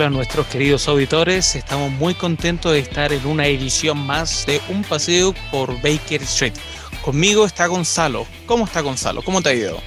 hola 0.00 0.06
a 0.06 0.10
nuestros 0.10 0.46
queridos 0.46 0.88
auditores. 0.88 1.54
Estamos 1.56 1.92
muy 1.92 2.14
contentos 2.14 2.72
de 2.72 2.78
estar 2.78 3.12
en 3.12 3.26
una 3.26 3.46
edición 3.46 3.98
más 3.98 4.46
de 4.46 4.58
Un 4.70 4.82
Paseo 4.82 5.34
por 5.50 5.74
Baker 5.82 6.22
Street. 6.22 6.54
Conmigo 7.02 7.44
está 7.44 7.66
Gonzalo. 7.66 8.26
¿Cómo 8.46 8.64
está 8.64 8.80
Gonzalo? 8.80 9.20
¿Cómo 9.20 9.42
te 9.42 9.50
ha 9.50 9.52
ido? 9.52 9.78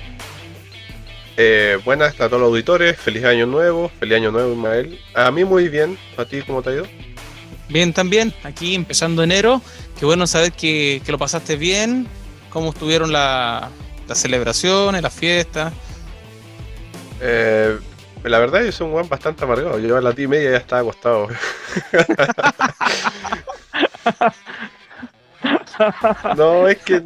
Eh, 1.35 1.79
buenas 1.83 2.13
a 2.21 2.27
todos 2.27 2.41
los 2.41 2.49
auditores, 2.49 2.95
feliz 2.99 3.23
año 3.23 3.47
nuevo, 3.47 3.89
feliz 3.99 4.17
año 4.17 4.29
nuevo 4.29 4.53
Ismael. 4.53 4.99
A 5.15 5.31
mí 5.31 5.45
muy 5.45 5.67
bien, 5.67 5.97
¿a 6.15 6.25
ti 6.25 6.43
cómo 6.43 6.61
te 6.61 6.69
ha 6.69 6.73
ido? 6.73 6.87
Bien 7.69 7.91
también, 7.91 8.31
aquí 8.43 8.75
empezando 8.75 9.23
enero. 9.23 9.63
Qué 9.99 10.05
bueno 10.05 10.27
saber 10.27 10.51
que, 10.51 11.01
lo 11.07 11.17
pasaste 11.17 11.55
bien, 11.55 12.07
cómo 12.51 12.69
estuvieron 12.69 13.11
las 13.11 13.71
celebraciones, 14.13 15.01
las 15.01 15.13
fiestas. 15.13 15.73
Eh, 17.19 17.79
la 18.23 18.39
verdad, 18.39 18.63
yo 18.63 18.71
soy 18.71 18.87
un 18.87 18.93
weón 18.93 19.09
bastante 19.09 19.43
amargado. 19.43 19.77
Yo 19.79 19.97
a 19.97 20.01
las 20.01 20.15
10 20.15 20.25
y 20.25 20.29
media 20.29 20.51
ya 20.51 20.57
estaba 20.57 20.81
acostado. 20.81 21.27
no, 26.37 26.67
es 26.67 26.77
que 26.77 27.03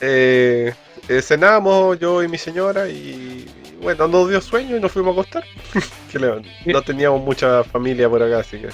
eh, 0.00 0.74
eh, 1.08 1.22
cenábamos 1.22 1.98
yo 1.98 2.22
y 2.22 2.28
mi 2.28 2.38
señora 2.38 2.88
y, 2.88 3.46
bueno, 3.80 4.06
nos 4.06 4.28
dio 4.28 4.40
sueño 4.40 4.76
y 4.76 4.80
nos 4.80 4.92
fuimos 4.92 5.16
a 5.16 5.20
acostar. 5.20 5.44
no 6.66 6.82
teníamos 6.82 7.20
mucha 7.22 7.64
familia 7.64 8.08
por 8.08 8.22
acá, 8.22 8.38
así 8.40 8.58
que 8.58 8.68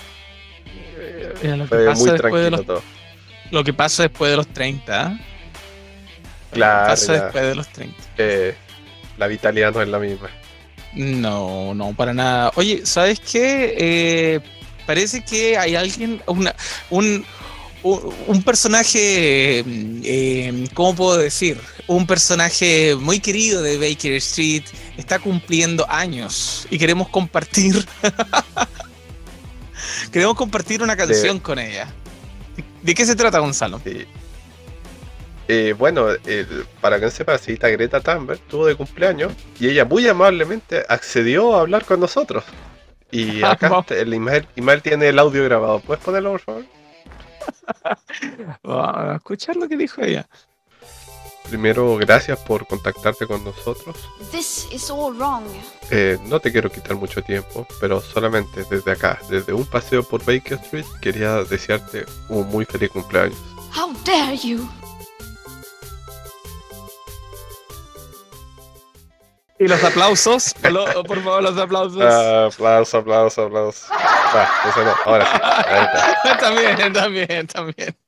eh, 0.99 1.67
fue 1.69 1.95
muy 1.95 2.11
tranquilo 2.11 2.63
todo. 2.63 2.83
Lo 3.51 3.65
que 3.65 3.73
pasa 3.73 4.05
después 4.05 4.31
de 4.31 4.37
los 4.37 4.47
30. 4.49 5.19
Claro. 6.53 6.81
Lo 6.81 6.85
que 6.85 6.91
pasa 6.91 7.13
después 7.13 7.45
de 7.45 7.55
los 7.55 7.69
30. 7.69 7.97
la 9.19 9.27
vitalidad 9.27 9.73
no 9.73 9.83
es 9.83 9.89
la 9.89 9.99
misma. 9.99 10.29
No, 10.95 11.75
no, 11.75 11.95
para 11.95 12.13
nada. 12.13 12.53
Oye, 12.57 12.85
¿sabes 12.85 13.21
qué? 13.21 13.75
Eh, 13.79 14.41
parece 14.87 15.25
que 15.25 15.57
hay 15.57 15.75
alguien, 15.75 16.21
una, 16.27 16.55
un, 16.91 17.25
un, 17.83 18.43
personaje, 18.43 19.65
eh, 19.67 20.69
¿cómo 20.75 20.95
puedo 20.95 21.19
decir? 21.19 21.59
Un 21.87 22.07
personaje 22.07 22.95
muy 22.97 23.21
querido 23.21 23.63
de 23.63 23.79
Baker 23.79 24.13
Street 24.15 24.65
está 24.97 25.19
cumpliendo 25.19 25.87
años 25.89 26.67
y 26.71 26.79
queremos 26.79 27.09
compartir. 27.09 27.87
queremos 30.13 30.37
compartir 30.37 30.83
una 30.83 30.97
canción 30.97 31.41
con 31.41 31.59
ella. 31.59 31.89
¿De 32.83 32.95
qué 32.95 33.07
se 33.07 33.17
trata, 33.17 33.39
Gonzalo? 33.39 33.81
Sí. 33.85 34.07
Eh, 35.49 35.75
bueno, 35.77 36.07
para 36.81 36.99
que 36.99 37.07
no 37.07 37.11
sepa, 37.11 37.37
señorita 37.37 37.69
Greta 37.69 38.01
Thunberg 38.01 38.41
tuvo 38.41 38.67
de 38.67 38.77
cumpleaños 38.77 39.33
y 39.59 39.69
ella 39.69 39.85
muy 39.85 40.07
amablemente 40.09 40.85
accedió 40.89 41.55
a 41.57 41.61
hablar 41.61 41.85
con 41.85 42.01
nosotros. 42.01 42.45
Y 43.11 43.43
acá 43.45 43.85
el 43.91 44.15
Imael, 44.15 44.83
tiene 44.83 45.09
el 45.09 45.19
audio 45.19 45.45
grabado. 45.45 45.81
¿Puedes 45.81 46.03
ponerlo, 46.03 46.33
por 46.33 46.41
favor? 46.41 46.65
Vamos 48.63 48.97
a 48.97 49.17
escuchar 49.17 49.57
lo 49.57 49.69
que 49.69 49.77
dijo 49.77 50.03
ella. 50.03 50.27
Primero, 51.49 51.97
gracias 51.97 52.39
por 52.39 52.67
contactarte 52.67 53.27
con 53.27 53.45
nosotros. 53.45 53.97
Eh, 55.91 56.19
no 56.27 56.41
te 56.41 56.53
quiero 56.53 56.71
quitar 56.71 56.95
mucho 56.97 57.21
tiempo, 57.23 57.67
pero 57.81 58.01
solamente 58.01 58.65
desde 58.71 58.93
acá, 58.93 59.19
desde 59.29 59.53
un 59.53 59.67
paseo 59.67 60.03
por 60.03 60.25
Baker 60.25 60.59
Street, 60.63 60.87
quería 61.01 61.43
desearte 61.45 62.07
un 62.29 62.49
muy 62.49 62.65
feliz 62.65 62.91
cumpleaños. 62.91 63.39
How 63.77 63.93
dare 64.05 64.37
you! 64.37 64.69
Y 69.63 69.69
los 69.69 69.85
aplausos, 69.85 70.55
por 71.07 71.23
favor, 71.23 71.41
los 71.41 71.57
aplausos. 71.57 72.03
Ah, 72.03 72.47
aplausos, 72.47 72.95
aplausos, 72.95 73.47
aplausos. 73.47 73.89
no. 73.91 74.95
Ahora 75.05 75.25
sí. 76.25 76.31
también, 76.41 76.93
también, 76.93 77.47
también. 77.47 78.02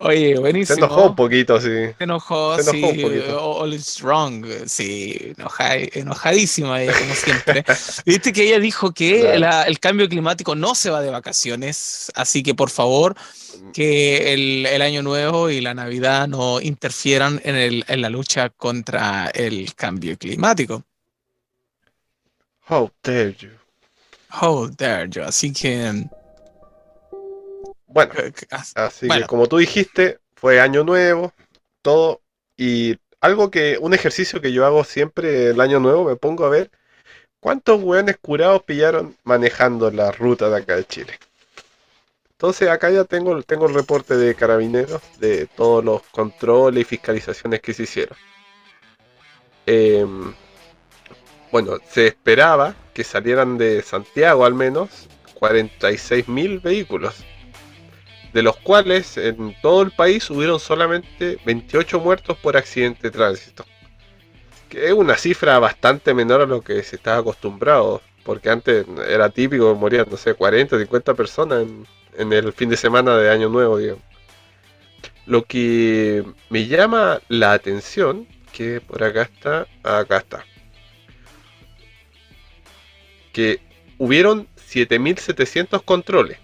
Oye, 0.00 0.38
buenísimo. 0.38 0.76
Se 0.76 0.80
enojó 0.84 1.06
un 1.06 1.16
poquito, 1.16 1.58
sí. 1.60 1.68
Se 1.68 2.04
enojó, 2.04 2.56
Se 2.60 2.70
enojó 2.70 2.92
sí. 2.92 3.04
Un 3.04 3.34
All 3.38 3.74
is 3.74 4.02
wrong. 4.02 4.46
Sí, 4.66 5.32
enojadísima 5.94 6.82
ella, 6.82 6.92
como 6.98 7.14
siempre. 7.14 7.64
Viste 8.04 8.32
que 8.32 8.48
ella 8.48 8.58
dijo 8.58 8.92
que 8.92 9.34
el 9.34 9.80
cambio 9.80 10.08
climático 10.08 10.54
no 10.54 10.74
se 10.74 10.90
va 10.90 11.00
de 11.00 11.10
vacaciones, 11.10 12.12
así 12.14 12.42
que 12.42 12.54
por 12.54 12.70
favor, 12.70 13.16
que 13.72 14.34
el, 14.34 14.66
el 14.66 14.82
año 14.82 15.02
nuevo 15.02 15.48
y 15.48 15.60
la 15.60 15.74
Navidad 15.74 16.28
no 16.28 16.60
interfieran 16.60 17.40
en, 17.44 17.56
el, 17.56 17.84
en 17.88 18.02
la 18.02 18.10
lucha 18.10 18.50
contra 18.50 19.30
el 19.34 19.74
cambio 19.74 20.18
climático. 20.18 20.84
How 22.68 22.90
dare 23.02 23.34
you. 23.34 23.50
How 24.30 24.68
dare 24.68 25.08
you. 25.08 25.22
Así 25.22 25.52
que 25.52 26.04
bueno, 27.92 28.12
así 28.74 29.08
que 29.08 29.26
como 29.26 29.48
tú 29.48 29.58
dijiste, 29.58 30.18
fue 30.34 30.60
año 30.60 30.84
nuevo, 30.84 31.32
todo, 31.82 32.20
y 32.56 32.96
algo 33.20 33.50
que, 33.50 33.78
un 33.80 33.94
ejercicio 33.94 34.40
que 34.40 34.52
yo 34.52 34.64
hago 34.64 34.84
siempre 34.84 35.48
el 35.48 35.60
año 35.60 35.80
nuevo, 35.80 36.04
me 36.04 36.16
pongo 36.16 36.44
a 36.46 36.50
ver 36.50 36.70
cuántos 37.40 37.82
hueones 37.82 38.16
curados 38.18 38.62
pillaron 38.62 39.16
manejando 39.24 39.90
la 39.90 40.12
ruta 40.12 40.48
de 40.48 40.56
acá 40.58 40.76
de 40.76 40.84
Chile. 40.84 41.18
Entonces 42.32 42.68
acá 42.68 42.90
ya 42.90 43.04
tengo, 43.04 43.42
tengo 43.42 43.66
el 43.66 43.74
reporte 43.74 44.16
de 44.16 44.34
carabineros 44.34 45.02
de 45.18 45.46
todos 45.46 45.84
los 45.84 46.02
controles 46.12 46.82
y 46.82 46.84
fiscalizaciones 46.84 47.60
que 47.60 47.74
se 47.74 47.82
hicieron. 47.82 48.16
Em, 49.66 50.32
bueno, 51.50 51.78
se 51.90 52.06
esperaba 52.06 52.74
que 52.94 53.04
salieran 53.04 53.58
de 53.58 53.82
Santiago 53.82 54.44
al 54.44 54.54
menos 54.54 55.08
46.000 55.38 56.62
vehículos 56.62 57.24
de 58.32 58.42
los 58.42 58.56
cuales 58.56 59.16
en 59.16 59.56
todo 59.60 59.82
el 59.82 59.90
país 59.90 60.30
hubieron 60.30 60.60
solamente 60.60 61.38
28 61.44 62.00
muertos 62.00 62.36
por 62.38 62.56
accidente 62.56 63.02
de 63.02 63.10
tránsito. 63.10 63.64
Que 64.68 64.86
es 64.86 64.92
una 64.92 65.16
cifra 65.16 65.58
bastante 65.58 66.14
menor 66.14 66.42
a 66.42 66.46
lo 66.46 66.60
que 66.60 66.82
se 66.82 66.96
estaba 66.96 67.18
acostumbrado, 67.18 68.02
porque 68.24 68.50
antes 68.50 68.86
era 69.08 69.28
típico 69.30 69.74
morían, 69.74 70.06
no 70.08 70.16
sé, 70.16 70.34
40, 70.34 70.78
50 70.78 71.14
personas 71.14 71.66
en, 72.16 72.32
el 72.32 72.52
fin 72.52 72.68
de 72.68 72.76
semana 72.76 73.16
de 73.16 73.30
Año 73.30 73.48
Nuevo, 73.48 73.78
digamos. 73.78 74.04
Lo 75.26 75.44
que 75.44 76.24
me 76.48 76.66
llama 76.66 77.20
la 77.28 77.52
atención, 77.52 78.26
que 78.52 78.80
por 78.80 79.02
acá 79.02 79.22
está, 79.22 79.66
acá 79.82 80.18
está, 80.18 80.44
que 83.32 83.60
hubieron 83.98 84.48
7.700 84.56 85.84
controles 85.84 86.38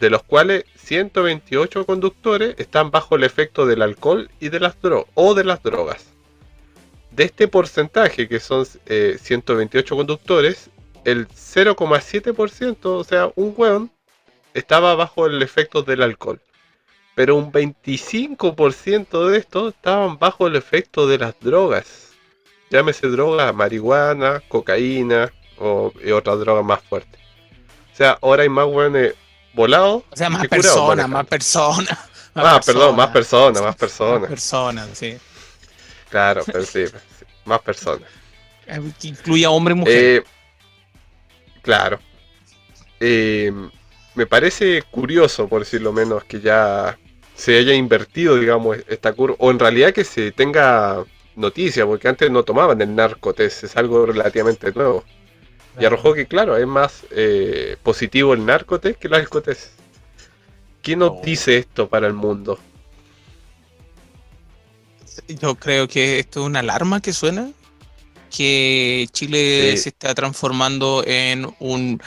de 0.00 0.10
los 0.10 0.22
cuales 0.22 0.64
128 0.76 1.86
conductores 1.86 2.54
están 2.58 2.90
bajo 2.90 3.16
el 3.16 3.24
efecto 3.24 3.66
del 3.66 3.82
alcohol 3.82 4.30
y 4.40 4.48
de 4.48 4.60
las 4.60 4.76
o 5.14 5.34
de 5.34 5.44
las 5.44 5.62
drogas. 5.62 6.06
De 7.10 7.24
este 7.24 7.48
porcentaje, 7.48 8.28
que 8.28 8.40
son 8.40 8.66
128 8.66 9.94
eh, 9.94 9.96
conductores, 9.96 10.70
el 11.04 11.28
0,7%, 11.28 12.78
o 12.84 13.04
sea, 13.04 13.30
un 13.36 13.54
hueón, 13.56 13.90
estaba 14.52 14.94
bajo 14.94 15.26
el 15.26 15.42
efecto 15.42 15.82
del 15.82 16.02
alcohol. 16.02 16.40
Pero 17.14 17.36
un 17.36 17.52
25% 17.52 19.28
de 19.28 19.38
estos 19.38 19.74
estaban 19.74 20.18
bajo 20.18 20.46
el 20.48 20.56
efecto 20.56 21.06
de 21.06 21.18
las 21.18 21.38
drogas. 21.40 22.12
Llámese 22.70 23.06
droga, 23.08 23.52
marihuana, 23.52 24.42
cocaína 24.48 25.32
o 25.58 25.92
otras 26.12 26.40
drogas 26.40 26.64
más 26.64 26.82
fuertes. 26.82 27.20
O 27.92 27.96
sea, 27.96 28.18
ahora 28.20 28.42
hay 28.42 28.48
más 28.48 28.66
hueones 28.66 29.14
volado. 29.54 30.04
O 30.10 30.16
sea, 30.16 30.28
más 30.30 30.46
personas, 30.48 31.08
más 31.08 31.26
personas. 31.26 31.98
Ah, 32.36 32.60
perdón, 32.66 32.96
más 32.96 33.10
personas, 33.10 33.62
más 33.62 33.76
personas. 33.76 34.22
Más 34.22 34.30
personas, 34.30 34.88
sí. 34.92 35.16
Claro, 36.08 36.42
pero 36.44 36.64
sí, 36.64 36.84
más 37.44 37.60
personas. 37.60 38.08
Que 38.98 39.06
incluya 39.06 39.50
hombre 39.50 39.72
y 39.72 39.76
mujer. 39.76 39.94
Eh, 39.96 40.24
claro. 41.62 42.00
Eh, 42.98 43.52
me 44.16 44.26
parece 44.26 44.82
curioso, 44.82 45.48
por 45.48 45.60
decirlo 45.60 45.92
menos, 45.92 46.24
que 46.24 46.40
ya 46.40 46.98
se 47.36 47.58
haya 47.58 47.74
invertido, 47.74 48.36
digamos, 48.36 48.78
esta 48.88 49.12
curva, 49.12 49.36
o 49.38 49.52
en 49.52 49.58
realidad 49.58 49.92
que 49.92 50.04
se 50.04 50.32
tenga 50.32 51.04
noticia, 51.36 51.86
porque 51.86 52.08
antes 52.08 52.30
no 52.30 52.42
tomaban 52.42 52.80
el 52.80 52.94
narcotest, 52.94 53.64
es 53.64 53.76
algo 53.76 54.06
relativamente 54.06 54.72
nuevo. 54.72 55.04
Y 55.78 55.84
arrojó 55.84 56.14
que, 56.14 56.26
claro, 56.26 56.56
es 56.56 56.66
más 56.66 57.02
eh, 57.10 57.76
positivo 57.82 58.34
el 58.34 58.46
narcotest 58.46 58.98
que 58.98 59.08
el 59.08 59.14
alcotest. 59.14 59.72
¿Quién 60.82 61.00
nos 61.00 61.10
oh. 61.10 61.20
dice 61.24 61.58
esto 61.58 61.88
para 61.88 62.06
el 62.06 62.12
mundo? 62.12 62.58
Yo 65.28 65.54
creo 65.54 65.88
que 65.88 66.18
esto 66.18 66.40
es 66.40 66.46
una 66.46 66.60
alarma 66.60 67.00
que 67.00 67.12
suena. 67.12 67.50
Que 68.30 69.08
Chile 69.12 69.76
se 69.76 69.90
está 69.90 70.12
transformando 70.12 71.04
en 71.06 71.54
un. 71.60 72.02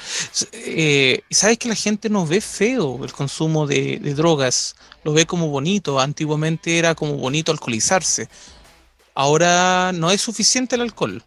Eh, 0.51 1.21
¿Sabes 1.29 1.57
que 1.57 1.69
la 1.69 1.75
gente 1.75 2.09
no 2.09 2.27
ve 2.27 2.41
feo 2.41 2.99
el 3.03 3.13
consumo 3.13 3.65
de, 3.65 3.97
de 3.99 4.13
drogas? 4.13 4.75
Lo 5.03 5.13
ve 5.13 5.25
como 5.25 5.47
bonito. 5.47 6.01
Antiguamente 6.01 6.77
era 6.77 6.95
como 6.95 7.13
bonito 7.13 7.53
alcoholizarse. 7.53 8.27
Ahora 9.15 9.93
no 9.93 10.11
es 10.11 10.21
suficiente 10.21 10.75
el 10.75 10.81
alcohol 10.81 11.23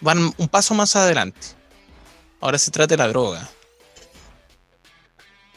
van 0.00 0.32
un 0.36 0.48
paso 0.48 0.74
más 0.74 0.96
adelante. 0.96 1.48
ahora 2.40 2.58
se 2.58 2.70
trata 2.70 2.94
de 2.94 2.96
la 2.96 3.08
droga. 3.08 3.48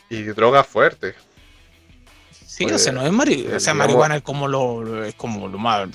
Y 0.10 0.22
droga 0.24 0.64
fuerte. 0.64 1.16
Sí, 2.46 2.66
o 2.66 2.78
sea, 2.78 2.94
pues, 2.94 2.94
no 2.94 3.06
es 3.06 3.12
marihuana. 3.12 3.58
O 3.58 3.60
sea, 3.60 3.74
marihuana 3.74 4.18
es 4.18 4.22
como 4.22 4.48
lo, 4.48 5.04
es 5.04 5.16
como 5.16 5.48
lo 5.48 5.58
más. 5.58 5.90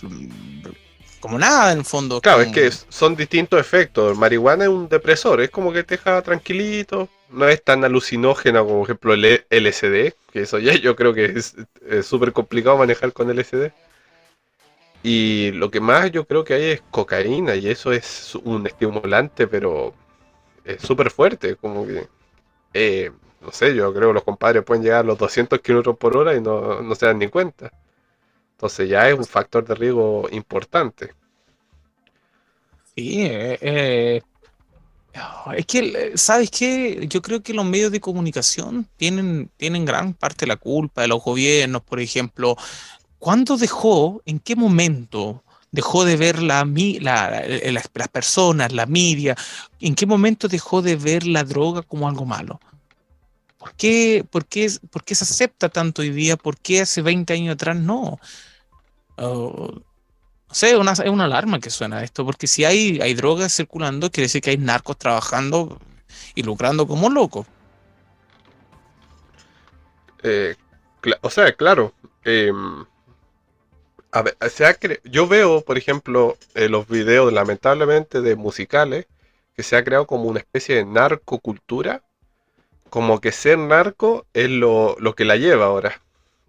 Como 1.21 1.39
nada 1.39 1.73
en 1.73 1.79
el 1.79 1.85
fondo. 1.85 2.21
Claro, 2.21 2.43
es 2.43 2.53
que 2.53 2.71
son 2.89 3.15
distintos 3.15 3.61
efectos. 3.61 4.17
Marihuana 4.17 4.65
es 4.65 4.71
un 4.71 4.89
depresor, 4.89 5.41
es 5.41 5.51
como 5.51 5.73
que 5.73 5.85
te 5.85 5.97
deja 5.97 6.21
tranquilito. 6.23 7.09
No 7.31 7.47
es 7.47 7.63
tan 7.63 7.85
alucinógena 7.85 8.61
como, 8.61 8.79
por 8.79 8.85
ejemplo, 8.85 9.15
el 9.15 9.45
LSD, 9.51 10.15
que 10.33 10.43
eso 10.43 10.59
ya 10.59 10.75
yo 10.75 10.97
creo 10.97 11.13
que 11.13 11.27
es 11.27 11.55
súper 12.03 12.33
complicado 12.33 12.79
manejar 12.79 13.13
con 13.13 13.29
LSD. 13.29 13.71
Y 15.03 15.53
lo 15.53 15.71
que 15.71 15.81
más 15.81 16.11
yo 16.11 16.27
creo 16.27 16.45
que 16.45 16.55
hay 16.55 16.65
es 16.65 16.83
cocaína, 16.91 17.55
y 17.55 17.69
eso 17.69 17.93
es 17.93 18.35
un 18.37 18.67
estimulante, 18.67 19.47
pero 19.47 19.95
es 20.65 20.83
súper 20.83 21.11
fuerte. 21.11 21.57
Como 21.57 21.87
que. 21.87 22.09
Eh, 22.75 23.11
no 23.41 23.53
sé, 23.53 23.75
yo 23.75 23.93
creo 23.95 24.09
que 24.09 24.15
los 24.15 24.25
compadres 24.25 24.65
pueden 24.65 24.83
llegar 24.83 25.01
a 25.01 25.05
los 25.05 25.19
200 25.19 25.61
kilómetros 25.61 25.97
por 25.97 26.17
hora 26.17 26.35
y 26.35 26.41
no, 26.41 26.95
se 26.95 27.07
dan 27.07 27.19
ni 27.19 27.29
cuenta. 27.29 27.71
Entonces 28.53 28.89
ya 28.89 29.09
es 29.09 29.17
un 29.17 29.25
factor 29.25 29.65
de 29.65 29.75
riesgo 29.75 30.29
importante. 30.33 31.15
Sí, 32.97 33.23
eh, 33.23 33.59
eh, 33.61 34.23
es 35.57 35.67
que, 35.67 36.13
¿sabes 36.17 36.51
qué? 36.51 37.07
Yo 37.09 37.23
creo 37.23 37.43
que 37.43 37.55
los 37.55 37.65
medios 37.65 37.93
de 37.93 38.01
comunicación 38.01 38.89
tienen, 38.97 39.51
tienen 39.57 39.85
gran 39.85 40.15
parte 40.15 40.45
de 40.45 40.49
la 40.49 40.57
culpa 40.57 41.03
de 41.03 41.09
los 41.09 41.23
gobiernos, 41.23 41.83
por 41.83 42.01
ejemplo. 42.01 42.57
¿Cuándo 43.19 43.57
dejó, 43.57 44.23
en 44.27 44.39
qué 44.39 44.57
momento 44.57 45.43
dejó 45.71 46.05
de 46.05 46.17
ver 46.17 46.43
la, 46.43 46.65
la, 47.01 47.45
las 47.73 48.09
personas, 48.09 48.73
la 48.73 48.87
media? 48.87 49.37
¿En 49.81 49.95
qué 49.95 50.07
momento 50.07 50.49
dejó 50.49 50.83
de 50.83 50.97
ver 50.97 51.27
la 51.27 51.45
droga 51.45 51.83
como 51.83 52.09
algo 52.09 52.25
malo? 52.25 52.61
¿Por 53.59 53.75
qué, 53.75 54.25
por, 54.31 54.47
qué, 54.47 54.71
por 54.91 55.03
qué 55.05 55.15
se 55.15 55.25
acepta 55.25 55.69
tanto 55.69 56.03
hoy 56.03 56.11
día? 56.11 56.37
¿Por 56.37 56.57
qué 56.57 56.83
hace 56.83 57.03
20 57.03 57.33
años 57.33 57.55
atrás 57.55 57.77
no? 57.77 58.21
Oh, 59.17 59.83
no 60.49 60.55
sé, 60.55 60.77
una, 60.77 60.93
es 60.93 61.01
una 61.01 61.25
alarma 61.25 61.59
que 61.59 61.69
suena 61.69 62.03
esto, 62.03 62.25
porque 62.25 62.47
si 62.47 62.65
hay, 62.65 63.01
hay 63.03 63.15
drogas 63.15 63.55
circulando, 63.55 64.11
quiere 64.11 64.27
decir 64.27 64.41
que 64.41 64.51
hay 64.51 64.57
narcos 64.57 64.97
trabajando 64.97 65.79
y 66.35 66.43
lucrando 66.43 66.87
como 66.87 67.11
locos. 67.11 67.47
Eh, 70.23 70.57
o 71.21 71.31
sea, 71.31 71.53
claro. 71.53 71.93
Em, 72.25 72.85
a 74.11 74.23
ver, 74.23 74.37
yo 75.05 75.29
veo, 75.29 75.63
por 75.63 75.79
ejemplo, 75.79 76.37
eh, 76.55 76.69
los 76.69 76.89
videos, 76.89 77.33
lamentablemente, 77.33 78.21
de 78.21 78.37
musicales, 78.37 79.07
que 79.55 79.63
se 79.63 79.77
ha 79.77 79.85
creado 79.85 80.07
como 80.07 80.25
una 80.25 80.41
especie 80.41 80.77
de 80.77 80.85
narcocultura 80.85 82.03
como 82.91 83.21
que 83.21 83.33
ser 83.33 83.59
narco 83.59 84.27
es 84.35 84.51
lo, 84.51 84.97
que 85.17 85.25
la 85.25 85.37
lleva 85.37 85.67
ahora. 85.67 86.01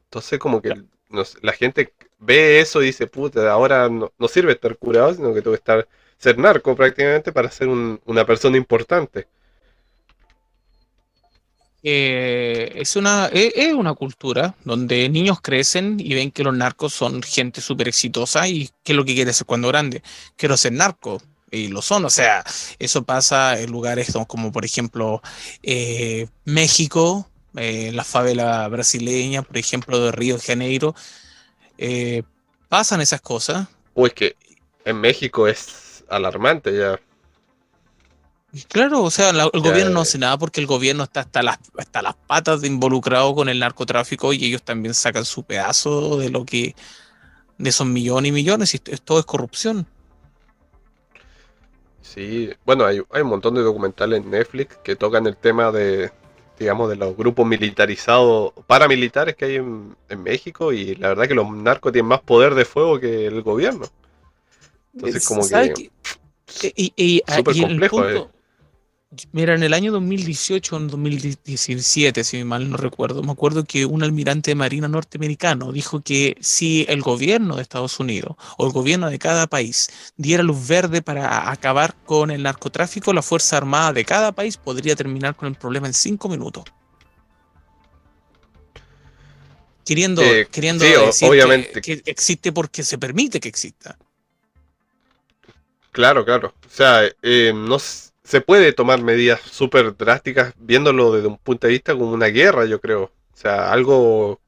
Entonces 0.05 0.39
como 0.39 0.61
que 0.61 0.73
la 1.41 1.53
gente 1.53 1.93
ve 2.19 2.59
eso 2.59 2.81
y 2.81 2.87
dice, 2.87 3.07
puta, 3.07 3.51
ahora 3.51 3.89
no, 3.89 4.11
sirve 4.27 4.53
estar 4.53 4.77
curado, 4.77 5.13
sino 5.13 5.33
que 5.33 5.41
tengo 5.41 5.51
que 5.51 5.59
estar, 5.59 5.87
ser 6.17 6.37
narco 6.37 6.75
prácticamente 6.75 7.31
para 7.31 7.51
ser 7.51 7.67
una 7.67 8.25
persona 8.25 8.57
importante. 8.57 9.27
Eh, 11.81 12.73
es, 12.75 12.95
una, 12.95 13.27
es, 13.27 13.73
una 13.73 13.93
cultura 13.93 14.55
donde 14.65 15.07
niños 15.09 15.39
crecen 15.41 15.97
y 15.99 16.13
ven 16.13 16.31
que 16.31 16.43
los 16.43 16.55
narcos 16.55 16.93
son 16.93 17.23
gente 17.23 17.61
súper 17.61 17.87
exitosa 17.87 18.47
y 18.47 18.69
qué 18.83 18.91
es 18.91 18.95
lo 18.95 19.05
que 19.05 19.15
quiere 19.15 19.33
ser 19.33 19.47
cuando 19.47 19.69
grande. 19.69 20.01
Quiero 20.35 20.57
ser 20.57 20.73
narco 20.73 21.21
y 21.51 21.69
lo 21.69 21.81
son. 21.81 22.05
O 22.05 22.09
sea, 22.09 22.43
eso 22.79 23.03
pasa 23.03 23.59
en 23.59 23.71
lugares 23.71 24.13
como, 24.27 24.51
por 24.51 24.65
ejemplo, 24.65 25.21
eh, 25.63 26.27
México, 26.45 27.29
eh, 27.55 27.91
la 27.93 28.03
favela 28.03 28.67
brasileña, 28.67 29.41
por 29.41 29.57
ejemplo, 29.57 29.99
de 29.99 30.11
Río 30.11 30.35
de 30.35 30.41
Janeiro. 30.41 30.95
Pasan 32.67 33.01
esas 33.01 33.21
cosas. 33.21 33.67
Uy, 33.93 34.11
que 34.11 34.35
en 34.85 34.99
México 34.99 35.47
es 35.47 36.03
alarmante 36.09 36.77
ya. 36.77 36.99
Claro, 38.67 39.03
o 39.03 39.11
sea, 39.11 39.29
el 39.29 39.61
gobierno 39.61 39.91
no 39.93 40.01
hace 40.01 40.17
nada 40.17 40.37
porque 40.37 40.59
el 40.59 40.65
gobierno 40.65 41.03
está 41.03 41.19
hasta 41.19 41.43
las, 41.43 41.59
hasta 41.77 42.01
las 42.01 42.15
patas 42.15 42.61
de 42.61 42.67
involucrado 42.67 43.35
con 43.35 43.47
el 43.47 43.59
narcotráfico 43.59 44.33
y 44.33 44.43
ellos 44.43 44.63
también 44.63 44.95
sacan 44.95 45.23
su 45.23 45.43
pedazo 45.43 46.17
de 46.17 46.29
lo 46.29 46.45
que, 46.45 46.75
de 47.59 47.69
esos 47.69 47.85
millones 47.85 48.29
y 48.29 48.31
millones, 48.31 48.73
y 48.73 48.79
todo 48.79 49.19
es 49.19 49.25
corrupción. 49.25 49.85
Sí, 52.01 52.49
bueno, 52.65 52.85
hay, 52.85 52.99
un 52.99 53.27
montón 53.27 53.53
de 53.53 53.61
documentales 53.61 54.23
en 54.23 54.31
Netflix 54.31 54.77
que 54.83 54.95
tocan 54.95 55.27
el 55.27 55.37
tema 55.37 55.71
de, 55.71 56.11
digamos, 56.57 56.89
de 56.89 56.95
los 56.95 57.15
grupos 57.15 57.45
militarizados, 57.45 58.53
paramilitares 58.65 59.35
que 59.35 59.45
hay 59.45 59.55
en, 59.57 59.95
México 60.23 60.73
y 60.73 60.95
la 60.95 61.09
verdad 61.09 61.27
que 61.27 61.35
los 61.35 61.47
narcos 61.51 61.91
tienen 61.91 62.09
más 62.09 62.21
poder 62.21 62.55
de 62.55 62.65
fuego 62.65 62.99
que 62.99 63.27
el 63.27 63.43
gobierno. 63.43 63.85
Entonces, 64.95 65.27
como 65.27 65.47
que... 65.47 65.91
Y, 66.75 66.93
y, 66.95 67.21
complejo. 67.43 68.31
Mira, 69.31 69.55
en 69.55 69.63
el 69.63 69.73
año 69.73 69.91
2018 69.91 70.75
o 70.75 70.79
en 70.79 70.87
2017, 70.87 72.23
si 72.23 72.43
mal 72.43 72.69
no 72.69 72.77
recuerdo, 72.77 73.23
me 73.23 73.31
acuerdo 73.31 73.63
que 73.63 73.83
un 73.87 74.03
almirante 74.03 74.51
de 74.51 74.55
marina 74.55 74.87
norteamericano 74.87 75.71
dijo 75.71 76.01
que 76.01 76.37
si 76.41 76.85
el 76.87 77.01
gobierno 77.01 77.55
de 77.55 77.63
Estados 77.63 77.99
Unidos 77.99 78.35
o 78.59 78.67
el 78.67 78.71
gobierno 78.71 79.09
de 79.09 79.17
cada 79.17 79.47
país 79.47 79.89
diera 80.15 80.43
luz 80.43 80.67
verde 80.67 81.01
para 81.01 81.49
acabar 81.49 81.95
con 82.05 82.29
el 82.29 82.43
narcotráfico, 82.43 83.11
la 83.11 83.23
Fuerza 83.23 83.57
Armada 83.57 83.93
de 83.93 84.05
cada 84.05 84.31
país 84.31 84.57
podría 84.57 84.95
terminar 84.95 85.35
con 85.35 85.47
el 85.47 85.55
problema 85.55 85.87
en 85.87 85.95
cinco 85.95 86.29
minutos. 86.29 86.65
Queriendo, 89.83 90.21
eh, 90.21 90.47
queriendo 90.51 90.85
decir 90.85 91.31
Que, 91.81 92.03
existe 92.05 92.51
porque 92.51 92.83
se 92.83 92.99
permite 92.99 93.39
que 93.39 93.49
exista. 93.49 93.97
Claro, 95.91 96.23
claro. 96.23 96.53
O 96.63 96.69
sea, 96.69 97.09
eh, 97.23 97.51
no 97.55 97.79
se 98.29 98.41
puede 98.41 98.73
tomar 98.73 99.01
medidas 99.01 99.41
súper 99.41 99.97
drásticas 99.97 100.53
viéndolo 100.59 101.13
desde 101.13 101.27
un 101.27 101.39
punto 101.39 101.65
de 101.65 101.73
vista 101.73 101.93
como 101.93 102.11
una 102.11 102.27
guerra, 102.27 102.65
yo 102.65 102.79
creo. 102.79 103.05
O 103.05 103.11
sea, 103.33 103.71
algo, 103.71 104.39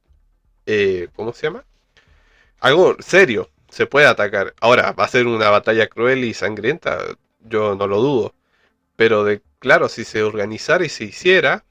eh, 0.68 1.08
¿cómo 1.16 1.34
se 1.34 1.48
llama? 1.48 1.66
Algo 2.60 2.96
serio, 3.00 3.50
se 3.70 3.88
puede 3.88 4.06
atacar. 4.06 4.54
Ahora, 4.62 4.92
va 4.92 5.06
a 5.06 5.08
ser 5.08 5.26
una 5.26 5.50
batalla 5.50 5.88
cruel 5.88 6.24
y 6.26 6.36
sangrienta, 6.36 7.00
yo 7.40 7.76
no 7.76 7.88
lo 7.88 8.02
dudo. 8.02 8.36
Pero 8.98 9.24
de 9.24 9.42
claro, 9.60 9.90
si 9.90 10.06
se 10.06 10.22
organizara 10.24 10.86
y 10.86 10.90
se 10.90 11.06
hiciera, 11.06 11.66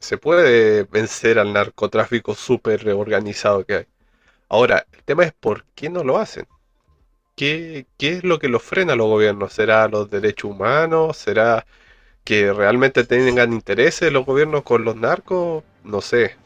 se 0.00 0.18
puede 0.18 0.84
vencer 0.84 1.38
al 1.38 1.54
narcotráfico 1.54 2.34
súper 2.34 2.86
organizado 2.90 3.64
que 3.64 3.74
hay. 3.76 3.86
Ahora, 4.50 4.86
el 4.92 5.04
tema 5.04 5.24
es 5.24 5.32
por 5.32 5.64
qué 5.74 5.88
no 5.90 6.04
lo 6.04 6.18
hacen. 6.18 6.46
¿Qué, 7.36 7.86
es 7.98 8.24
lo 8.24 8.38
que 8.38 8.48
los 8.48 8.62
frena 8.62 8.94
a 8.94 8.96
los 8.96 9.06
gobiernos? 9.06 9.52
¿Será 9.52 9.88
los 9.88 10.10
derechos 10.10 10.50
humanos? 10.50 11.16
¿Será 11.16 11.66
que 12.24 12.52
realmente 12.52 13.04
tengan 13.04 13.52
intereses 13.52 14.12
los 14.12 14.24
gobiernos 14.26 14.62
con 14.62 14.84
los 14.84 14.96
narcos? 14.96 15.64
No 15.84 16.00
sé. 16.00 16.36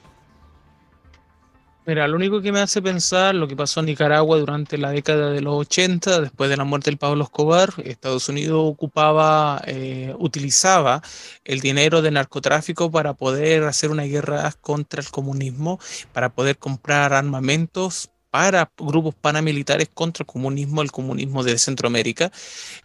Mira, 1.89 2.07
lo 2.07 2.17
único 2.17 2.43
que 2.43 2.53
me 2.53 2.61
hace 2.61 2.83
pensar 2.83 3.35
lo 3.35 3.49
que 3.49 3.57
pasó 3.57 3.81
en 3.81 3.87
Nicaragua 3.87 4.39
durante 4.39 4.77
la 4.77 4.91
década 4.91 5.31
de 5.31 5.41
los 5.41 5.55
80, 5.55 6.21
después 6.21 6.51
de 6.51 6.59
la 6.59 6.65
muerte 6.65 6.91
del 6.91 6.99
Pablo 6.99 7.25
Escobar, 7.25 7.73
Estados 7.79 8.29
Unidos 8.29 8.61
ocupaba, 8.63 9.63
eh, 9.65 10.15
utilizaba 10.19 11.01
el 11.47 11.61
dinero 11.61 12.03
de 12.03 12.11
narcotráfico 12.11 12.91
para 12.91 13.15
poder 13.15 13.65
hacer 13.65 13.91
una 13.91 14.03
guerra 14.03 14.53
contra 14.61 15.01
el 15.01 15.09
comunismo, 15.09 15.81
para 16.13 16.29
poder 16.29 16.59
comprar 16.59 17.15
armamentos 17.15 18.11
para 18.31 18.71
grupos 18.77 19.15
paramilitares 19.15 19.89
contra 19.93 20.23
el 20.23 20.27
comunismo, 20.27 20.83
el 20.83 20.93
comunismo 20.93 21.43
de 21.43 21.59
Centroamérica. 21.59 22.31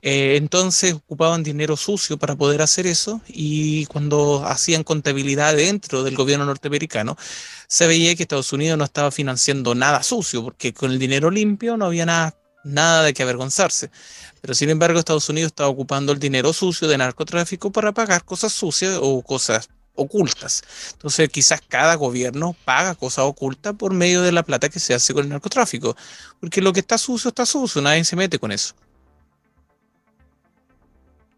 Eh, 0.01 0.35
entonces 0.37 0.93
ocupaban 0.93 1.43
dinero 1.43 1.77
sucio 1.77 2.17
para 2.17 2.35
poder 2.35 2.61
hacer 2.61 2.87
eso 2.87 3.21
y 3.27 3.85
cuando 3.87 4.45
hacían 4.45 4.83
contabilidad 4.83 5.55
dentro 5.55 6.03
del 6.03 6.15
gobierno 6.15 6.45
norteamericano, 6.45 7.17
se 7.67 7.87
veía 7.87 8.15
que 8.15 8.23
Estados 8.23 8.53
Unidos 8.53 8.77
no 8.77 8.85
estaba 8.85 9.11
financiando 9.11 9.75
nada 9.75 10.03
sucio, 10.03 10.43
porque 10.43 10.73
con 10.73 10.91
el 10.91 10.99
dinero 10.99 11.31
limpio 11.31 11.77
no 11.77 11.85
había 11.85 12.05
nada, 12.05 12.37
nada 12.63 13.03
de 13.03 13.13
que 13.13 13.23
avergonzarse. 13.23 13.89
Pero 14.41 14.53
sin 14.53 14.69
embargo, 14.69 14.99
Estados 14.99 15.29
Unidos 15.29 15.47
estaba 15.51 15.69
ocupando 15.69 16.11
el 16.13 16.19
dinero 16.19 16.53
sucio 16.53 16.87
de 16.87 16.97
narcotráfico 16.97 17.71
para 17.71 17.91
pagar 17.93 18.25
cosas 18.25 18.53
sucias 18.53 18.99
o 19.01 19.21
cosas 19.23 19.69
ocultas. 19.95 20.63
Entonces, 20.93 21.29
quizás 21.29 21.61
cada 21.61 21.95
gobierno 21.95 22.55
paga 22.65 22.95
cosas 22.95 23.25
ocultas 23.25 23.73
por 23.75 23.93
medio 23.93 24.21
de 24.21 24.31
la 24.31 24.43
plata 24.43 24.69
que 24.69 24.79
se 24.79 24.93
hace 24.93 25.13
con 25.13 25.23
el 25.23 25.29
narcotráfico, 25.29 25.95
porque 26.39 26.61
lo 26.61 26.73
que 26.73 26.79
está 26.79 26.97
sucio 26.97 27.29
está 27.29 27.45
sucio, 27.45 27.81
nadie 27.81 28.03
se 28.03 28.15
mete 28.15 28.39
con 28.39 28.51
eso. 28.51 28.75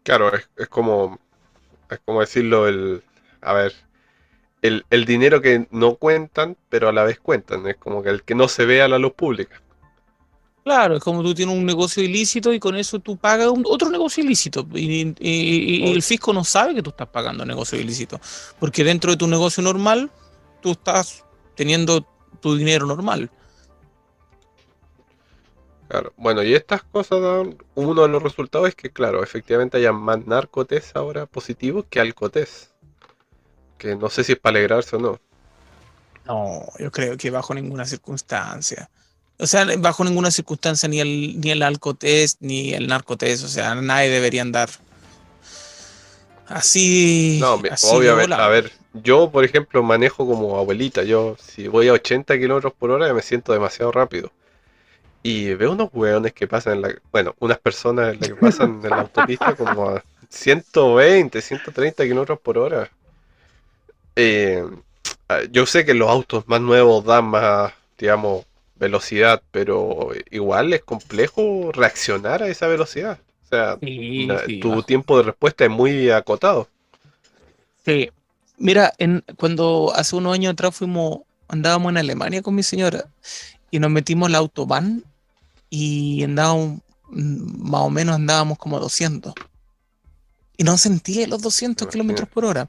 Claro, 0.02 0.30
es, 0.34 0.68
como 0.68 1.18
es 1.90 1.98
como 2.04 2.20
decirlo 2.20 2.68
el 2.68 3.02
a 3.40 3.52
ver, 3.52 3.74
el, 4.62 4.84
el, 4.90 5.04
dinero 5.04 5.40
que 5.40 5.66
no 5.70 5.96
cuentan, 5.96 6.56
pero 6.68 6.88
a 6.88 6.92
la 6.92 7.04
vez 7.04 7.18
cuentan, 7.18 7.66
es 7.66 7.76
como 7.76 8.02
que 8.02 8.10
el 8.10 8.22
que 8.22 8.34
no 8.34 8.48
se 8.48 8.66
ve 8.66 8.82
a 8.82 8.88
la 8.88 8.98
luz 8.98 9.12
pública. 9.14 9.60
Claro, 10.66 10.96
es 10.96 11.02
como 11.04 11.22
tú 11.22 11.32
tienes 11.32 11.56
un 11.56 11.64
negocio 11.64 12.02
ilícito 12.02 12.52
y 12.52 12.58
con 12.58 12.74
eso 12.74 12.98
tú 12.98 13.16
pagas 13.16 13.52
otro 13.66 13.88
negocio 13.88 14.24
ilícito. 14.24 14.66
Y, 14.74 15.14
el 15.92 16.02
fisco 16.02 16.32
no 16.32 16.42
sabe 16.42 16.74
que 16.74 16.82
tú 16.82 16.90
estás 16.90 17.06
pagando 17.06 17.44
negocio 17.44 17.78
ilícito. 17.78 18.20
Porque 18.58 18.82
dentro 18.82 19.12
de 19.12 19.16
tu 19.16 19.28
negocio 19.28 19.62
normal, 19.62 20.10
tú 20.60 20.72
estás 20.72 21.24
teniendo 21.54 22.04
tu 22.40 22.56
dinero 22.56 22.84
normal. 22.84 23.30
Claro, 25.86 26.12
bueno, 26.16 26.42
y 26.42 26.54
estas 26.54 26.82
cosas 26.82 27.22
dan, 27.22 27.56
uno 27.76 28.02
de 28.02 28.08
los 28.08 28.20
resultados 28.20 28.66
es 28.66 28.74
que, 28.74 28.90
claro, 28.90 29.22
efectivamente 29.22 29.76
haya 29.76 29.92
más 29.92 30.26
narcotés 30.26 30.96
ahora 30.96 31.26
positivos 31.26 31.84
que 31.88 32.00
alcotés. 32.00 32.74
Que 33.78 33.94
no 33.94 34.10
sé 34.10 34.24
si 34.24 34.32
es 34.32 34.38
para 34.40 34.58
alegrarse 34.58 34.96
o 34.96 34.98
no. 34.98 35.20
No, 36.24 36.66
yo 36.80 36.90
creo 36.90 37.16
que 37.16 37.30
bajo 37.30 37.54
ninguna 37.54 37.84
circunstancia. 37.84 38.90
O 39.38 39.46
sea, 39.46 39.66
bajo 39.78 40.02
ninguna 40.04 40.30
circunstancia 40.30 40.88
ni 40.88 41.00
el, 41.00 41.40
ni 41.40 41.50
el 41.50 41.62
alcotest 41.62 42.40
ni 42.40 42.72
el 42.72 42.86
narcotest, 42.86 43.44
o 43.44 43.48
sea, 43.48 43.74
nadie 43.74 44.08
debería 44.08 44.42
andar 44.42 44.70
así. 46.46 47.38
No, 47.40 47.54
obviamente, 47.54 48.34
a 48.34 48.48
ver, 48.48 48.72
yo 48.94 49.30
por 49.30 49.44
ejemplo 49.44 49.82
manejo 49.82 50.26
como 50.26 50.58
abuelita, 50.58 51.02
yo 51.02 51.36
si 51.38 51.68
voy 51.68 51.88
a 51.88 51.92
80 51.92 52.38
kilómetros 52.38 52.72
por 52.72 52.90
hora 52.90 53.12
me 53.12 53.22
siento 53.22 53.52
demasiado 53.52 53.92
rápido. 53.92 54.32
Y 55.22 55.54
veo 55.54 55.72
unos 55.72 55.90
hueones 55.92 56.32
que 56.32 56.46
pasan 56.46 56.74
en 56.74 56.82
la, 56.82 56.94
bueno, 57.10 57.34
unas 57.40 57.58
personas 57.58 58.16
que 58.16 58.34
pasan 58.36 58.80
en 58.84 58.90
la 58.90 59.00
autopista 59.00 59.54
como 59.56 59.88
a 59.88 60.04
120, 60.28 61.42
130 61.42 62.04
kilómetros 62.04 62.38
por 62.40 62.58
hora. 62.58 62.90
Eh, 64.14 64.64
yo 65.50 65.66
sé 65.66 65.84
que 65.84 65.94
los 65.94 66.08
autos 66.08 66.46
más 66.46 66.60
nuevos 66.60 67.04
dan 67.04 67.24
más, 67.26 67.72
digamos, 67.98 68.46
velocidad, 68.78 69.42
pero 69.50 70.10
igual 70.30 70.72
es 70.72 70.82
complejo 70.82 71.70
reaccionar 71.72 72.42
a 72.42 72.48
esa 72.48 72.66
velocidad. 72.66 73.18
O 73.44 73.48
sea, 73.48 73.78
tu 74.60 74.82
tiempo 74.82 75.18
de 75.18 75.24
respuesta 75.24 75.64
es 75.64 75.70
muy 75.70 76.10
acotado. 76.10 76.68
Sí. 77.84 78.10
Mira, 78.58 78.92
en, 78.98 79.22
cuando 79.36 79.92
hace 79.94 80.16
unos 80.16 80.34
años 80.34 80.52
atrás 80.52 80.74
fuimos, 80.74 81.20
andábamos 81.48 81.90
en 81.90 81.98
Alemania 81.98 82.42
con 82.42 82.54
mi 82.54 82.62
señora 82.62 83.06
y 83.70 83.78
nos 83.78 83.90
metimos 83.90 84.30
la 84.30 84.38
autobahn 84.38 85.04
y 85.70 86.24
andábamos, 86.24 86.80
mm, 87.10 87.70
más 87.70 87.82
o 87.82 87.90
menos 87.90 88.16
andábamos 88.16 88.58
como 88.58 88.80
200 88.80 89.34
y 90.56 90.64
no 90.64 90.78
sentí 90.78 91.26
los 91.26 91.42
200 91.42 91.88
kilómetros 91.88 92.28
por 92.28 92.44
hora. 92.44 92.68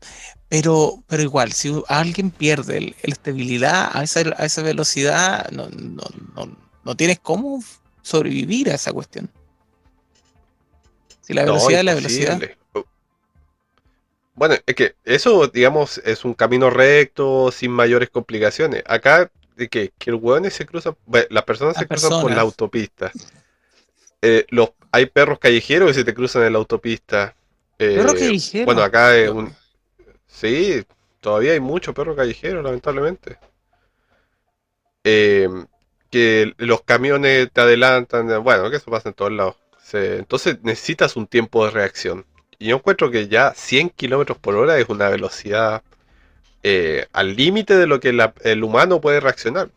Pero, 0.50 1.04
pero 1.08 1.24
igual, 1.24 1.52
si 1.52 1.74
alguien 1.88 2.32
pierde 2.32 2.96
la 3.04 3.14
estabilidad 3.14 3.90
a 3.94 4.04
esa, 4.04 4.22
a 4.38 4.46
esa 4.46 4.62
velocidad, 4.62 5.50
no, 5.52 5.70
no, 5.70 6.04
no, 6.36 6.58
no, 6.84 6.96
tienes 6.96 7.20
cómo 7.20 7.64
sobrevivir 8.02 8.70
a 8.70 8.76
esa 8.76 8.94
cuestión. 8.94 9.30
Si 11.22 11.34
la 11.34 11.44
velocidad 11.44 11.80
es 11.80 11.86
la 11.86 11.96
velocidad. 11.96 12.42
Bueno, 14.34 14.56
es 14.66 14.76
que 14.76 14.96
eso, 15.04 15.48
digamos, 15.48 15.98
es 16.06 16.24
un 16.24 16.36
camino 16.36 16.70
recto, 16.70 17.52
sin 17.52 17.72
mayores 17.72 18.10
complicaciones. 18.10 18.84
Acá, 18.86 19.32
de 19.56 19.68
que, 19.68 19.92
que 19.98 20.12
el 20.12 20.16
hueones 20.16 20.54
se 20.54 20.66
cruzan, 20.66 20.96
las 21.30 21.44
personas 21.44 21.76
se 21.76 21.88
cruzan 21.88 22.22
por 22.22 22.32
la 22.32 22.42
autopista. 22.42 23.12
Eh, 24.22 24.46
los, 24.50 24.70
hay 24.92 25.08
perros 25.08 25.40
callejeros 25.40 25.90
que 25.90 25.94
se 25.96 26.04
te 26.04 26.14
cruzan 26.14 26.44
en 26.44 26.54
la 26.54 26.60
autopista. 26.60 27.36
Perro 27.78 28.12
eh, 28.12 28.20
callejero. 28.20 28.66
Bueno, 28.66 28.82
acá 28.82 29.16
es 29.16 29.30
un. 29.30 29.54
Sí, 30.26 30.84
todavía 31.22 31.54
hay 31.54 31.60
mucho 31.60 31.94
perro 31.94 32.16
callejero, 32.16 32.62
lamentablemente. 32.62 33.38
Eh, 35.04 35.48
que 36.10 36.54
los 36.58 36.82
camiones 36.82 37.50
te 37.52 37.62
adelantan, 37.62 38.44
bueno, 38.44 38.70
que 38.70 38.78
eso 38.78 38.92
pasa 38.92 39.10
en 39.10 39.16
todos 39.16 39.32
lados. 39.32 39.56
entonces 39.94 40.58
necesitas 40.64 41.16
un 41.16 41.28
tiempo 41.28 41.66
de 41.66 41.72
reacción. 41.72 42.26
Y 42.60 42.68
yo 42.70 42.78
encuentro 42.78 43.12
que 43.12 43.28
ya 43.28 43.54
100 43.54 43.90
kilómetros 43.92 44.38
por 44.40 44.56
hora 44.56 44.78
es 44.80 44.90
una 44.90 45.10
velocidad 45.10 45.84
eh, 46.64 47.08
al 47.14 47.36
límite 47.36 47.76
de 47.76 47.88
lo 47.88 48.00
que 48.00 48.10
el 48.44 48.64
humano 48.64 49.00
puede 49.02 49.20
reaccionar. 49.20 49.70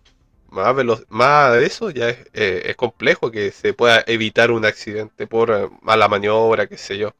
Más, 0.49 0.75
más 1.09 1.53
de 1.55 1.67
eso 1.67 1.91
ya 1.91 2.09
es, 2.09 2.27
es 2.33 2.77
complejo 2.77 3.31
que 3.31 3.53
se 3.53 3.73
pueda 3.75 4.03
evitar 4.07 4.51
un 4.51 4.65
accidente 4.65 5.27
por 5.27 5.71
mala 5.83 6.09
maniobra, 6.09 6.67
qué 6.67 6.77
sé 6.77 6.99
yo. 6.99 7.15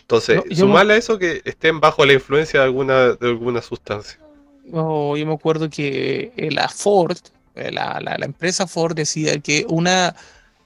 Entonces, 0.00 0.40
no, 0.58 0.76
a 0.76 0.96
eso 0.96 1.18
que 1.18 1.42
estén 1.44 1.80
bajo 1.80 2.06
la 2.06 2.12
influencia 2.12 2.60
de 2.60 2.66
alguna, 2.66 3.14
de 3.14 3.28
alguna 3.28 3.60
sustancia. 3.60 4.20
yo 4.64 5.14
me 5.14 5.34
acuerdo 5.34 5.68
que 5.68 6.32
eh, 6.36 6.50
la 6.50 6.68
Ford, 6.68 7.16
eh, 7.54 7.72
la, 7.72 8.00
la, 8.00 8.24
empresa 8.24 8.66
Ford 8.66 8.94
decía 8.94 9.38
que 9.40 9.66
una 9.68 10.14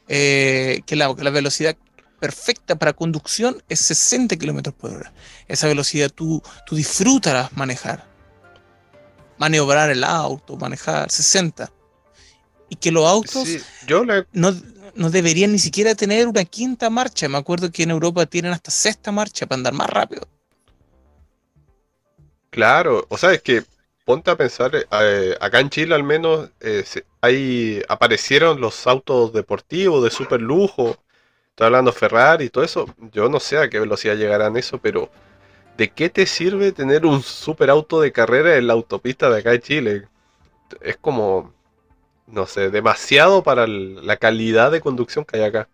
eh, 0.08 0.82
que, 0.86 0.96
la, 0.96 1.14
la, 1.16 1.30
velocidad 1.30 1.76
perfecta 2.18 2.76
para 2.76 2.92
conducción 2.92 3.62
es 3.68 3.80
60 3.80 4.36
kilómetros 4.36 4.74
por 4.74 4.92
hora. 4.92 5.12
Esa 5.48 5.68
velocidad 5.68 6.10
tú, 6.10 6.42
tú 6.66 6.76
disfrutarás 6.76 7.56
manejar. 7.56 8.06
Maniobrar 9.38 9.88
el 9.88 10.04
auto, 10.04 10.56
manejar 10.56 11.10
60. 11.10 11.72
Y 12.68 12.76
que 12.76 12.92
los 12.92 13.06
autos 13.06 13.48
yo 13.86 14.04
no, 14.04 14.54
no 14.94 15.10
deberían 15.10 15.52
ni 15.52 15.58
siquiera 15.58 15.94
tener 15.94 16.26
una 16.26 16.44
quinta 16.44 16.90
marcha. 16.90 17.28
Me 17.28 17.38
acuerdo 17.38 17.70
que 17.70 17.82
en 17.82 17.90
Europa 17.90 18.26
tienen 18.26 18.52
hasta 18.52 18.70
sexta 18.70 19.12
marcha 19.12 19.46
para 19.46 19.58
andar 19.58 19.72
más 19.74 19.90
rápido. 19.90 20.26
Claro, 22.50 23.06
o 23.08 23.16
sea, 23.16 23.32
es 23.32 23.42
que 23.42 23.62
ponte 24.04 24.30
a 24.30 24.36
pensar, 24.36 24.72
eh, 24.74 25.36
acá 25.40 25.60
en 25.60 25.70
Chile 25.70 25.94
al 25.94 26.02
menos 26.02 26.50
eh, 26.60 27.84
aparecieron 27.88 28.60
los 28.60 28.86
autos 28.86 29.32
deportivos 29.32 30.02
de 30.02 30.10
super 30.10 30.40
lujo. 30.40 30.96
Estoy 31.50 31.66
hablando 31.66 31.92
Ferrari 31.92 32.46
y 32.46 32.50
todo 32.50 32.64
eso. 32.64 32.86
Yo 33.12 33.28
no 33.28 33.38
sé 33.38 33.58
a 33.58 33.70
qué 33.70 33.78
velocidad 33.78 34.16
llegarán 34.16 34.56
eso, 34.56 34.78
pero 34.78 35.10
¿de 35.76 35.90
qué 35.90 36.10
te 36.10 36.26
sirve 36.26 36.72
tener 36.72 37.06
un 37.06 37.22
super 37.22 37.70
auto 37.70 38.00
de 38.00 38.12
carrera 38.12 38.56
en 38.56 38.66
la 38.66 38.72
autopista 38.72 39.30
de 39.30 39.38
acá 39.38 39.50
de 39.50 39.60
Chile? 39.60 40.08
Es 40.80 40.96
como 40.96 41.52
no 42.32 42.46
sé, 42.46 42.70
demasiado 42.70 43.42
para 43.42 43.66
la 43.66 44.16
calidad 44.16 44.70
de 44.70 44.80
conducción 44.80 45.24
que 45.24 45.38
hay 45.38 45.44
acá. 45.44 45.68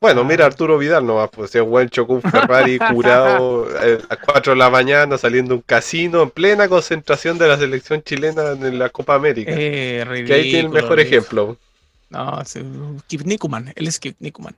Bueno, 0.00 0.22
mira 0.22 0.44
Arturo 0.44 0.76
Vidal 0.76 1.06
no 1.06 1.30
pues 1.30 1.48
ese 1.48 1.62
buen 1.62 1.88
chocó 1.88 2.12
un 2.12 2.20
Ferrari 2.20 2.78
curado 2.92 3.66
eh, 3.82 3.98
a 4.10 4.16
4 4.16 4.52
de 4.52 4.58
la 4.58 4.68
mañana 4.68 5.16
saliendo 5.16 5.50
de 5.50 5.54
un 5.54 5.62
casino 5.62 6.22
en 6.22 6.28
plena 6.28 6.68
concentración 6.68 7.38
de 7.38 7.48
la 7.48 7.56
selección 7.56 8.02
chilena 8.02 8.50
en 8.50 8.78
la 8.78 8.90
Copa 8.90 9.14
América. 9.14 9.52
Eh, 9.56 10.04
que 10.26 10.34
ahí 10.34 10.42
tiene 10.42 10.58
el 10.60 10.68
mejor 10.68 11.00
ejemplo. 11.00 11.56
No, 12.10 12.38
es 12.40 12.58
Kip 13.06 13.22
Nikuman, 13.22 13.72
él 13.74 13.88
es 13.88 13.98
Kip 13.98 14.16
Nikuman. 14.20 14.54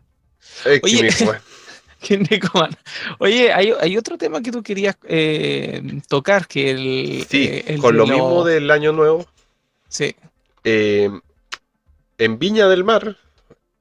Eh, 0.65 0.81
Oye, 0.83 1.11
Oye, 3.19 3.53
hay, 3.53 3.73
hay, 3.81 3.97
otro 3.97 4.19
tema 4.19 4.43
que 4.43 4.51
tú 4.51 4.63
querías 4.63 4.97
eh, 5.05 6.01
tocar, 6.09 6.47
que 6.47 6.71
el... 6.71 7.27
Sí, 7.29 7.63
con 7.81 7.97
lo 7.97 8.07
mismo 8.07 8.45
del 8.45 8.71
año 8.71 8.93
nuevo. 8.93 9.27
Sí. 9.89 10.15
Eh, 10.69 11.09
en 12.19 12.39
Viña 12.41 12.67
del 12.67 12.83
Mar, 12.83 13.17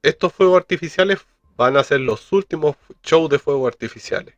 estos 0.02 0.32
fuegos 0.32 0.58
artificiales 0.58 1.18
van 1.56 1.76
a 1.76 1.82
ser 1.82 1.98
los 1.98 2.30
últimos 2.32 2.76
shows 3.02 3.28
de 3.28 3.40
fuegos 3.40 3.66
artificiales. 3.66 4.36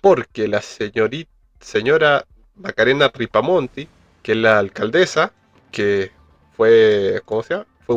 Porque 0.00 0.48
la 0.48 0.62
señorita, 0.62 1.30
señora 1.60 2.26
Macarena 2.54 3.10
Ripamonti, 3.12 3.88
que 4.22 4.32
es 4.32 4.38
la 4.38 4.58
alcaldesa, 4.58 5.34
que 5.70 6.12
fue, 6.56 7.20
¿cómo 7.26 7.42
se 7.42 7.52
llama? 7.52 7.66
Fue 7.84 7.96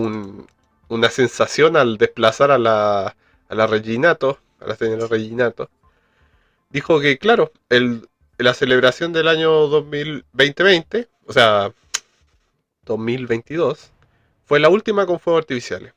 una 0.89 1.09
sensación 1.09 1.77
al 1.77 1.97
desplazar 1.97 2.51
a 2.51 2.57
la, 2.57 3.15
a 3.47 3.55
la 3.55 3.65
Reginato, 3.65 4.39
a 4.59 4.67
la 4.67 4.75
señora 4.75 5.07
Reginato, 5.07 5.69
dijo 6.69 6.99
que, 6.99 7.17
claro, 7.17 7.53
la 8.37 8.53
celebración 8.53 9.13
del 9.13 9.29
año 9.29 9.51
2020, 9.67 11.07
o 11.27 11.31
sea, 11.31 11.71
2022, 12.85 13.91
fue 14.45 14.59
la 14.59 14.69
última 14.69 15.05
con 15.05 15.19
fuegos 15.19 15.41
artificiales. 15.41 15.93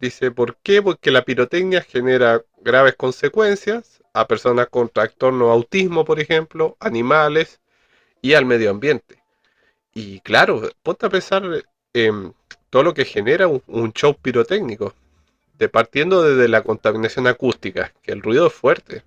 Dice, 0.00 0.30
¿por 0.30 0.56
qué? 0.56 0.82
Porque 0.82 1.10
la 1.10 1.22
pirotecnia 1.22 1.82
genera 1.82 2.42
graves 2.58 2.96
consecuencias 2.96 4.02
a 4.12 4.26
personas 4.26 4.68
con 4.68 4.88
trastorno 4.88 5.50
autismo, 5.50 6.04
por 6.04 6.20
ejemplo, 6.20 6.76
animales 6.80 7.60
y 8.20 8.34
al 8.34 8.44
medio 8.44 8.70
ambiente. 8.70 9.22
Y 9.94 10.20
claro, 10.20 10.68
ponte 10.82 11.06
a 11.06 11.10
pensar 11.10 11.42
en 11.94 12.34
todo 12.70 12.82
lo 12.82 12.94
que 12.94 13.04
genera 13.04 13.46
un, 13.48 13.92
show 13.92 14.14
pirotécnico, 14.14 14.94
de 15.58 15.68
partiendo 15.68 16.22
desde 16.22 16.48
la 16.48 16.62
contaminación 16.62 17.26
acústica, 17.26 17.92
que 18.02 18.12
el 18.12 18.22
ruido 18.22 18.48
es 18.48 18.52
fuerte. 18.52 19.04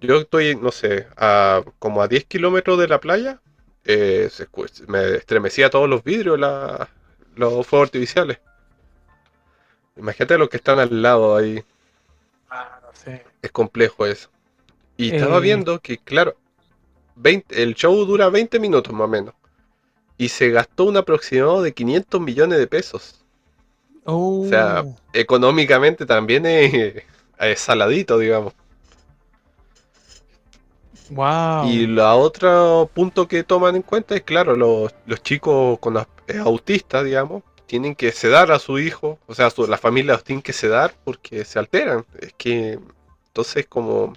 Yo 0.00 0.18
estoy, 0.18 0.56
no 0.56 0.70
sé, 0.70 1.06
a, 1.16 1.62
como 1.78 2.02
a 2.02 2.08
10 2.08 2.26
kilómetros 2.26 2.78
de 2.78 2.88
la 2.88 3.00
playa 3.00 3.40
eh, 3.88 4.30
me 4.86 5.16
estremecía 5.16 5.70
todos 5.70 5.88
los 5.88 6.04
vidrios, 6.04 6.38
los 6.38 7.66
fuegos 7.66 7.88
artificiales. 7.88 8.38
Imagínate 9.96 10.36
los 10.36 10.50
que 10.50 10.58
están 10.58 10.78
al 10.78 11.02
lado 11.02 11.36
ahí. 11.36 11.64
Ah, 12.50 12.80
es 13.40 13.50
complejo 13.50 14.04
eso. 14.04 14.28
Y 14.98 15.14
estaba 15.14 15.38
eh. 15.38 15.40
viendo 15.40 15.80
que, 15.80 15.96
claro, 15.96 16.36
el 17.48 17.74
show 17.74 18.04
dura 18.04 18.28
20 18.28 18.60
minutos 18.60 18.92
más 18.92 19.06
o 19.06 19.08
menos. 19.08 19.34
Y 20.18 20.28
se 20.28 20.50
gastó 20.50 20.84
un 20.84 20.98
aproximado 20.98 21.62
de 21.62 21.72
500 21.72 22.20
millones 22.20 22.58
de 22.58 22.66
pesos 22.66 23.24
O 24.04 24.46
sea, 24.48 24.82
oh. 24.84 24.96
económicamente 25.14 26.04
también 26.04 26.44
es, 26.44 27.04
saladito, 27.56 28.18
digamos. 28.18 28.52
Y 31.66 31.86
la 31.86 32.14
otro 32.14 32.90
punto 32.92 33.28
que 33.28 33.44
toman 33.44 33.76
en 33.76 33.82
cuenta 33.82 34.14
es, 34.14 34.22
claro, 34.22 34.56
los, 34.56 34.92
chicos 35.22 35.78
con 35.78 35.96
eh, 35.96 36.04
autistas, 36.38 37.04
digamos, 37.04 37.42
tienen 37.66 37.94
que 37.94 38.12
sedar 38.12 38.50
a 38.50 38.58
su 38.58 38.78
hijo, 38.78 39.18
o 39.26 39.34
sea, 39.34 39.50
la 39.68 39.78
familia 39.78 40.14
los 40.14 40.24
tiene 40.24 40.42
que 40.42 40.52
sedar 40.52 40.94
porque 41.04 41.44
se 41.44 41.58
alteran. 41.58 42.04
Es 42.20 42.32
que, 42.34 42.78
entonces, 43.28 43.66
como 43.66 44.14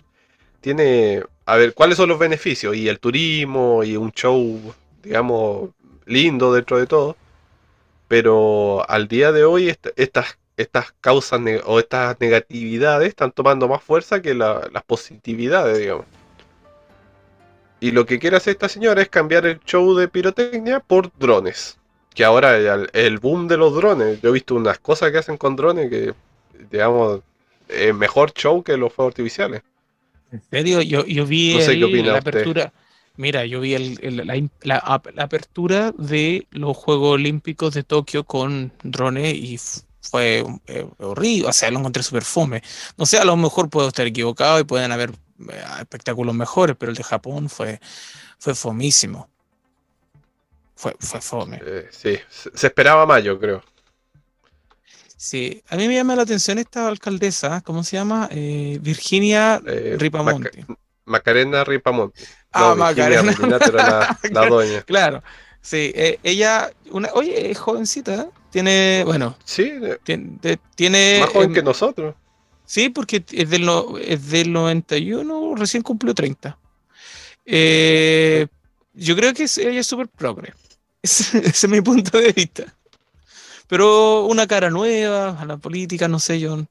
tiene, 0.61 1.23
a 1.45 1.55
ver, 1.57 1.73
¿cuáles 1.73 1.97
son 1.97 2.09
los 2.09 2.19
beneficios? 2.19 2.75
Y 2.75 2.87
el 2.87 2.99
turismo 2.99 3.83
y 3.83 3.97
un 3.97 4.11
show, 4.11 4.73
digamos, 5.03 5.69
lindo 6.05 6.53
dentro 6.53 6.77
de 6.77 6.87
todo. 6.87 7.17
Pero 8.07 8.89
al 8.89 9.07
día 9.07 9.31
de 9.31 9.45
hoy 9.45 9.69
estas, 9.95 10.37
estas 10.57 10.93
causas 11.01 11.39
o 11.65 11.79
estas 11.79 12.19
negatividades 12.19 13.09
están 13.09 13.31
tomando 13.31 13.67
más 13.67 13.83
fuerza 13.83 14.21
que 14.21 14.33
las 14.33 14.83
positividades, 14.85 15.77
digamos. 15.79 16.05
Y 17.81 17.91
lo 17.91 18.05
que 18.05 18.19
quiere 18.19 18.37
hacer 18.37 18.51
esta 18.51 18.69
señora 18.69 19.01
es 19.01 19.09
cambiar 19.09 19.45
el 19.45 19.59
show 19.65 19.95
de 19.95 20.07
pirotecnia 20.07 20.79
por 20.79 21.11
drones. 21.17 21.77
Que 22.13 22.23
ahora 22.23 22.55
el, 22.55 22.89
el 22.93 23.17
boom 23.17 23.47
de 23.47 23.57
los 23.57 23.73
drones, 23.75 24.21
yo 24.21 24.29
he 24.29 24.33
visto 24.33 24.55
unas 24.55 24.79
cosas 24.79 25.11
que 25.11 25.17
hacen 25.17 25.35
con 25.35 25.55
drones 25.55 25.89
que, 25.89 26.13
digamos, 26.69 27.21
es 27.67 27.93
mejor 27.95 28.33
show 28.33 28.63
que 28.63 28.77
los 28.77 28.93
fuegos 28.93 29.11
artificiales. 29.11 29.63
¿En 30.31 30.41
serio? 30.49 30.81
Yo, 30.81 31.05
yo 31.05 31.25
vi 31.25 31.57
la 32.03 32.17
apertura. 32.17 32.71
Mira, 33.17 33.45
yo 33.45 33.59
vi 33.59 33.99
la, 34.63 34.79
apertura 35.17 35.91
de 35.97 36.47
los 36.51 36.77
Juegos 36.77 37.15
Olímpicos 37.15 37.73
de 37.73 37.83
Tokio 37.83 38.23
con 38.23 38.71
drones 38.83 39.35
y 39.35 39.59
fue 40.01 40.43
eh, 40.67 40.87
horrible, 40.97 41.49
o 41.49 41.53
sea, 41.53 41.69
lo 41.71 41.79
encontré 41.79 42.03
súper 42.03 42.23
fome. 42.23 42.63
No 42.97 43.05
sé, 43.05 43.17
a 43.17 43.25
lo 43.25 43.35
mejor 43.35 43.69
puedo 43.69 43.89
estar 43.89 44.07
equivocado 44.07 44.59
y 44.59 44.63
pueden 44.63 44.91
haber 44.91 45.11
espectáculos 45.79 46.35
mejores, 46.35 46.75
pero 46.77 46.91
el 46.91 46.97
de 46.97 47.03
Japón 47.03 47.49
fue, 47.49 47.79
fue 48.39 48.55
fomísimo. 48.55 49.29
Fue, 50.75 50.95
fue 50.99 51.21
fome. 51.21 51.59
Eh, 51.63 51.87
sí, 51.91 52.17
se 52.29 52.67
esperaba 52.67 53.05
más, 53.05 53.23
yo 53.23 53.39
creo. 53.39 53.63
Sí, 55.15 55.61
a 55.69 55.75
mí 55.75 55.87
me 55.87 55.93
llama 55.93 56.15
la 56.15 56.23
atención 56.23 56.57
esta 56.57 56.87
alcaldesa, 56.87 57.61
¿cómo 57.61 57.83
se 57.83 57.97
llama? 57.97 58.27
Virginia 58.31 59.61
Ripamonti. 59.63 60.65
Macarena 61.05 61.63
Ripamonti. 61.63 62.23
Ah, 62.51 62.73
Macarena. 62.75 63.31
la, 63.71 64.17
la 64.31 64.45
doña. 64.49 64.81
claro. 64.81 65.21
Sí, 65.61 65.91
eh, 65.93 66.19
ella, 66.23 66.71
una, 66.89 67.09
oye, 67.13 67.51
es 67.51 67.59
jovencita, 67.59 68.29
tiene, 68.49 69.03
bueno. 69.05 69.37
Sí, 69.45 69.79
tiene. 70.75 71.19
Más 71.21 71.29
joven 71.29 71.53
que 71.53 71.61
nosotros. 71.61 72.15
Sí, 72.71 72.87
porque 72.87 73.21
es 73.33 73.49
del, 73.49 73.69
es 74.01 74.29
del 74.29 74.53
91, 74.53 75.55
recién 75.57 75.83
cumplió 75.83 76.15
30. 76.15 76.57
Eh, 77.45 78.47
yo 78.93 79.13
creo 79.17 79.33
que 79.33 79.43
ella 79.43 79.81
es 79.81 79.87
súper 79.87 80.07
progre. 80.07 80.53
Ese, 81.01 81.39
es 81.39 81.67
mi 81.67 81.81
punto 81.81 82.17
de 82.17 82.31
vista. 82.31 82.73
Pero 83.67 84.23
una 84.23 84.47
cara 84.47 84.69
nueva 84.69 85.37
a 85.37 85.43
la 85.43 85.57
política, 85.57 86.07
no 86.07 86.17
sé, 86.17 86.39
yo. 86.39 86.65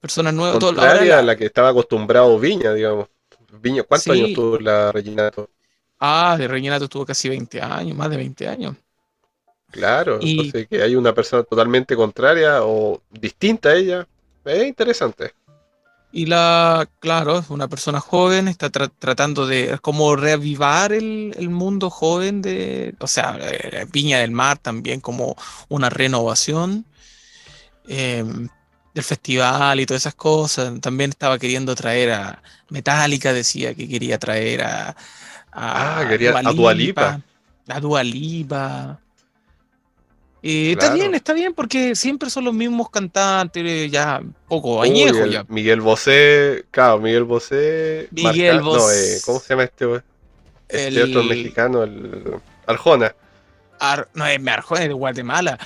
Personas 0.00 0.32
nuevas. 0.32 0.58
Contraria 0.58 1.18
a 1.18 1.22
la 1.22 1.36
que 1.36 1.44
estaba 1.44 1.68
acostumbrado 1.68 2.38
Viña, 2.38 2.72
digamos. 2.72 3.06
Viña, 3.60 3.82
¿cuántos 3.82 4.08
años 4.08 4.32
tuvo 4.32 4.58
la 4.58 4.90
Reginato? 4.90 5.50
Ah, 6.00 6.34
de 6.38 6.48
Reginato 6.48 6.88
tuvo 6.88 7.04
casi 7.04 7.28
20 7.28 7.60
años, 7.60 7.94
más 7.94 8.08
de 8.08 8.16
20 8.16 8.48
años. 8.48 8.74
Claro, 9.70 10.18
entonces 10.22 10.66
que 10.66 10.80
hay 10.80 10.96
una 10.96 11.12
persona 11.12 11.42
totalmente 11.42 11.94
contraria 11.94 12.64
o 12.64 13.02
distinta 13.10 13.68
a 13.68 13.74
ella, 13.74 14.08
es 14.44 14.66
interesante. 14.66 15.34
Y 16.12 16.26
la, 16.26 16.88
claro, 17.00 17.38
es 17.38 17.50
una 17.50 17.66
persona 17.66 17.98
joven, 17.98 18.46
está 18.46 18.70
tratando 18.70 19.46
de 19.46 19.78
como 19.82 20.14
reavivar 20.14 20.92
el, 20.92 21.48
mundo 21.50 21.90
joven 21.90 22.40
de, 22.40 22.94
o 23.00 23.08
sea, 23.08 23.36
eh, 23.40 23.84
Viña 23.90 24.20
del 24.20 24.30
Mar 24.30 24.58
también 24.58 25.00
como 25.00 25.36
una 25.68 25.90
renovación. 25.90 26.86
Eh, 27.88 28.24
del 28.94 29.04
festival 29.04 29.80
y 29.80 29.86
todas 29.86 30.02
esas 30.02 30.14
cosas. 30.14 30.80
También 30.80 31.10
estaba 31.10 31.38
queriendo 31.38 31.74
traer 31.74 32.12
a 32.12 32.42
Metallica, 32.70 33.32
decía 33.32 33.74
que 33.74 33.88
quería 33.88 34.18
traer 34.18 34.62
a. 34.62 34.96
ah, 35.52 36.06
quería 36.08 36.30
a 36.38 36.52
Dualipa. 36.52 37.20
A 37.68 37.80
Dualipa. 37.80 39.00
Eh, 40.46 40.72
Está 40.72 40.92
bien, 40.92 41.14
está 41.14 41.32
bien, 41.32 41.54
porque 41.54 41.96
siempre 41.96 42.28
son 42.28 42.44
los 42.44 42.52
mismos 42.52 42.90
cantantes, 42.90 43.90
ya 43.90 44.20
poco 44.46 44.82
añejos. 44.82 45.30
ya. 45.30 45.42
Miguel 45.48 45.80
Bosé, 45.80 46.66
claro, 46.70 46.98
Miguel 46.98 47.24
Bosé. 47.24 48.08
Miguel 48.10 48.60
Bosé. 48.60 49.16
Eh, 49.16 49.20
¿Cómo 49.24 49.40
se 49.40 49.48
llama 49.48 49.64
este? 49.64 50.02
Este 50.68 51.02
otro 51.02 51.22
mexicano, 51.24 51.82
el 51.84 52.34
Arjona. 52.66 53.14
no, 54.12 54.26
es 54.26 54.46
Arjona, 54.46 54.82
es 54.82 54.88
de 54.88 54.94
Guatemala. 54.94 55.58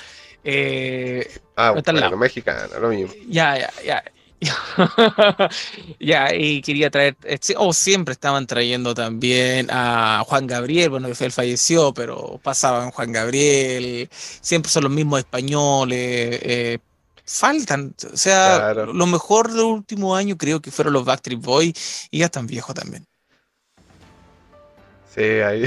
Eh, 0.44 1.28
ah, 1.56 1.72
bueno, 1.72 2.16
mexicano, 2.16 2.78
lo 2.80 2.90
mismo. 2.90 3.12
Ya, 3.28 3.58
ya, 3.58 3.72
ya. 3.84 4.04
ya, 6.00 6.34
y 6.34 6.62
quería 6.62 6.90
traer, 6.90 7.16
eh, 7.24 7.38
o 7.56 7.72
siempre 7.72 8.12
estaban 8.12 8.46
trayendo 8.46 8.94
también 8.94 9.68
a 9.70 10.22
Juan 10.26 10.46
Gabriel, 10.46 10.90
bueno, 10.90 11.08
él 11.08 11.32
falleció, 11.32 11.92
pero 11.92 12.38
pasaban 12.42 12.90
Juan 12.90 13.12
Gabriel, 13.12 14.08
siempre 14.12 14.70
son 14.70 14.84
los 14.84 14.92
mismos 14.92 15.20
españoles, 15.20 16.38
eh, 16.42 16.78
faltan, 17.24 17.94
o 18.12 18.16
sea, 18.16 18.72
lo 18.74 19.06
mejor 19.06 19.52
del 19.52 19.64
último 19.64 20.14
año 20.14 20.36
creo 20.36 20.60
que 20.60 20.70
fueron 20.70 20.92
los 20.92 21.04
Backstreet 21.04 21.40
Boys 21.40 22.08
y 22.10 22.20
ya 22.20 22.26
están 22.26 22.46
viejos 22.46 22.74
también. 22.74 23.04
Sí, 25.14 25.22
ahí, 25.22 25.64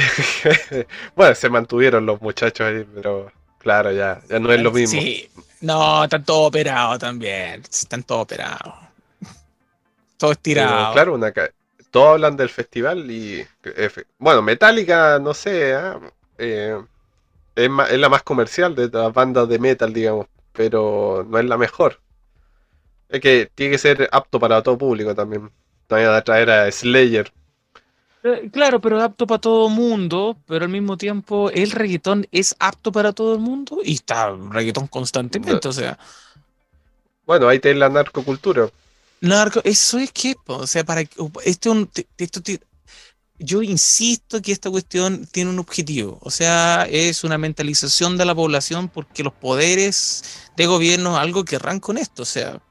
bueno, 1.15 1.35
se 1.35 1.49
mantuvieron 1.49 2.05
los 2.05 2.21
muchachos 2.21 2.67
ahí, 2.67 2.85
pero 2.95 3.29
Claro, 3.61 3.91
ya, 3.91 4.21
ya 4.27 4.39
no 4.39 4.51
es 4.51 4.61
lo 4.61 4.71
mismo. 4.71 4.99
Sí, 4.99 5.29
no, 5.61 6.03
están 6.03 6.23
todos 6.25 6.47
operados 6.49 6.99
también. 6.99 7.61
Están 7.61 8.03
todos 8.03 8.23
operados. 8.23 8.73
Todo 10.17 10.31
estirado. 10.31 10.93
claro, 10.93 11.15
una, 11.15 11.33
todos 11.91 12.13
hablan 12.13 12.37
del 12.37 12.49
festival 12.49 13.09
y. 13.11 13.45
Bueno, 14.17 14.41
Metallica, 14.41 15.19
no 15.19 15.33
sé, 15.33 15.73
¿ah? 15.73 15.99
eh, 16.37 16.79
es, 17.55 17.69
la 17.69 18.09
más 18.09 18.23
comercial 18.23 18.75
de 18.75 18.89
las 18.89 19.13
bandas 19.13 19.47
de 19.49 19.59
metal, 19.59 19.93
digamos, 19.93 20.27
pero 20.53 21.25
no 21.27 21.37
es 21.37 21.45
la 21.45 21.57
mejor. 21.57 21.99
Es 23.09 23.19
que 23.19 23.49
tiene 23.53 23.73
que 23.73 23.77
ser 23.77 24.09
apto 24.11 24.39
para 24.39 24.63
todo 24.63 24.77
público 24.77 25.13
también. 25.13 25.51
Voy 25.89 26.03
a 26.03 26.21
traer 26.21 26.49
a 26.49 26.71
Slayer. 26.71 27.31
Eh, 28.23 28.49
claro, 28.51 28.79
pero 28.79 29.01
apto 29.01 29.25
para 29.25 29.41
todo 29.41 29.67
el 29.67 29.73
mundo, 29.73 30.37
pero 30.45 30.65
al 30.65 30.71
mismo 30.71 30.95
tiempo 30.95 31.49
el 31.49 31.71
reggaetón 31.71 32.27
es 32.31 32.55
apto 32.59 32.91
para 32.91 33.13
todo 33.13 33.33
el 33.33 33.39
mundo 33.39 33.79
y 33.83 33.95
está 33.95 34.35
reggaetón 34.51 34.87
constantemente, 34.87 35.67
o 35.67 35.73
sea. 35.73 35.97
Bueno, 37.25 37.47
ahí 37.47 37.59
tenés 37.59 37.77
la 37.77 37.89
narcocultura. 37.89 38.69
Narco, 39.21 39.61
eso 39.63 39.99
es 39.99 40.11
que, 40.11 40.35
o 40.47 40.65
sea, 40.65 40.83
para 40.83 41.01
esto, 41.45 41.87
esto, 42.17 42.41
yo 43.37 43.61
insisto 43.61 44.41
que 44.41 44.51
esta 44.51 44.69
cuestión 44.69 45.27
tiene 45.27 45.51
un 45.51 45.59
objetivo, 45.59 46.19
o 46.21 46.31
sea, 46.31 46.87
es 46.89 47.23
una 47.23 47.37
mentalización 47.37 48.17
de 48.17 48.25
la 48.25 48.35
población 48.35 48.89
porque 48.89 49.23
los 49.23 49.33
poderes 49.33 50.49
de 50.57 50.65
gobierno 50.65 51.17
algo 51.17 51.45
querrán 51.45 51.79
con 51.79 51.97
esto, 51.97 52.23
o 52.23 52.25
sea, 52.25 52.61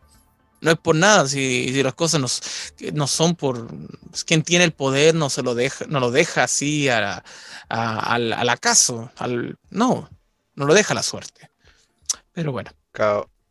no 0.60 0.70
es 0.70 0.78
por 0.78 0.94
nada, 0.94 1.26
si, 1.26 1.82
las 1.82 1.94
cosas 1.94 2.20
no, 2.92 3.06
son 3.06 3.34
por 3.34 3.68
quien 4.26 4.42
tiene 4.42 4.64
el 4.64 4.72
poder, 4.72 5.14
no 5.14 5.30
se 5.30 5.42
lo 5.42 5.54
deja, 5.54 5.86
no 5.88 6.00
lo 6.00 6.10
deja 6.10 6.44
así 6.44 6.88
a, 6.88 7.24
al, 7.68 8.48
acaso, 8.48 9.10
al, 9.16 9.56
no, 9.70 10.08
no 10.54 10.66
lo 10.66 10.74
deja 10.74 10.94
la 10.94 11.02
suerte. 11.02 11.50
Pero 12.32 12.52
bueno. 12.52 12.70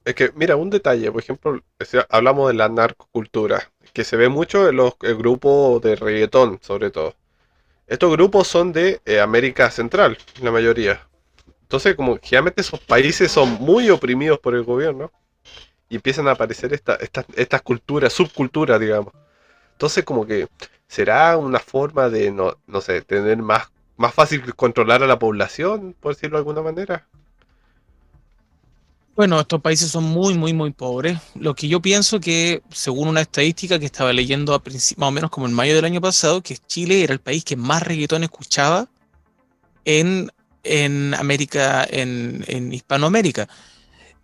Es 0.06 0.15
que, 0.15 0.32
mira, 0.36 0.56
un 0.56 0.69
detalle, 0.69 1.12
por 1.12 1.22
ejemplo, 1.22 1.62
hablamos 2.10 2.50
de 2.50 2.54
la 2.56 2.69
narcocultura, 2.69 3.72
que 3.93 4.04
se 4.04 4.15
ve 4.15 4.30
mucho 4.30 4.69
en 4.69 4.78
los 4.78 4.98
grupos 5.00 5.82
de 5.82 5.95
reggaetón, 5.95 6.60
sobre 6.62 6.91
todo. 6.91 7.15
Estos 7.88 8.12
grupos 8.12 8.48
son 8.48 8.72
de 8.72 9.02
eh, 9.06 9.19
América 9.19 9.72
Central, 9.72 10.17
la 10.41 10.52
mayoría. 10.52 11.08
Entonces, 11.63 11.95
como 11.95 12.19
generalmente 12.22 12.62
esos 12.62 12.80
países 12.80 13.32
son 13.32 13.54
muy 13.54 13.89
oprimidos 13.89 14.39
por 14.39 14.56
el 14.56 14.63
gobierno 14.63 15.12
y 15.89 15.95
empiezan 15.95 16.28
a 16.28 16.32
aparecer 16.32 16.73
estas 16.73 16.99
esta, 17.36 17.60
culturas, 17.60 18.13
subculturas, 18.13 18.80
digamos. 18.80 19.13
Entonces, 19.73 20.04
como 20.04 20.25
que 20.25 20.47
será 20.88 21.38
una 21.38 21.60
forma 21.60 22.10
de, 22.10 22.32
no, 22.32 22.58
no 22.67 22.82
sé, 22.82 23.02
tener 23.02 23.38
más, 23.38 23.69
más 23.97 24.13
fácil 24.13 24.54
controlar 24.56 25.02
a 25.04 25.08
la 25.08 25.17
población, 25.17 25.95
por 25.99 26.13
decirlo 26.13 26.38
de 26.38 26.41
alguna 26.41 26.62
manera. 26.62 27.08
Bueno, 29.15 29.39
estos 29.39 29.62
países 29.62 29.89
son 29.91 30.06
muy, 30.06 30.36
muy, 30.36 30.54
muy 30.54 30.71
pobres. 30.71 31.19
Lo 31.36 31.54
que 31.54 31.67
yo 31.67 31.82
pienso 31.82 32.19
que, 32.21 32.62
según 32.69 33.10
una 33.10 33.21
estadística 33.21 33.78
que 33.78 33.86
estaba 33.86 34.13
leyendo 34.13 34.54
a 34.54 34.62
más 34.63 34.93
o 34.97 35.12
menos 35.12 35.30
como 35.30 35.45
en 35.45 35.54
mayo 35.54 35.75
del 35.75 35.86
año 35.86 35.99
pasado, 35.99 36.41
que 36.41 36.56
Chile 36.56 37.04
era 37.04 37.13
el 37.13 37.19
país 37.19 37.43
que 37.43 37.58
más 37.58 37.84
reggaetón 37.84 38.23
escuchaba 38.23 38.88
en, 39.84 40.32
en 40.63 41.13
América, 41.15 41.86
en, 41.89 42.45
en 42.47 42.71
Hispanoamérica. 42.71 43.49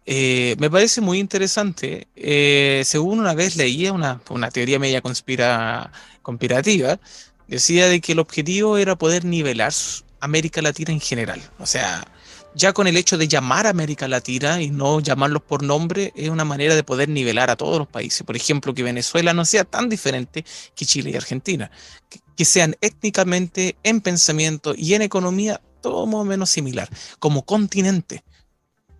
Eh, 0.05 0.55
me 0.59 0.69
parece 0.69 1.01
muy 1.01 1.19
interesante. 1.19 2.07
Eh, 2.15 2.83
según 2.85 3.19
una 3.19 3.33
vez 3.33 3.55
leía 3.55 3.91
una, 3.91 4.19
teoría 4.51 4.79
media 4.79 5.01
conspira, 5.01 5.91
conspirativa, 6.21 6.99
decía 7.47 7.87
de 7.87 8.01
que 8.01 8.11
el 8.11 8.19
objetivo 8.19 8.77
era 8.77 8.95
poder 8.95 9.25
nivelar 9.25 9.73
América 10.19 10.61
Latina 10.61 10.91
en 10.91 10.99
general. 10.99 11.41
O 11.59 11.65
sea, 11.65 12.07
ya 12.53 12.71
con 12.73 12.87
el 12.87 12.97
hecho 12.97 13.17
de 13.17 13.27
llamar 13.27 13.65
a 13.67 13.71
América 13.71 14.07
Latina 14.07 14.61
y 14.61 14.69
no 14.69 14.99
llamarlos 14.99 15.41
por 15.41 15.63
nombre 15.63 16.13
es 16.15 16.29
una 16.29 16.45
manera 16.45 16.75
de 16.75 16.83
poder 16.83 17.09
nivelar 17.09 17.49
a 17.49 17.55
todos 17.55 17.79
los 17.79 17.87
países. 17.87 18.23
Por 18.23 18.35
ejemplo, 18.35 18.73
que 18.73 18.83
Venezuela 18.83 19.33
no 19.33 19.43
sea 19.43 19.63
tan 19.65 19.89
diferente 19.89 20.45
que 20.75 20.85
Chile 20.85 21.11
y 21.11 21.15
Argentina, 21.15 21.71
que, 22.09 22.19
que 22.37 22.45
sean 22.45 22.75
étnicamente, 22.81 23.75
en 23.83 24.01
pensamiento 24.01 24.75
y 24.77 24.93
en 24.93 25.01
economía 25.01 25.61
todo 25.81 26.05
más 26.05 26.21
o 26.21 26.25
menos 26.25 26.49
similar, 26.49 26.89
como 27.19 27.43
continente 27.45 28.23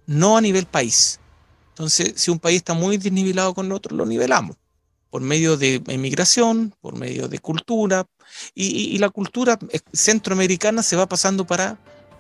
no 0.06 0.38
a 0.38 0.42
nivel 0.42 0.66
país. 0.66 1.20
Entonces, 1.70 2.14
si 2.16 2.32
un 2.32 2.40
país 2.40 2.58
está 2.58 2.74
muy 2.74 2.98
desnivelado 2.98 3.54
con 3.54 3.72
otro, 3.72 3.96
lo 3.96 4.06
nivelamos 4.06 4.56
por 5.16 5.22
medio 5.22 5.56
de 5.56 5.82
inmigración, 5.88 6.76
por 6.82 6.98
medio 6.98 7.30
de 7.30 7.40
cultura, 7.40 8.06
y, 8.54 8.98
la 8.98 9.10
cultura 9.10 9.58
centroamericana 9.94 10.84
se 10.84 10.98
va 10.98 11.08
pasando 11.08 11.48
para, 11.48 11.78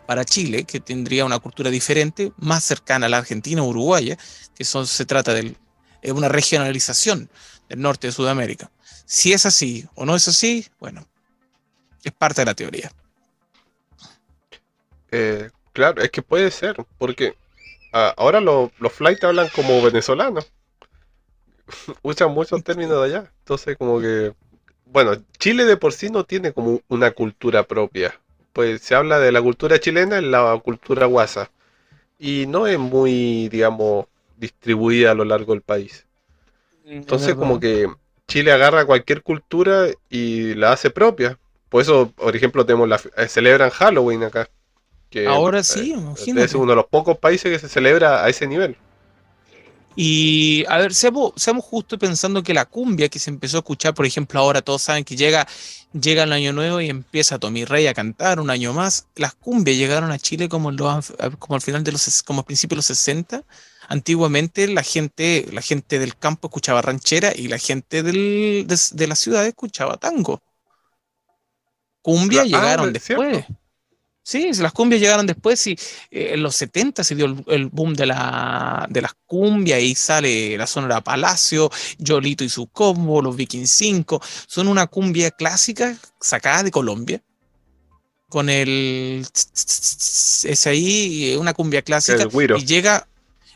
para 0.07 0.23
Chile, 0.23 0.63
que 0.63 0.79
tendría 0.79 1.25
una 1.25 1.39
cultura 1.39 1.69
diferente, 1.69 2.31
más 2.37 2.63
cercana 2.63 3.07
a 3.07 3.09
la 3.09 3.17
Argentina 3.17 3.63
o 3.63 3.67
Uruguaya, 3.67 4.17
que 4.55 4.63
son, 4.63 4.87
se 4.87 5.05
trata 5.05 5.33
de 5.33 5.57
una 6.09 6.29
regionalización 6.29 7.29
del 7.67 7.81
norte 7.81 8.07
de 8.07 8.13
Sudamérica. 8.13 8.71
Si 9.05 9.33
es 9.33 9.45
así 9.45 9.85
o 9.95 10.05
no 10.05 10.15
es 10.15 10.29
así, 10.29 10.65
bueno, 10.79 11.05
es 12.01 12.13
parte 12.13 12.41
de 12.41 12.45
la 12.45 12.53
teoría. 12.53 12.91
Eh, 15.11 15.49
claro, 15.73 16.01
es 16.01 16.11
que 16.11 16.21
puede 16.21 16.49
ser, 16.49 16.77
porque 16.97 17.35
ahora 17.95 18.41
los 18.41 18.71
flights 18.91 19.23
hablan 19.23 19.47
como 19.55 19.81
venezolanos. 19.81 20.51
Usan 22.01 22.31
muchos 22.31 22.63
términos 22.63 22.99
de 22.99 23.05
allá. 23.05 23.31
Entonces, 23.39 23.77
como 23.77 23.99
que. 23.99 24.34
Bueno, 24.86 25.13
Chile 25.39 25.65
de 25.65 25.77
por 25.77 25.93
sí 25.93 26.10
no 26.10 26.23
tiene 26.23 26.53
como 26.53 26.81
una 26.88 27.12
cultura 27.12 27.63
propia. 27.63 28.19
Pues 28.53 28.81
se 28.81 28.95
habla 28.95 29.19
de 29.19 29.31
la 29.31 29.41
cultura 29.41 29.79
chilena 29.79 30.17
en 30.17 30.31
la 30.31 30.60
cultura 30.63 31.05
guasa. 31.05 31.51
Y 32.17 32.45
no 32.47 32.67
es 32.67 32.79
muy, 32.79 33.49
digamos, 33.49 34.05
distribuida 34.38 35.12
a 35.12 35.15
lo 35.15 35.25
largo 35.25 35.53
del 35.53 35.62
país. 35.62 36.05
Entonces, 36.86 37.36
como 37.36 37.60
que 37.60 37.88
Chile 38.27 38.51
agarra 38.51 38.86
cualquier 38.86 39.21
cultura 39.21 39.88
y 40.10 40.53
la 40.53 40.71
hace 40.71 40.89
propia. 40.89 41.38
Por 41.69 41.81
eso, 41.81 42.12
por 42.12 42.36
ejemplo, 42.36 42.65
tenemos 42.65 42.88
la, 42.88 43.01
eh, 43.17 43.27
celebran 43.27 43.69
Halloween 43.69 44.23
acá. 44.23 44.47
Ahora 45.27 45.63
sí, 45.63 45.91
eh, 45.91 45.97
imagínate. 45.97 46.45
Es 46.45 46.53
uno 46.55 46.71
de 46.71 46.75
los 46.75 46.85
pocos 46.85 47.17
países 47.17 47.51
que 47.51 47.59
se 47.59 47.69
celebra 47.69 48.23
a 48.23 48.29
ese 48.29 48.47
nivel. 48.47 48.75
Y 49.95 50.65
a 50.67 50.77
ver, 50.77 50.93
seamos, 50.93 51.31
seamos 51.37 51.63
justo 51.63 51.97
pensando 51.97 52.43
que 52.43 52.53
la 52.53 52.65
cumbia 52.65 53.07
que 53.07 53.17
se 53.17 53.29
empezó 53.29 53.57
a 53.57 53.59
escuchar, 53.59 53.93
por 53.93 54.05
ejemplo, 54.05 54.39
ahora 54.39 54.61
todos 54.61 54.81
saben 54.81 55.05
que 55.05 55.15
llega, 55.15 55.47
llega 55.93 56.23
el 56.23 56.33
año 56.33 56.51
nuevo 56.51 56.81
y 56.81 56.89
empieza 56.89 57.39
Tommy 57.39 57.63
Rey 57.63 57.87
a 57.87 57.93
cantar 57.93 58.41
un 58.41 58.49
año 58.49 58.73
más. 58.73 59.07
Las 59.15 59.35
cumbias 59.35 59.77
llegaron 59.77 60.11
a 60.11 60.19
Chile 60.19 60.49
como, 60.49 60.69
como 61.39 61.55
al 61.55 61.61
final 61.61 61.83
de 61.85 61.93
los, 61.93 62.23
como 62.23 62.41
a 62.41 62.45
principios 62.45 62.75
de 62.75 62.79
los 62.79 62.85
60. 62.97 63.43
Antiguamente 63.87 64.67
la 64.67 64.83
gente, 64.83 65.47
la 65.53 65.61
gente 65.61 65.97
del 65.97 66.17
campo 66.17 66.47
escuchaba 66.47 66.81
ranchera 66.81 67.31
y 67.33 67.47
la 67.47 67.57
gente 67.57 68.03
del, 68.03 68.67
de, 68.67 69.07
la 69.07 69.15
ciudad 69.15 69.45
escuchaba 69.45 69.95
tango. 69.95 70.41
Cumbia 72.01 72.41
ah, 72.41 72.45
llegaron 72.45 72.91
después. 72.91 73.45
Sí, 74.27 74.51
las 74.53 74.73
cumbias 74.73 74.99
llegaron 74.99 75.27
después 75.27 75.67
y 75.67 75.73
eh, 76.09 76.31
en 76.33 76.41
los 76.41 76.55
70 76.55 77.03
se 77.03 77.13
dio 77.13 77.27
el, 77.45 77.67
boom 77.67 77.93
de, 77.93 78.07
la, 78.07 78.88
de 78.89 79.03
las 79.03 79.13
cumbias 79.27 79.79
y 79.79 79.93
sale 79.93 80.57
la 80.57 80.65
Sonora 80.65 81.01
Palacio, 81.01 81.69
Yolito 81.99 82.43
y 82.43 82.49
su 82.49 82.65
combo, 82.65 83.21
los 83.21 83.35
Viking 83.35 83.67
5. 83.67 84.19
Son 84.47 84.67
una 84.67 84.88
cumbia 84.88 85.29
clásica 85.29 85.95
sacada 86.19 86.63
de 86.63 86.71
Colombia. 86.71 87.21
Con 88.27 88.49
el... 88.49 89.23
Es 89.53 90.65
ahí 90.65 91.35
una 91.39 91.53
cumbia 91.53 91.83
clásica. 91.83 92.27
y 92.57 92.65
llega, 92.65 93.07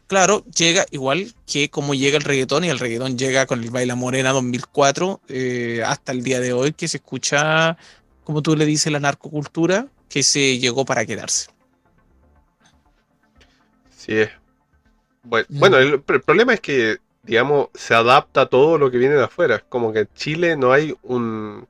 claro, 0.05 0.45
llega 0.55 0.85
igual 0.91 1.33
que 1.47 1.71
como 1.71 1.95
llega 1.95 2.17
el 2.17 2.23
reggaetón 2.23 2.63
y 2.63 2.69
el 2.69 2.77
reggaetón 2.77 3.17
llega 3.17 3.47
con 3.47 3.63
el 3.63 3.71
Baila 3.71 3.95
Morena 3.95 4.33
2004 4.33 5.21
eh, 5.29 5.81
hasta 5.83 6.11
el 6.11 6.21
día 6.21 6.39
de 6.39 6.53
hoy 6.53 6.73
que 6.73 6.87
se 6.87 6.97
escucha, 6.97 7.75
como 8.23 8.43
tú 8.43 8.55
le 8.55 8.67
dices, 8.67 8.93
la 8.93 8.99
narcocultura 8.99 9.87
que 10.09 10.23
se 10.23 10.57
llegó 10.57 10.85
para 10.85 11.05
quedarse. 11.05 11.49
Sí, 13.95 14.17
es. 14.17 14.29
Bueno, 15.23 15.77
mm. 15.77 15.81
el, 15.81 16.01
problema 16.01 16.53
es 16.53 16.61
que, 16.61 16.97
digamos, 17.23 17.67
se 17.75 17.93
adapta 17.93 18.41
a 18.41 18.45
todo 18.47 18.77
lo 18.77 18.89
que 18.89 18.97
viene 18.97 19.15
de 19.15 19.23
afuera. 19.23 19.63
Como 19.69 19.93
que 19.93 19.99
en 19.99 20.09
Chile 20.15 20.57
no 20.57 20.71
hay 20.71 20.95
un, 21.03 21.67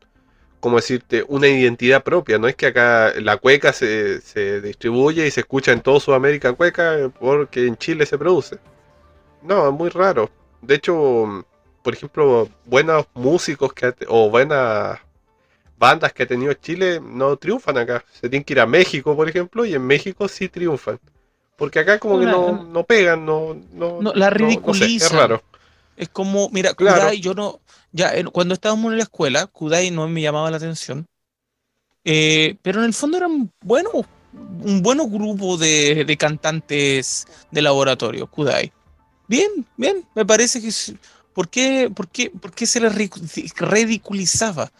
como 0.59 0.77
decirte, 0.77 1.25
una 1.27 1.47
identidad 1.47 2.03
propia. 2.03 2.37
No 2.37 2.47
es 2.47 2.55
que 2.55 2.67
acá 2.67 3.13
la 3.19 3.37
cueca 3.37 3.73
se, 3.73 4.21
se 4.21 4.61
distribuye 4.61 5.27
y 5.27 5.31
se 5.31 5.41
escucha 5.41 5.73
en 5.73 5.81
todo 5.81 5.99
Sudamérica 5.99 6.53
cueca 6.53 7.11
porque 7.19 7.67
en 7.67 7.77
Chile 7.77 8.05
se 8.05 8.17
produce. 8.17 8.59
No, 9.41 9.67
es 9.69 9.73
muy 9.73 9.89
raro. 9.89 10.29
De 10.61 10.75
hecho, 10.75 11.45
por 11.81 11.93
ejemplo, 11.93 12.49
buenos 12.65 13.07
músicos 13.13 13.73
que, 13.73 13.93
o 14.07 14.29
buenas 14.29 14.99
bandas 15.79 16.13
que 16.13 16.23
ha 16.23 16.27
tenido 16.27 16.53
Chile 16.53 16.99
no 17.01 17.37
triunfan 17.37 17.77
acá. 17.77 18.03
Se 18.11 18.29
tienen 18.29 18.43
que 18.43 18.53
ir 18.53 18.59
a 18.59 18.65
México, 18.65 19.15
por 19.15 19.27
ejemplo, 19.27 19.65
y 19.65 19.73
en 19.73 19.81
México 19.81 20.27
sí 20.27 20.49
triunfan. 20.49 20.99
Porque 21.55 21.79
acá 21.79 21.99
como 21.99 22.19
que 22.19 22.25
no, 22.25 22.83
pegan, 22.83 23.25
no, 23.25 23.57
no, 23.73 24.01
La 24.13 24.29
ridiculizan. 24.29 25.07
es 25.07 25.11
raro. 25.11 25.43
Es 25.97 26.09
como, 26.09 26.49
mira, 26.51 26.73
Kudai, 26.73 27.19
yo 27.19 27.33
no, 27.33 27.59
ya 27.91 28.13
cuando 28.31 28.53
estábamos 28.53 28.91
en 28.91 28.97
la 28.97 29.03
escuela, 29.03 29.47
Kudai 29.47 29.91
no 29.91 30.07
me 30.07 30.21
llamaba 30.21 30.51
la 30.51 30.57
atención. 30.57 31.05
Eh, 32.05 32.55
pero 32.61 32.79
en 32.79 32.85
el 32.85 32.93
fondo 32.93 33.17
eran 33.17 33.51
buenos, 33.61 33.91
un 34.33 34.81
buen 34.81 34.97
grupo 35.11 35.57
de, 35.57 36.05
de, 36.05 36.17
cantantes 36.17 37.27
de 37.51 37.61
laboratorio, 37.61 38.27
Kudai. 38.27 38.71
Bien, 39.27 39.65
bien, 39.75 40.05
me 40.15 40.25
parece 40.25 40.61
que... 40.61 40.71
¿Por 41.33 41.47
qué, 41.47 41.91
por 41.93 42.07
qué, 42.09 42.29
por 42.31 42.51
qué 42.53 42.65
se 42.65 42.79
les 42.79 42.93
ridiculizaba? 42.93 44.71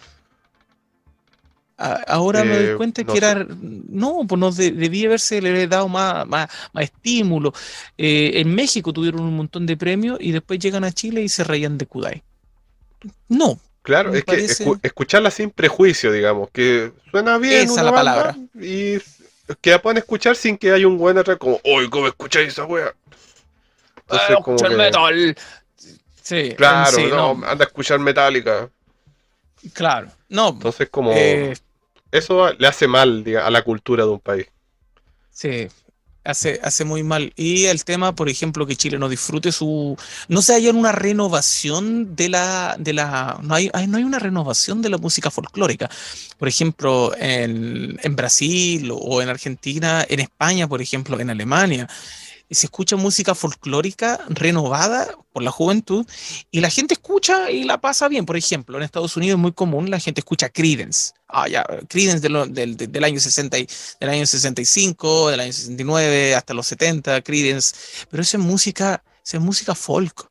Ahora 1.80 2.44
me 2.44 2.56
doy 2.56 2.66
eh, 2.74 2.76
cuenta 2.76 3.04
que 3.06 3.18
era. 3.18 3.48
No, 3.50 4.26
pues 4.28 4.40
no 4.40 4.52
debía 4.52 5.08
haberse 5.08 5.42
le 5.42 5.68
dado 5.68 5.88
más, 5.88 6.28
más, 6.28 6.50
estímulo. 6.78 7.54
Eh, 7.98 8.32
en 8.36 8.54
México 8.54 8.92
tuvieron 8.92 9.22
un 9.22 9.38
montón 9.38 9.66
de 9.66 9.78
premios 9.78 10.18
y 10.20 10.32
después 10.32 10.60
llegan 10.60 10.84
a 10.84 10.92
Chile 10.92 11.22
y 11.22 11.30
se 11.30 11.44
reían 11.44 11.78
de 11.78 11.86
Kudai. 11.86 12.22
No. 13.30 13.60
Claro, 13.82 14.14
es 14.14 14.26
que 14.26 14.46
escucharla 14.84 15.32
sin 15.32 15.52
prejuicio, 15.52 16.12
digamos, 16.12 16.50
que 16.52 16.92
suena 17.10 17.38
bien. 17.38 17.64
Esa 17.64 17.82
la 17.82 17.94
palabra. 17.94 18.36
Y 18.56 18.98
que 19.62 19.72
la 19.72 19.82
pueden 19.82 19.98
escuchar 19.98 20.36
sin 20.36 20.58
que 20.58 20.72
haya 20.72 20.86
un 20.86 20.98
buen 20.98 21.18
atrás, 21.18 21.38
como, 21.38 21.60
uy, 21.64 21.90
¿cómo 21.90 22.08
escucháis 22.08 22.50
esa 22.50 22.66
wea? 22.66 22.94
Entonces, 24.02 24.38
como 24.44 24.58
que... 24.58 24.70
metal. 24.70 25.38
Sí, 26.22 26.54
claro, 26.56 26.98
no, 27.08 27.48
anda 27.48 27.66
a 27.66 27.68
escuchar 27.68 28.00
Metallica. 28.00 28.70
Claro, 29.74 30.10
no. 30.28 30.50
Entonces, 30.50 30.90
como. 30.90 31.12
Eh, 31.16 31.56
eso 32.12 32.54
le 32.54 32.68
hace 32.68 32.88
mal 32.88 33.24
a 33.42 33.50
la 33.50 33.62
cultura 33.64 34.04
de 34.04 34.10
un 34.10 34.20
país. 34.20 34.48
Sí, 35.30 35.68
hace, 36.24 36.60
hace 36.64 36.86
muy 36.86 37.04
mal. 37.04 37.34
Y 37.36 37.66
el 37.66 37.84
tema, 37.86 38.16
por 38.16 38.30
ejemplo, 38.30 38.66
que 38.66 38.76
Chile 38.76 38.98
no 38.98 39.10
disfrute 39.10 39.52
su. 39.52 39.98
No 40.28 40.42
se 40.42 40.54
haya 40.54 40.72
una 40.72 40.92
renovación 40.92 42.16
de 42.16 42.30
la. 42.30 42.76
De 42.80 42.94
la 42.94 43.40
no, 43.42 43.56
hay, 43.56 43.70
no 43.88 43.98
hay 43.98 44.04
una 44.04 44.20
renovación 44.20 44.82
de 44.82 44.90
la 44.90 44.98
música 44.98 45.32
folclórica. 45.32 45.90
Por 46.38 46.48
ejemplo, 46.48 47.14
en, 47.18 48.00
en 48.02 48.16
Brasil 48.16 48.92
o 48.94 49.22
en 49.22 49.30
Argentina, 49.30 50.06
en 50.08 50.20
España, 50.20 50.68
por 50.68 50.82
ejemplo, 50.82 51.20
en 51.20 51.30
Alemania 51.30 51.88
se 52.56 52.66
escucha 52.66 52.96
música 52.96 53.36
folclórica 53.36 54.20
renovada 54.30 55.08
por 55.32 55.44
la 55.44 55.52
juventud 55.52 56.06
y 56.50 56.62
la 56.62 56.70
gente 56.70 56.96
escucha 56.96 57.52
y 57.52 57.64
la 57.64 57.80
pasa 57.80 58.08
bien. 58.08 58.26
Por 58.26 58.38
ejemplo, 58.38 58.78
en 58.78 58.84
Estados 58.84 59.16
Unidos 59.18 59.38
es 59.38 59.42
muy 59.42 59.52
común, 59.52 59.90
la 59.90 60.00
gente 60.00 60.22
escucha 60.22 60.50
Creedence. 60.50 61.12
Ah, 61.28 61.48
ya, 61.48 61.64
Creedence 61.88 62.28
del, 62.28 62.76
del, 62.76 63.04
año 63.04 63.20
60 63.20 63.58
del 64.00 64.10
año 64.10 64.26
65, 64.26 65.30
del 65.30 65.40
año 65.42 65.54
69 65.54 66.36
hasta 66.36 66.54
los 66.54 66.68
70, 66.68 67.22
Creedence. 67.22 67.76
Pero 68.10 68.24
esa 68.24 68.38
es 68.38 68.44
música, 68.44 69.04
esa 69.24 69.38
es 69.38 69.44
música 69.44 69.76
folk. 69.76 70.30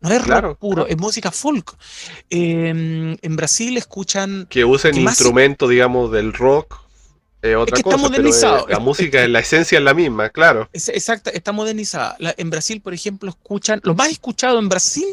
No 0.00 0.10
es 0.10 0.26
rock 0.26 0.58
puro, 0.58 0.86
es 0.86 0.98
música 0.98 1.30
folk. 1.30 1.74
Em, 2.28 3.16
en 3.22 3.36
Brasil 3.36 3.76
escuchan... 3.78 4.46
Que 4.50 4.64
usen 4.66 4.98
instrumentos, 4.98 5.70
digamos, 5.70 6.12
del 6.12 6.34
rock 6.34 6.83
otra 7.56 7.76
está 7.76 7.96
modernizado. 7.96 8.66
la 8.68 8.78
música, 8.78 9.26
la 9.28 9.40
esencia 9.40 9.78
es 9.78 9.84
la 9.84 9.92
misma, 9.92 10.30
claro. 10.30 10.68
exacto, 10.72 11.30
está 11.30 11.52
modernizada. 11.52 12.16
en 12.20 12.50
Brasil, 12.50 12.80
por 12.80 12.94
ejemplo, 12.94 13.30
escuchan, 13.30 13.80
lo 13.84 13.94
más 13.94 14.10
escuchado 14.10 14.58
en 14.58 14.68
Brasil 14.68 15.06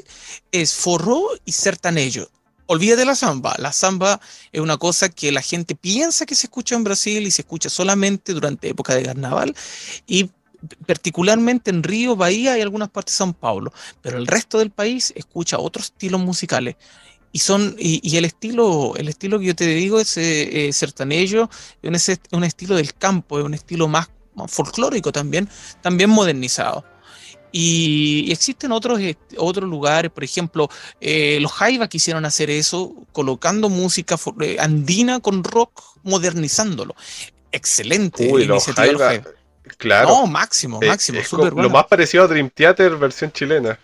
es 0.52 0.74
forró 0.74 1.24
y 1.44 1.52
sertanejo. 1.52 2.28
Olvídate 2.68 3.04
la 3.04 3.16
samba. 3.16 3.54
La 3.58 3.74
samba 3.74 4.22
es 4.52 4.62
una 4.62 4.78
cosa 4.78 5.10
que 5.10 5.32
la 5.34 5.42
gente 5.42 5.76
piensa 5.76 6.26
que 6.26 6.36
se 6.36 6.48
escucha 6.48 6.76
en 6.76 6.86
Brasil 6.86 7.28
y 7.28 7.32
se 7.32 7.42
escucha 7.42 7.70
solamente 7.70 8.32
durante 8.32 8.70
época 8.70 8.96
de 8.96 9.04
carnaval. 9.04 9.54
Y 10.08 10.30
particularmente 10.86 11.72
en 11.72 11.84
Río, 11.84 12.16
Bahía 12.16 12.58
y 12.58 12.62
algunas 12.62 12.90
partes 12.90 13.18
de 13.18 13.26
São 13.26 13.34
Paulo, 13.34 13.74
pero 14.02 14.18
el 14.18 14.28
resto 14.28 14.60
del 14.60 14.70
país 14.70 15.12
escucha 15.16 15.58
otros 15.60 15.88
estilos 15.88 16.22
musicales. 16.22 16.76
Y, 17.32 17.40
son, 17.40 17.76
y, 17.80 18.18
el, 18.18 18.26
estilo, 18.26 18.94
el 18.98 19.08
estilo 19.08 19.40
que 19.40 19.46
yo 19.46 19.56
te 19.56 19.66
digo 19.66 20.00
es 20.00 20.18
eh, 20.18 20.68
eh 20.68 20.74
sertanejo, 20.74 21.50
es 21.82 22.20
un 22.32 22.44
estilo 22.44 22.76
del 22.76 22.94
campo, 22.94 23.40
es 23.40 23.46
un 23.46 23.54
estilo 23.54 23.88
más, 23.88 24.10
folclórico 24.48 25.12
también, 25.12 25.48
también 25.82 26.10
modernizado. 26.10 26.84
Y, 27.52 28.32
existen 28.32 28.72
otros, 28.72 29.00
otros 29.38 29.70
lugares, 29.70 30.12
por 30.12 30.24
ejemplo, 30.24 30.70
eh, 31.00 31.38
los 31.42 31.52
Jaiba 31.52 31.88
quisieron 31.88 32.26
hacer 32.26 32.50
eso, 32.50 32.94
colocando 33.12 33.70
música 33.70 34.18
eh, 34.42 34.58
andina 34.60 35.20
con 35.20 35.44
rock, 35.44 35.82
modernizándolo. 36.04 36.96
Excelente 37.52 38.32
Uy, 38.32 38.46
los 38.46 38.66
Jaiba, 38.66 39.22
Claro. 39.78 40.10
No, 40.10 40.28
máximo, 40.28 40.80
máximo. 40.82 41.20
Lo 41.56 41.70
más 41.70 41.86
parecido 41.86 42.24
a 42.24 42.28
Dream 42.28 42.50
Theater 42.50 42.96
versión 42.98 43.32
chilena. 43.32 43.78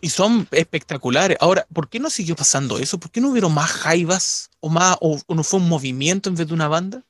Y 0.00 0.08
son 0.10 0.48
espectaculares. 0.50 1.36
Ahora, 1.40 1.66
¿por 1.72 1.88
qué 1.88 1.98
no 1.98 2.10
siguió 2.10 2.36
pasando 2.36 2.78
eso? 2.78 2.98
¿Por 2.98 3.10
qué 3.10 3.20
no 3.20 3.30
hubieron 3.30 3.52
más 3.52 3.70
jaivas 3.70 4.50
o 4.60 4.68
más 4.68 4.96
o, 5.00 5.18
no 5.28 5.44
fue 5.44 5.60
un 5.60 5.68
movimiento 5.68 6.28
en 6.28 6.36
vez 6.36 6.46
de 6.46 6.54
una 6.54 6.68
banda? 6.68 7.02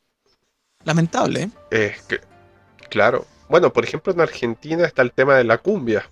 Lamentable, 0.85 1.51
¿eh? 1.71 1.97
que, 2.09 2.21
claro. 2.91 3.27
Bueno, 3.49 3.73
por 3.73 3.85
ejemplo, 3.85 4.13
en 4.13 4.21
Argentina 4.21 4.85
está 4.87 5.03
el 5.03 5.13
tema 5.13 5.37
de 5.37 5.45
la 5.45 5.59
cumbia. 5.59 6.09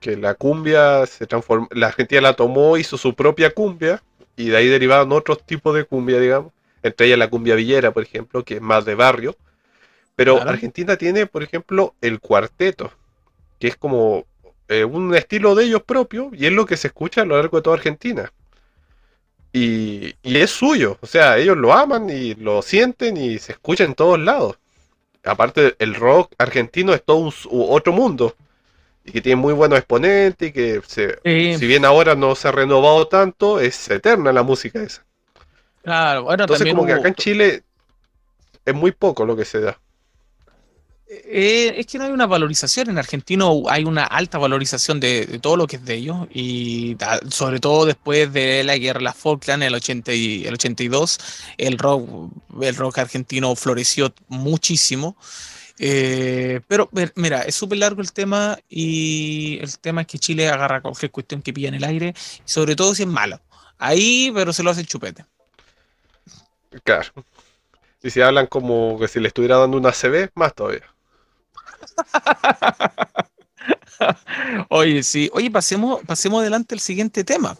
Que 0.00 0.16
la 0.16 0.34
cumbia 0.34 1.06
se 1.06 1.26
transformó. 1.26 1.68
La 1.72 1.88
Argentina 1.88 2.20
la 2.20 2.34
tomó, 2.34 2.76
hizo 2.76 2.96
su 2.96 3.14
propia 3.14 3.52
cumbia. 3.52 4.02
Y 4.36 4.48
de 4.48 4.56
ahí 4.56 4.68
derivaron 4.68 5.12
otros 5.12 5.44
tipos 5.44 5.74
de 5.74 5.84
cumbia, 5.84 6.20
digamos. 6.20 6.52
Entre 6.82 7.06
ellas 7.06 7.18
la 7.18 7.28
cumbia 7.28 7.54
villera, 7.54 7.92
por 7.92 8.02
ejemplo, 8.02 8.44
que 8.44 8.54
es 8.54 8.60
más 8.60 8.84
de 8.84 8.94
barrio. 8.94 9.36
Pero 10.18 10.40
Argentina 10.42 10.96
tiene, 10.96 11.26
por 11.26 11.44
ejemplo, 11.44 11.94
el 12.00 12.18
cuarteto, 12.18 12.90
que 13.60 13.68
es 13.68 13.76
como 13.76 14.26
eh, 14.68 14.84
un 14.84 15.14
estilo 15.14 15.54
de 15.54 15.64
ellos 15.64 15.82
propio 15.82 16.30
y 16.32 16.46
es 16.46 16.52
lo 16.52 16.66
que 16.66 16.76
se 16.76 16.88
escucha 16.88 17.22
a 17.22 17.24
lo 17.24 17.36
largo 17.36 17.58
de 17.58 17.62
toda 17.62 17.76
Argentina. 17.76 18.32
Y, 19.52 20.14
es 20.22 20.50
suyo, 20.50 20.98
o 21.00 21.06
sea, 21.06 21.38
ellos 21.38 21.56
lo 21.56 21.72
aman 21.72 22.10
y 22.10 22.34
lo 22.34 22.60
sienten 22.60 23.16
y 23.16 23.38
se 23.38 23.52
escucha 23.52 23.84
en 23.84 23.94
todos 23.94 24.18
lados. 24.18 24.58
Aparte, 25.24 25.74
el 25.78 25.94
rock 25.94 26.32
argentino 26.38 26.92
es 26.92 27.02
todo 27.02 27.16
un, 27.16 27.32
otro 27.50 27.92
mundo 27.92 28.36
y 29.04 29.10
que 29.10 29.22
tiene 29.22 29.36
muy 29.36 29.54
buenos 29.54 29.78
exponentes 29.78 30.48
y 30.48 30.52
que 30.52 30.82
si 31.58 31.66
bien 31.66 31.84
ahora 31.84 32.14
no 32.14 32.34
se 32.34 32.48
ha 32.48 32.52
renovado 32.52 33.08
tanto, 33.08 33.58
es 33.58 33.90
eterna 33.90 34.32
la 34.32 34.42
música 34.42 34.82
esa. 34.82 35.04
Claro, 35.82 36.24
bueno, 36.24 36.44
Entonces 36.44 36.68
como 36.68 36.84
que 36.84 36.92
acá 36.92 37.08
en 37.08 37.14
Chile 37.14 37.62
es 38.66 38.74
muy 38.74 38.92
poco 38.92 39.24
lo 39.24 39.34
que 39.34 39.46
se 39.46 39.60
da. 39.60 39.78
Eh, 41.10 41.74
es 41.78 41.86
que 41.86 41.98
no 41.98 42.04
hay 42.04 42.10
una 42.10 42.26
valorización. 42.26 42.90
En 42.90 42.98
argentino 42.98 43.62
hay 43.68 43.84
una 43.84 44.04
alta 44.04 44.38
valorización 44.38 45.00
de, 45.00 45.38
todo 45.40 45.56
lo 45.56 45.66
que 45.66 45.76
es 45.76 45.84
de 45.84 45.94
ellos. 45.94 46.28
Y 46.32 46.96
sobre 47.30 47.60
todo 47.60 47.86
después 47.86 48.32
de 48.32 48.62
la 48.64 48.76
guerra 48.76 48.98
de 48.98 49.04
las 49.04 49.16
Falkland, 49.16 49.62
el, 49.62 49.74
80 49.74 50.12
y, 50.12 50.46
el 50.46 50.54
82, 50.54 51.18
el 51.56 51.78
rock, 51.78 52.30
el 52.60 52.76
rock 52.76 52.98
argentino 52.98 53.54
floreció 53.56 54.12
muchísimo. 54.28 55.16
Eh, 55.80 56.60
pero 56.66 56.90
mira, 57.14 57.42
es 57.42 57.54
súper 57.54 57.78
largo 57.78 58.02
el 58.02 58.12
tema 58.12 58.58
y 58.68 59.58
el 59.62 59.78
tema 59.78 60.00
es 60.02 60.08
que 60.08 60.18
Chile 60.18 60.48
agarra 60.48 60.82
cualquier 60.82 61.12
cuestión 61.12 61.40
que 61.40 61.52
pilla 61.52 61.68
en 61.68 61.74
el 61.74 61.84
aire, 61.84 62.14
sobre 62.44 62.76
todo 62.76 62.94
si 62.94 63.02
es 63.04 63.08
malo. 63.08 63.40
Ahí, 63.78 64.30
pero 64.34 64.52
se 64.52 64.62
lo 64.62 64.70
hace 64.70 64.80
el 64.80 64.88
chupete. 64.88 65.24
Claro. 66.82 67.08
Y 68.02 68.10
si 68.10 68.20
hablan 68.20 68.46
como 68.46 68.98
que 68.98 69.08
si 69.08 69.20
le 69.20 69.28
estuviera 69.28 69.56
dando 69.56 69.76
una 69.76 69.92
CB, 69.92 70.30
más 70.34 70.54
todavía. 70.54 70.84
Oye, 74.68 75.02
sí. 75.02 75.30
Oye, 75.32 75.50
pasemos, 75.50 76.00
pasemos 76.06 76.40
adelante 76.40 76.74
al 76.74 76.80
siguiente 76.80 77.24
tema. 77.24 77.56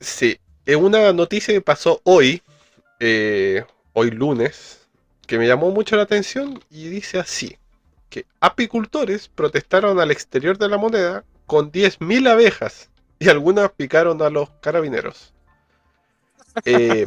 Sí, 0.00 0.38
es 0.64 0.76
una 0.76 1.12
noticia 1.12 1.54
que 1.54 1.60
pasó 1.60 2.00
hoy, 2.04 2.42
eh, 3.00 3.64
hoy 3.92 4.10
lunes, 4.10 4.80
que 5.26 5.38
me 5.38 5.46
llamó 5.46 5.70
mucho 5.70 5.96
la 5.96 6.02
atención 6.02 6.62
y 6.70 6.88
dice 6.88 7.18
así, 7.18 7.56
que 8.10 8.26
apicultores 8.40 9.28
protestaron 9.28 10.00
al 10.00 10.10
exterior 10.10 10.58
de 10.58 10.68
la 10.68 10.78
moneda 10.78 11.24
con 11.46 11.72
10.000 11.72 12.28
abejas 12.28 12.90
y 13.18 13.28
algunas 13.28 13.70
picaron 13.72 14.20
a 14.22 14.30
los 14.30 14.50
carabineros. 14.60 15.32
Eh, 16.64 17.06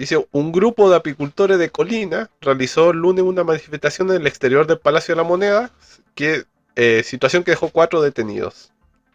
Dice, 0.00 0.26
un 0.32 0.50
grupo 0.50 0.88
de 0.88 0.96
apicultores 0.96 1.58
de 1.58 1.68
Colina 1.68 2.30
realizó 2.40 2.92
el 2.92 2.96
lunes 2.96 3.22
una 3.22 3.44
manifestación 3.44 4.08
en 4.08 4.22
el 4.22 4.26
exterior 4.26 4.66
del 4.66 4.78
Palacio 4.78 5.14
de 5.14 5.20
la 5.20 5.28
Moneda, 5.28 5.72
que, 6.14 6.44
eh, 6.74 7.02
situación 7.04 7.44
que 7.44 7.50
dejó 7.50 7.68
cuatro 7.68 8.00
detenidos. 8.00 8.72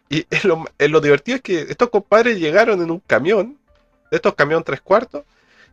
Y 0.08 0.28
lo, 0.44 1.00
divertido 1.00 1.38
es 1.38 1.42
que 1.42 1.62
estos 1.62 1.90
compadres 1.90 2.38
llegaron 2.38 2.80
en 2.82 2.92
un 2.92 3.00
camión, 3.00 3.58
de 4.12 4.18
estos 4.18 4.36
camiones 4.36 4.64
tres 4.64 4.80
cuartos, 4.80 5.24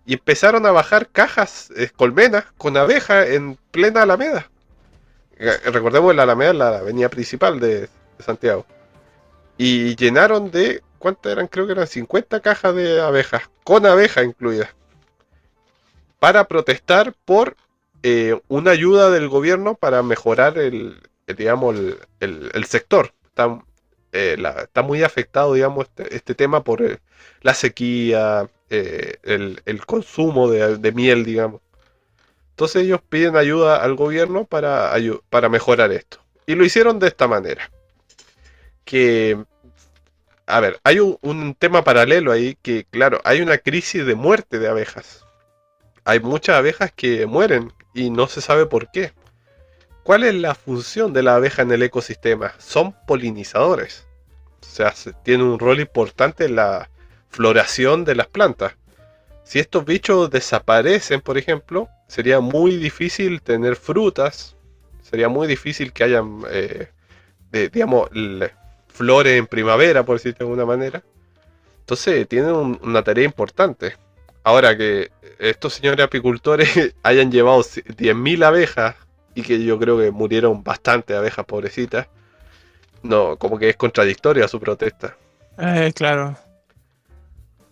y 0.04 0.14
empezaron 0.14 0.66
a 0.66 0.72
bajar 0.72 1.08
cajas, 1.08 1.70
eh, 1.78 1.92
colmenas, 1.96 2.46
con 2.58 2.76
abejas 2.76 3.30
en 3.30 3.60
plena 3.70 4.02
Alameda. 4.02 4.50
Recordemos 5.38 6.16
la 6.16 6.24
Alameda 6.24 6.54
la 6.54 6.78
avenida 6.80 7.10
principal 7.10 7.60
de, 7.60 7.82
de 7.82 7.90
Santiago. 8.26 8.66
Y 9.60 9.96
llenaron 9.96 10.50
de, 10.50 10.82
¿cuántas 10.98 11.34
eran? 11.34 11.46
Creo 11.46 11.68
que 11.68 11.74
eran 11.74 11.86
50 11.86 12.40
cajas 12.40 12.74
de 12.74 13.00
abejas, 13.00 13.44
con 13.64 13.86
abejas 13.86 14.26
incluidas 14.26 14.70
para 16.24 16.48
protestar 16.48 17.14
por 17.26 17.58
eh, 18.02 18.40
una 18.48 18.72
ayuda 18.72 19.10
del 19.10 19.28
gobierno 19.28 19.76
para 19.76 20.02
mejorar 20.04 20.58
el, 20.58 21.02
digamos, 21.28 21.76
el, 22.22 22.66
sector. 22.66 23.12
Está, 23.26 23.62
eh, 24.14 24.38
está, 24.62 24.84
muy 24.84 25.04
afectado, 25.04 25.54
digamos, 25.54 25.88
este, 25.88 26.16
este 26.16 26.34
tema 26.34 26.64
por 26.64 26.82
eh, 26.82 27.00
la 27.42 27.54
sequía, 27.54 28.48
el, 28.70 29.82
consumo 29.86 30.50
de, 30.50 30.92
miel, 30.94 31.26
digamos. 31.26 31.60
Entonces 32.52 32.84
ellos 32.84 33.02
piden 33.10 33.36
ayuda 33.36 33.84
al 33.84 33.96
gobierno 33.96 34.46
para, 34.46 34.94
para 35.30 35.50
mejorar 35.50 35.92
esto. 35.92 36.20
Y 36.46 36.56
lo 36.56 36.64
hicieron 36.64 37.00
de 37.00 37.08
esta 37.10 37.28
manera. 37.28 37.70
Que, 38.86 39.44
a 40.46 40.62
ver, 40.62 40.80
hay 40.86 41.02
un 41.02 41.54
tema 41.60 41.84
paralelo 41.84 42.32
ahí 42.32 42.58
que, 42.62 42.86
claro, 42.86 43.20
hay 43.26 43.42
una 43.42 43.58
crisis 43.58 44.06
de 44.06 44.16
muerte 44.16 44.58
de 44.58 44.70
abejas 44.70 45.23
hay 46.06 46.20
muchas 46.20 46.58
abejas 46.58 46.92
que 46.92 47.26
mueren 47.26 47.72
y 47.94 48.10
no 48.10 48.28
se 48.28 48.42
sabe 48.42 48.66
por 48.66 48.92
qué. 48.92 49.14
¿Cuál 50.04 50.24
es 50.24 50.36
la 50.36 50.54
función 50.54 51.14
de 51.14 51.24
la 51.24 51.36
abeja 51.36 51.62
en 51.62 51.72
el 51.72 51.82
ecosistema? 51.82 52.54
Son 52.58 52.94
polinizadores. 53.08 54.06
O 54.62 54.66
sea, 54.66 54.94
tienen 55.24 55.48
un 55.48 55.60
rol 55.60 55.80
importante 55.80 56.46
en 56.46 56.56
la 56.56 56.90
floración 57.30 58.04
de 58.04 58.16
las 58.16 58.28
plantas. 58.28 58.74
Si 59.44 59.60
estos 59.60 59.86
bichos 59.86 60.30
desaparecen, 60.30 61.22
por 61.22 61.38
ejemplo, 61.38 61.88
sería 62.08 62.40
muy 62.42 62.78
difícil 62.78 63.42
tener 63.42 63.76
frutas. 63.76 64.56
Sería 65.02 65.30
muy 65.30 65.48
difícil 65.48 65.94
que 65.94 66.04
hayan, 66.04 66.42
eh, 66.50 66.90
digamos, 67.52 68.10
flores 68.88 69.38
en 69.38 69.48
primavera, 69.48 70.04
por 70.04 70.18
decirlo 70.18 70.38
de 70.40 70.44
alguna 70.46 70.66
manera. 70.66 71.04
Entonces, 71.80 72.28
tienen 72.28 72.80
una 72.82 73.04
tarea 73.04 73.26
importante. 73.26 73.96
Ahora 74.44 74.78
que 74.78 75.12
estos 75.40 75.74
señores 75.74 76.06
apicultores 76.06 76.96
hayan 77.04 77.32
llevado 77.32 77.62
10.000 77.62 78.44
abejas 78.44 78.96
y 79.36 79.42
que 79.42 79.64
yo 79.64 79.80
creo 79.80 79.98
que 79.98 80.12
murieron 80.12 80.64
bastante 80.64 81.16
abejas 81.16 81.46
pobrecitas, 81.46 82.08
no, 83.02 83.38
como 83.38 83.58
que 83.58 83.70
es 83.70 83.76
contradictoria 83.76 84.48
su 84.48 84.60
protesta. 84.60 85.18
Eh, 85.58 85.92
claro. 85.96 86.38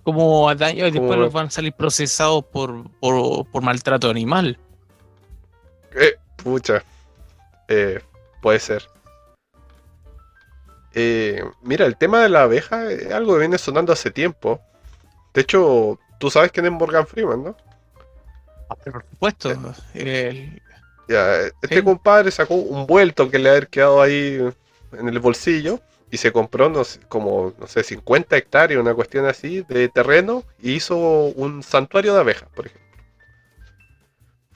Como 0.04 0.54
daño 0.56 0.88
y 0.88 0.92
después 0.92 1.32
van 1.32 1.48
a 1.48 1.52
salir 1.52 1.74
procesados 1.74 2.44
por, 2.46 2.90
por, 3.00 3.62
maltrato 3.62 4.10
animal. 4.10 4.58
Eh, 5.94 6.16
pucha. 6.38 6.84
Eh, 7.68 8.02
puede 8.42 8.60
ser. 8.60 8.88
Eh, 10.94 11.44
mira, 11.62 11.86
el 11.86 11.96
tema 11.96 12.22
de 12.22 12.30
la 12.30 12.44
abeja 12.44 12.92
es 12.92 13.12
algo 13.12 13.34
que 13.34 13.40
viene 13.40 13.58
sonando 13.58 13.94
hace 13.94 14.12
tiempo. 14.12 14.60
De 15.34 15.42
hecho, 15.42 16.00
Tú 16.22 16.30
sabes 16.30 16.52
quién 16.52 16.68
es 16.68 16.72
Morgan 16.72 17.08
Freeman, 17.08 17.44
¿no? 17.44 17.58
Ah, 18.70 18.76
por 18.76 19.04
supuesto. 19.10 19.50
este 19.96 21.84
compadre 21.84 22.30
sacó 22.30 22.54
un 22.54 22.86
vuelto 22.86 23.28
que 23.32 23.40
le 23.40 23.50
ha 23.50 23.62
quedado 23.62 24.04
ahí 24.04 24.40
en 24.92 25.10
el 25.10 25.18
bolsillo 25.18 25.80
y 26.12 26.18
se 26.18 26.32
compró 26.32 26.70
no 26.70 26.84
como, 27.10 27.56
no 27.58 27.66
sé, 27.66 27.84
50 27.84 28.38
hectáreas, 28.38 28.80
una 28.80 28.94
cuestión 28.94 29.26
así, 29.26 29.66
de 29.68 29.90
terreno 29.90 30.44
y 30.62 30.74
hizo 30.74 30.96
un 30.96 31.64
santuario 31.64 32.14
de 32.14 32.20
abejas, 32.20 32.50
por 32.54 32.68
ejemplo. 32.68 32.88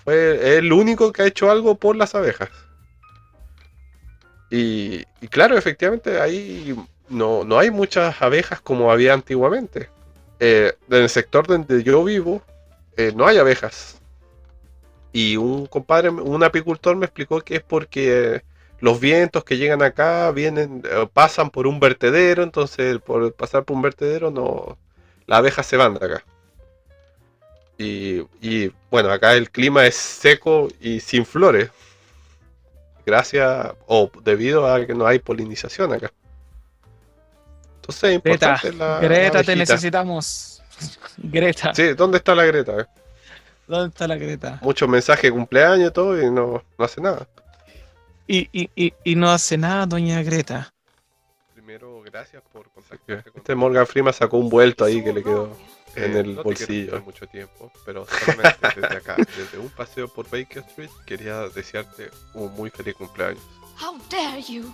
Fue 0.04 0.58
el 0.58 0.72
único 0.72 1.12
que 1.12 1.24
ha 1.24 1.26
hecho 1.26 1.50
algo 1.50 1.74
por 1.74 1.96
las 1.96 2.14
abejas. 2.14 2.50
Y, 4.52 5.04
claro, 5.32 5.58
efectivamente 5.58 6.22
ahí 6.22 6.76
no, 7.10 7.44
no 7.44 7.58
hay 7.58 7.72
muchas 7.72 8.22
abejas 8.22 8.62
como 8.62 8.92
había 8.92 9.14
antiguamente 9.14 9.95
eh, 10.40 10.74
en 10.90 10.98
el 11.04 11.10
sector 11.10 11.48
donde 11.48 11.84
yo 11.84 12.04
vivo, 12.04 12.42
eh, 12.98 13.12
no 13.16 13.26
hay 13.26 13.38
abejas. 13.38 14.02
Y 15.14 15.38
un 15.38 15.66
compadre, 15.66 16.10
un 16.10 16.44
apicultor 16.44 16.96
me 16.96 17.06
explicó 17.06 17.42
que 17.42 17.56
es 17.56 17.64
porque 17.64 18.44
los 18.80 19.00
vientos 19.00 19.44
que 19.44 19.58
llegan 19.58 19.82
acá 19.82 20.32
vienen, 20.32 20.84
eh, 20.86 21.08
pasan 21.12 21.50
por 21.50 21.68
un 21.68 21.80
vertedero, 21.80 22.44
entonces 22.44 23.00
por 23.00 23.34
pasar 23.34 23.64
por 23.64 23.76
un 23.78 23.82
vertedero 23.82 24.32
no, 24.32 24.78
las 25.26 25.40
abejas 25.40 25.66
se 25.66 25.78
van 25.78 25.94
de 25.96 26.06
acá. 26.06 26.26
Y, 27.78 28.22
y, 28.42 28.72
bueno, 28.90 29.12
acá 29.12 29.34
el 29.34 29.52
clima 29.52 29.86
es 29.86 29.96
seco 29.96 30.70
y 30.80 31.00
sin 31.02 31.26
flores. 31.26 31.70
Gracias 33.06 33.74
o 33.88 34.10
debido 34.24 34.68
a 34.68 34.86
que 34.86 34.96
no 34.96 35.06
hay 35.06 35.20
polinización 35.20 35.94
acá. 35.94 36.12
Entonces 37.88 38.22
Greta, 38.24 39.00
Greta, 39.00 39.44
te 39.44 39.56
necesitamos. 39.56 40.62
Greta. 41.18 41.74
Sí, 41.74 41.94
¿dónde 41.94 42.18
está 42.18 42.34
la 42.34 42.46
Greta? 42.46 42.88
¿Dónde 43.68 43.90
está 43.90 44.08
la 44.08 44.16
Greta? 44.16 44.60
Muchos 44.62 44.90
mensajes 44.90 45.24
de 45.24 45.32
cumpleaños 45.32 45.90
y 45.90 45.94
todo 45.94 46.22
y 46.22 46.30
no, 46.32 46.64
no 46.78 46.86
hace 46.86 47.02
nada. 47.02 47.28
Y, 48.28 48.50
y, 48.52 48.70
y, 48.76 48.94
y, 49.04 49.16
no 49.16 49.30
hace 49.30 49.58
nada, 49.58 49.86
doña 49.86 50.24
Greta. 50.24 50.74
Primero, 51.54 52.02
gracias 52.02 52.42
por 52.52 52.70
contactarse 52.72 53.30
Este 53.36 53.54
Morgan 53.54 53.86
Freeman 53.86 54.14
sacó 54.14 54.38
un 54.38 54.50
vuelto 54.50 54.84
ahí 54.84 55.04
que 55.04 55.14
le 55.14 55.24
quedó 55.24 55.56
en 55.96 56.18
el 56.18 56.36
bolsillo. 56.36 57.02
mucho 57.02 57.28
tiempo, 57.28 57.72
pero 57.86 58.06
solamente 58.08 58.82
desde 58.82 58.98
acá, 58.98 59.16
desde 59.38 59.60
un 59.60 59.70
paseo 59.70 60.08
por 60.08 60.26
Baker 60.30 60.64
Street, 60.70 60.90
quería 61.06 61.48
desearte 61.50 62.10
un 62.34 62.52
muy 62.56 62.72
feliz 62.72 62.96
cumpleaños. 62.96 63.44
How 63.80 63.98
dare 64.10 64.42
you? 64.42 64.74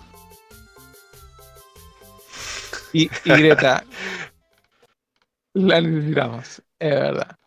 Y, 2.94 3.10
Greta, 3.26 3.84
la 5.54 5.82
necesitamos, 5.82 6.62
es 6.80 6.90
verdad. 6.90 7.38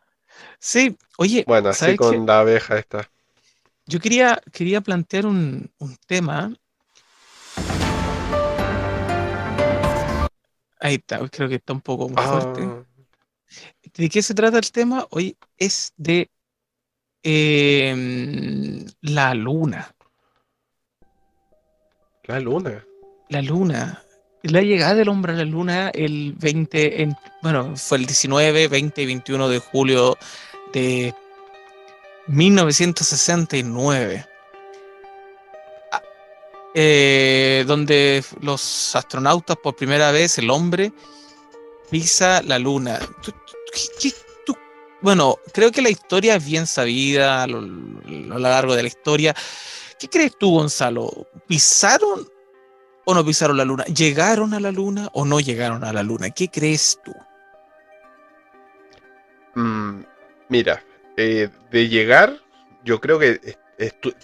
Sí, 0.58 0.96
oye. 1.18 1.44
Bueno, 1.46 1.70
así 1.70 1.96
con 1.96 2.26
la 2.26 2.40
abeja 2.40 2.78
esta. 2.78 3.10
Yo 3.86 4.00
quería, 4.00 4.40
quería 4.52 4.80
plantear 4.80 5.26
un, 5.26 5.70
tema. 6.06 6.54
Ahí 10.80 10.94
está, 10.94 11.26
creo 11.28 11.48
que 11.48 11.56
está 11.56 11.72
un 11.72 11.80
poco 11.80 12.08
fuerte. 12.08 12.62
Ah. 12.62 12.84
¿De 13.94 14.08
qué 14.08 14.22
se 14.22 14.34
trata 14.34 14.58
el 14.58 14.72
tema? 14.72 15.06
Hoy 15.10 15.36
es 15.56 15.92
de 15.96 16.30
em, 17.22 18.84
la 19.00 19.34
luna. 19.34 19.94
La 22.24 22.40
luna. 22.40 22.84
La 23.28 23.42
luna. 23.42 24.02
La 24.44 24.60
llegada 24.60 24.94
del 24.94 25.08
hombre 25.08 25.32
a 25.32 25.36
la 25.36 25.46
luna 25.46 25.88
el 25.88 26.34
20, 26.34 27.08
bueno, 27.40 27.74
fue 27.76 27.96
el 27.96 28.04
19, 28.04 28.68
20 28.68 29.02
y 29.02 29.06
21 29.06 29.48
de 29.48 29.58
julio 29.58 30.18
de 30.70 31.14
1969. 32.26 34.26
Ah, 35.92 36.02
eh, 36.74 37.64
donde 37.66 38.22
los 38.42 38.94
astronautas 38.94 39.56
por 39.56 39.76
primera 39.76 40.12
vez, 40.12 40.36
el 40.36 40.50
hombre, 40.50 40.92
pisa 41.90 42.42
la 42.42 42.58
luna. 42.58 42.98
Bueno, 45.00 45.38
creo 45.54 45.72
que 45.72 45.80
la 45.80 45.88
historia 45.88 46.36
es 46.36 46.44
bien 46.44 46.66
sabida 46.66 47.44
a 47.44 47.46
lo, 47.46 47.62
largo 48.38 48.76
de 48.76 48.82
la 48.82 48.88
historia. 48.88 49.34
¿Qué 49.98 50.06
crees 50.06 50.36
tú, 50.36 50.50
Gonzalo? 50.50 51.28
¿Pisaron 51.46 52.33
o 53.04 53.14
no 53.14 53.24
pisaron 53.24 53.56
la 53.56 53.64
luna? 53.64 53.84
¿Llegaron 53.84 54.54
a 54.54 54.60
la 54.60 54.72
luna 54.72 55.08
o 55.12 55.24
no 55.24 55.40
llegaron 55.40 55.84
a 55.84 55.92
la 55.92 56.02
luna? 56.02 56.30
¿Qué 56.30 56.48
crees 56.48 57.00
tú? 57.04 57.14
Mm, 59.54 60.02
mira, 60.48 60.82
eh, 61.16 61.48
de 61.70 61.88
llegar, 61.88 62.38
yo 62.84 63.00
creo 63.00 63.18
que 63.18 63.56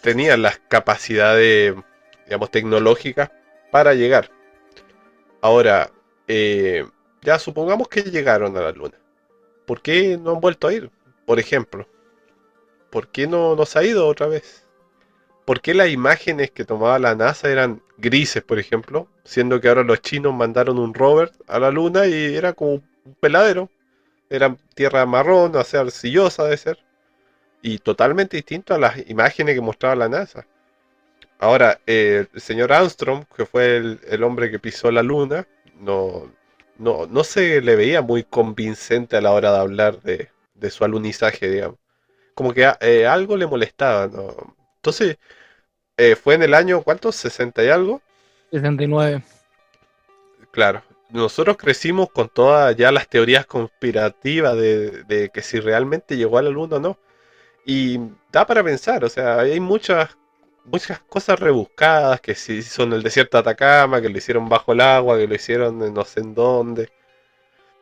tenían 0.01 0.43
las 0.43 0.59
capacidades, 0.69 1.75
digamos, 2.25 2.51
tecnológicas 2.51 3.31
para 3.71 3.95
llegar. 3.95 4.31
Ahora, 5.41 5.91
eh, 6.29 6.85
ya 7.23 7.39
supongamos 7.39 7.89
que 7.89 8.03
llegaron 8.03 8.57
a 8.57 8.61
la 8.61 8.73
luna. 8.73 8.99
¿Por 9.67 9.83
qué 9.83 10.19
no 10.19 10.33
han 10.33 10.41
vuelto 10.41 10.69
a 10.69 10.73
ir? 10.73 10.91
Por 11.27 11.39
ejemplo. 11.39 11.87
¿Por 12.91 13.09
qué 13.09 13.27
no 13.27 13.55
nos 13.55 13.77
ha 13.77 13.85
ido 13.85 14.07
otra 14.07 14.27
vez? 14.27 14.67
¿Por 15.45 15.61
qué 15.61 15.75
las 15.75 15.89
imágenes 15.91 16.51
que 16.51 16.65
tomaba 16.65 16.99
la 16.99 17.15
NASA 17.15 17.49
eran 17.51 17.83
grises, 18.01 18.43
por 18.43 18.59
ejemplo? 18.59 19.09
Siendo 19.25 19.61
que 19.61 19.69
ahora 19.69 19.83
los 19.85 20.01
chinos 20.03 20.35
mandaron 20.35 20.79
un 20.79 20.95
rover 20.95 21.33
a 21.47 21.59
la 21.59 21.71
luna 21.71 22.07
y 22.07 22.37
era 22.37 22.53
como 22.53 22.73
un 22.73 23.15
peladero. 23.21 23.71
Era 24.29 24.57
tierra 24.75 25.07
marrón, 25.07 25.57
o 25.57 25.65
sea, 25.65 25.81
arcillosa 25.81 26.45
de 26.45 26.57
ser. 26.57 26.79
Y 27.63 27.79
totalmente 27.79 28.37
distinto 28.37 28.75
a 28.75 28.79
las 28.79 29.09
imágenes 29.09 29.55
que 29.55 29.61
mostraba 29.61 29.97
la 29.97 30.09
NASA. 30.09 30.47
Ahora, 31.39 31.81
el 31.87 32.29
señor 32.37 32.73
Armstrong, 32.73 33.25
que 33.37 33.47
fue 33.47 33.77
el, 33.77 34.01
el 34.09 34.23
hombre 34.25 34.51
que 34.51 34.59
pisó 34.59 34.91
la 34.91 35.03
luna, 35.03 35.47
no, 35.81 36.31
no, 36.81 37.07
no 37.07 37.25
se 37.25 37.61
le 37.61 37.77
veía 37.77 38.03
muy 38.03 38.25
convincente 38.25 39.17
a 39.17 39.21
la 39.21 39.33
hora 39.33 39.53
de 39.53 39.59
hablar 39.59 40.01
de, 40.03 40.31
su 40.71 40.85
alunizaje, 40.85 41.49
digamos. 41.51 41.79
Como 42.35 42.55
que 42.55 42.71
eh, 42.81 43.07
algo 43.07 43.37
le 43.37 43.47
molestaba, 43.47 44.09
¿no? 44.09 44.57
Entonces, 44.77 45.19
eh, 46.01 46.17
fue 46.17 46.35
en 46.35 46.43
el 46.43 46.55
año, 46.55 46.83
¿cuánto? 46.83 47.11
¿60 47.11 47.67
y 47.67 47.69
algo? 47.69 48.01
69. 48.51 49.23
Claro. 50.51 50.83
Nosotros 51.11 51.57
crecimos 51.59 52.11
con 52.11 52.29
todas 52.29 52.75
ya 52.77 52.91
las 52.91 53.09
teorías 53.09 53.45
conspirativas 53.45 54.57
de, 54.57 55.03
de 55.05 55.29
que 55.29 55.43
si 55.43 55.61
realmente 55.61 56.17
llegó 56.17 56.39
a 56.39 56.43
la 56.43 56.51
luna 56.51 56.77
o 56.77 56.81
no. 56.81 56.99
Y 57.67 57.99
da 58.33 58.47
para 58.47 58.65
pensar, 58.65 59.05
o 59.05 59.09
sea, 59.11 59.41
hay 59.41 59.61
muchas 59.61 60.17
muchas 60.65 61.01
cosas 61.01 61.39
rebuscadas, 61.39 62.21
que 62.21 62.35
si 62.35 62.63
son 62.63 62.93
el 62.93 63.03
desierto 63.03 63.37
de 63.37 63.41
Atacama, 63.41 64.01
que 64.01 64.09
lo 64.09 64.17
hicieron 64.17 64.49
bajo 64.49 64.73
el 64.73 64.81
agua, 64.81 65.19
que 65.19 65.27
lo 65.27 65.35
hicieron 65.35 65.83
en 65.83 65.93
no 65.93 66.05
sé 66.05 66.21
en 66.21 66.35
dónde. 66.35 66.91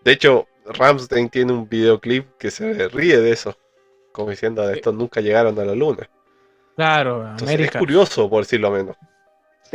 De 0.05 0.13
hecho, 0.13 0.49
Ramstein 0.67 1.29
tiene 1.29 1.53
un 1.53 1.69
videoclip 1.69 2.37
que 2.39 2.51
se 2.51 2.89
ríe 2.89 3.19
de 3.21 3.31
eso, 3.31 3.57
como 4.13 4.31
diciendo, 4.31 4.67
de 4.67 4.75
estos 4.75 4.95
nunca 4.95 5.21
llegaron 5.21 5.59
a 5.59 5.65
la 5.65 5.75
luna. 5.75 6.09
Claro, 6.79 7.27
América. 7.27 7.79
Es 7.79 7.81
curioso, 7.81 8.31
por 8.31 8.45
decirlo 8.45 8.71
menos. 8.71 8.95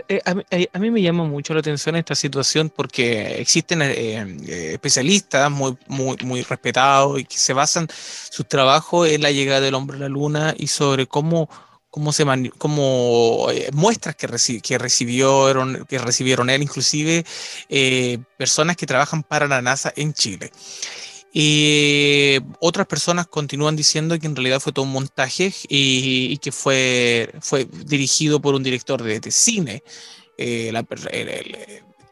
Eh, 0.07 0.21
eh, 0.51 0.69
a, 0.71 0.79
mí, 0.79 0.89
me 0.89 1.01
llama 1.01 1.25
mucho 1.25 1.53
la 1.53 1.59
atención 1.59 1.97
esta 1.97 2.15
situación 2.15 2.69
porque 2.69 3.41
existen 3.41 3.81
eh, 3.81 4.71
especialistas 4.71 5.51
muy, 5.51 5.77
muy, 5.87 6.15
muy 6.23 6.43
respetados 6.43 7.19
y 7.19 7.25
que 7.25 7.37
se 7.37 7.51
basan 7.51 7.89
su 7.91 8.45
trabajo 8.45 9.05
en 9.05 9.21
la 9.21 9.31
llegada 9.31 9.59
del 9.59 9.73
hombre 9.73 9.97
a 9.97 9.99
la 9.99 10.07
luna 10.07 10.55
y 10.57 10.67
sobre 10.67 11.05
cómo 11.05 11.49
cómo 11.93 12.11
se 12.11 12.25
cómo, 12.57 13.49
eh, 13.51 13.69
muestras 13.71 14.15
que, 14.15 14.27
que, 14.63 14.77
recibieron, 14.79 15.85
que 15.85 15.99
recibieron 15.99 16.49
él, 16.49 16.63
inclusive 16.63 17.23
eh, 17.69 18.17
personas 18.35 18.75
que 18.77 18.87
trabajan 18.87 19.21
para 19.21 19.47
la 19.47 19.61
NASA 19.61 19.93
en 19.95 20.11
Chile. 20.11 20.51
Y 21.35 22.37
otras 22.59 22.85
personas 22.85 23.25
continúan 23.25 23.75
diciendo 23.75 24.19
que 24.19 24.27
en 24.27 24.35
realidad 24.35 24.59
fue 24.59 24.71
todo 24.71 24.85
un 24.85 24.91
montaje 24.91 25.51
y, 25.67 26.37
que 26.37 26.51
fue, 26.51 27.33
fue 27.41 27.65
dirigido 27.65 28.39
por 28.39 28.53
un 28.53 28.61
director 28.61 29.01
de, 29.01 29.19
cine. 29.31 29.83
Eh, 30.37 30.71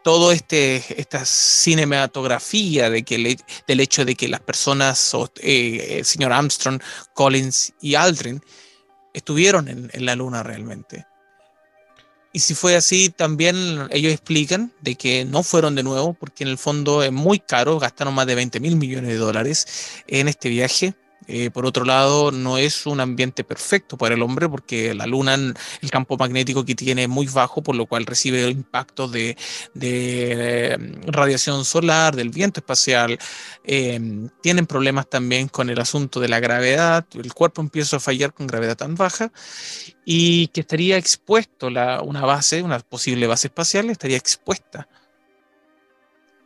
todo 0.04 0.32
este 0.32 0.84
esta 1.00 1.24
cinematografía 1.26 2.90
de 2.90 3.04
que 3.04 3.38
del 3.68 3.80
hecho 3.80 4.06
de 4.06 4.16
que 4.16 4.28
las 4.28 4.40
personas, 4.40 5.16
el 5.42 6.06
señor 6.06 6.34
Armstrong, 6.34 6.82
Collins 7.14 7.74
y 7.80 7.94
Aldrin, 7.94 8.42
estuvieron 9.14 9.68
en, 9.68 10.06
la 10.06 10.16
luna 10.16 10.42
realmente. 10.44 11.06
Y 12.34 12.40
si 12.40 12.54
fue 12.54 12.76
así, 12.76 13.10
también 13.10 13.88
ellos 13.92 14.14
explican 14.14 14.72
de 14.82 14.96
que 14.96 15.26
no 15.26 15.44
fueron 15.44 15.76
de 15.76 15.84
nuevo, 15.84 16.14
porque 16.14 16.44
en 16.44 16.50
el 16.50 16.58
fondo 16.58 17.04
es 17.04 17.12
muy 17.12 17.40
caro, 17.40 17.80
gastaron 17.80 18.14
más 18.14 18.26
de 18.26 18.36
20 18.36 18.60
mil 18.60 18.78
millones 18.78 19.10
de 19.10 19.18
dólares 19.18 19.68
en 20.08 20.28
este 20.28 20.50
viaje 20.50 20.94
eh, 21.34 21.50
por 21.50 21.66
otro 21.66 21.86
lado, 21.86 22.32
no 22.32 22.58
es 22.58 22.86
un 22.86 23.00
ambiente 23.00 23.46
perfecto 23.46 23.98
para 23.98 24.16
el 24.16 24.22
hombre 24.22 24.50
porque 24.50 24.94
la 24.94 25.06
luna, 25.06 25.36
el 25.36 25.90
campo 25.90 26.18
magnético 26.18 26.66
que 26.66 26.76
tiene 26.76 27.04
es 27.04 27.10
muy 27.10 27.26
bajo, 27.28 27.64
por 27.64 27.74
lo 27.76 27.86
cual 27.86 28.06
recibe 28.06 28.50
impactos 28.50 29.14
de, 29.14 29.38
de, 29.74 30.78
radiación 31.06 31.64
solar, 31.64 32.18
del 32.18 32.32
viento 32.32 32.60
espacial. 32.60 33.18
Em, 33.64 34.28
tienen 34.42 34.66
problemas 34.66 35.10
también 35.10 35.48
con 35.48 35.70
el 35.70 35.80
asunto 35.80 36.20
de 36.20 36.28
la 36.28 36.42
gravedad. 36.42 37.06
El 37.14 37.34
cuerpo 37.34 37.62
empieza 37.62 37.96
a 37.96 38.00
fallar 38.02 38.34
con 38.34 38.48
gravedad 38.48 38.76
tan 38.76 38.96
baja 38.96 39.32
y 40.04 40.48
que 40.48 40.62
estaría 40.62 40.98
expuesto 40.98 41.68
una 41.68 42.22
base, 42.22 42.62
una 42.62 42.80
posible 42.80 43.26
base 43.28 43.48
espacial, 43.48 43.90
estaría 43.90 44.18
expuesta 44.18 44.90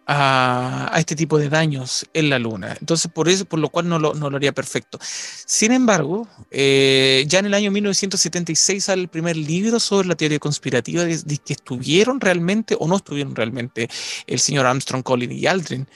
a, 0.07 0.91
este 0.97 1.15
tipo 1.15 1.37
de 1.37 1.49
daños 1.49 2.07
en 2.13 2.29
la 2.29 2.39
Luna. 2.39 2.75
Entonces, 2.79 3.11
por 3.11 3.27
eso, 3.27 3.45
por 3.45 3.59
lo 3.59 3.69
cual 3.69 3.89
no 3.89 3.99
lo, 3.99 4.13
no 4.13 4.29
lo 4.29 4.37
haría 4.37 4.53
perfecto. 4.53 4.99
Sin 5.01 5.71
embargo, 5.71 6.27
eh, 6.51 7.25
ya 7.27 7.39
en 7.39 7.47
el 7.47 7.53
año 7.53 7.71
1976 7.71 8.83
sale 8.83 9.01
el 9.01 9.07
primer 9.07 9.35
libro 9.35 9.79
sobre 9.79 10.07
la 10.07 10.15
teoría 10.15 10.39
conspirativa 10.39 11.03
de, 11.03 11.37
que 11.43 11.53
estuvieron 11.53 12.19
realmente 12.19 12.75
o 12.79 12.87
no 12.87 12.97
estuvieron 12.97 13.35
realmente 13.35 13.89
el 14.27 14.39
señor 14.39 14.65
Armstrong, 14.65 15.03
Collins 15.03 15.33
y 15.33 15.47
Aldrin 15.47 15.87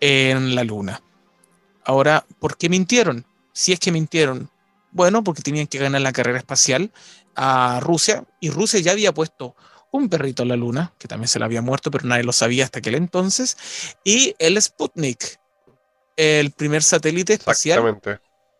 en 0.00 0.54
la 0.54 0.64
Luna. 0.64 1.02
Ahora, 1.84 2.26
¿por 2.38 2.56
qué 2.56 2.68
mintieron? 2.68 3.24
Si 3.52 3.72
es 3.72 3.78
que 3.78 3.92
mintieron, 3.92 4.50
Bueno, 4.94 5.24
porque 5.24 5.42
tenían 5.42 5.66
que 5.68 5.78
ganar 5.78 6.02
la 6.02 6.12
carrera 6.12 6.38
espacial 6.38 6.92
a 7.34 7.80
Rusia 7.80 8.24
y 8.40 8.50
Rusia 8.50 8.80
ya 8.80 8.92
había 8.92 9.14
puesto 9.14 9.56
un 9.92 10.08
perrito 10.08 10.42
en 10.42 10.48
la 10.48 10.56
luna, 10.56 10.92
que 10.98 11.06
también 11.06 11.28
se 11.28 11.38
le 11.38 11.44
había 11.44 11.62
muerto, 11.62 11.90
pero 11.90 12.06
nadie 12.06 12.24
lo 12.24 12.32
sabía 12.32 12.64
hasta 12.64 12.80
aquel 12.80 12.96
entonces, 12.96 13.56
y 14.04 14.34
el 14.38 14.60
Sputnik, 14.60 15.38
el 16.16 16.50
primer 16.50 16.82
satélite 16.82 17.34
espacial 17.34 18.00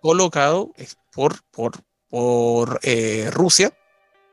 colocado 0.01 0.72
por, 1.11 1.43
por, 1.51 1.72
por 2.09 2.80
eh, 2.83 3.30
Rusia. 3.33 3.72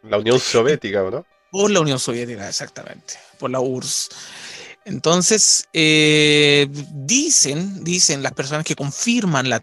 La 0.04 0.18
Unión 0.18 0.40
Soviética, 0.40 1.02
¿no? 1.10 1.26
Por 1.52 1.72
la 1.72 1.80
Unión 1.80 2.00
Soviética, 2.00 2.48
exactamente, 2.48 3.16
por 3.40 3.50
la 3.50 3.60
URSS. 3.60 4.10
Entonces, 4.86 5.68
eh, 5.74 6.68
dicen, 6.94 7.84
dicen 7.84 8.24
las 8.24 8.34
personas 8.34 8.64
que 8.64 8.76
confirman 8.76 9.50
la, 9.50 9.62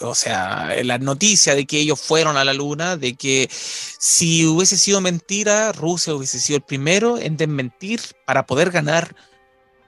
o 0.00 0.14
sea, 0.14 0.74
la 0.82 0.98
noticia 0.98 1.54
de 1.54 1.66
que 1.66 1.78
ellos 1.78 2.00
fueron 2.00 2.36
a 2.36 2.44
la 2.44 2.54
Luna, 2.54 2.96
de 2.96 3.16
que 3.16 3.48
si 3.50 4.46
hubiese 4.46 4.78
sido 4.78 5.00
mentira, 5.00 5.72
Rusia 5.72 6.14
hubiese 6.14 6.40
sido 6.40 6.58
el 6.58 6.62
primero 6.62 7.18
en 7.18 7.36
desmentir 7.36 8.00
para 8.24 8.46
poder 8.46 8.70
ganar 8.70 9.14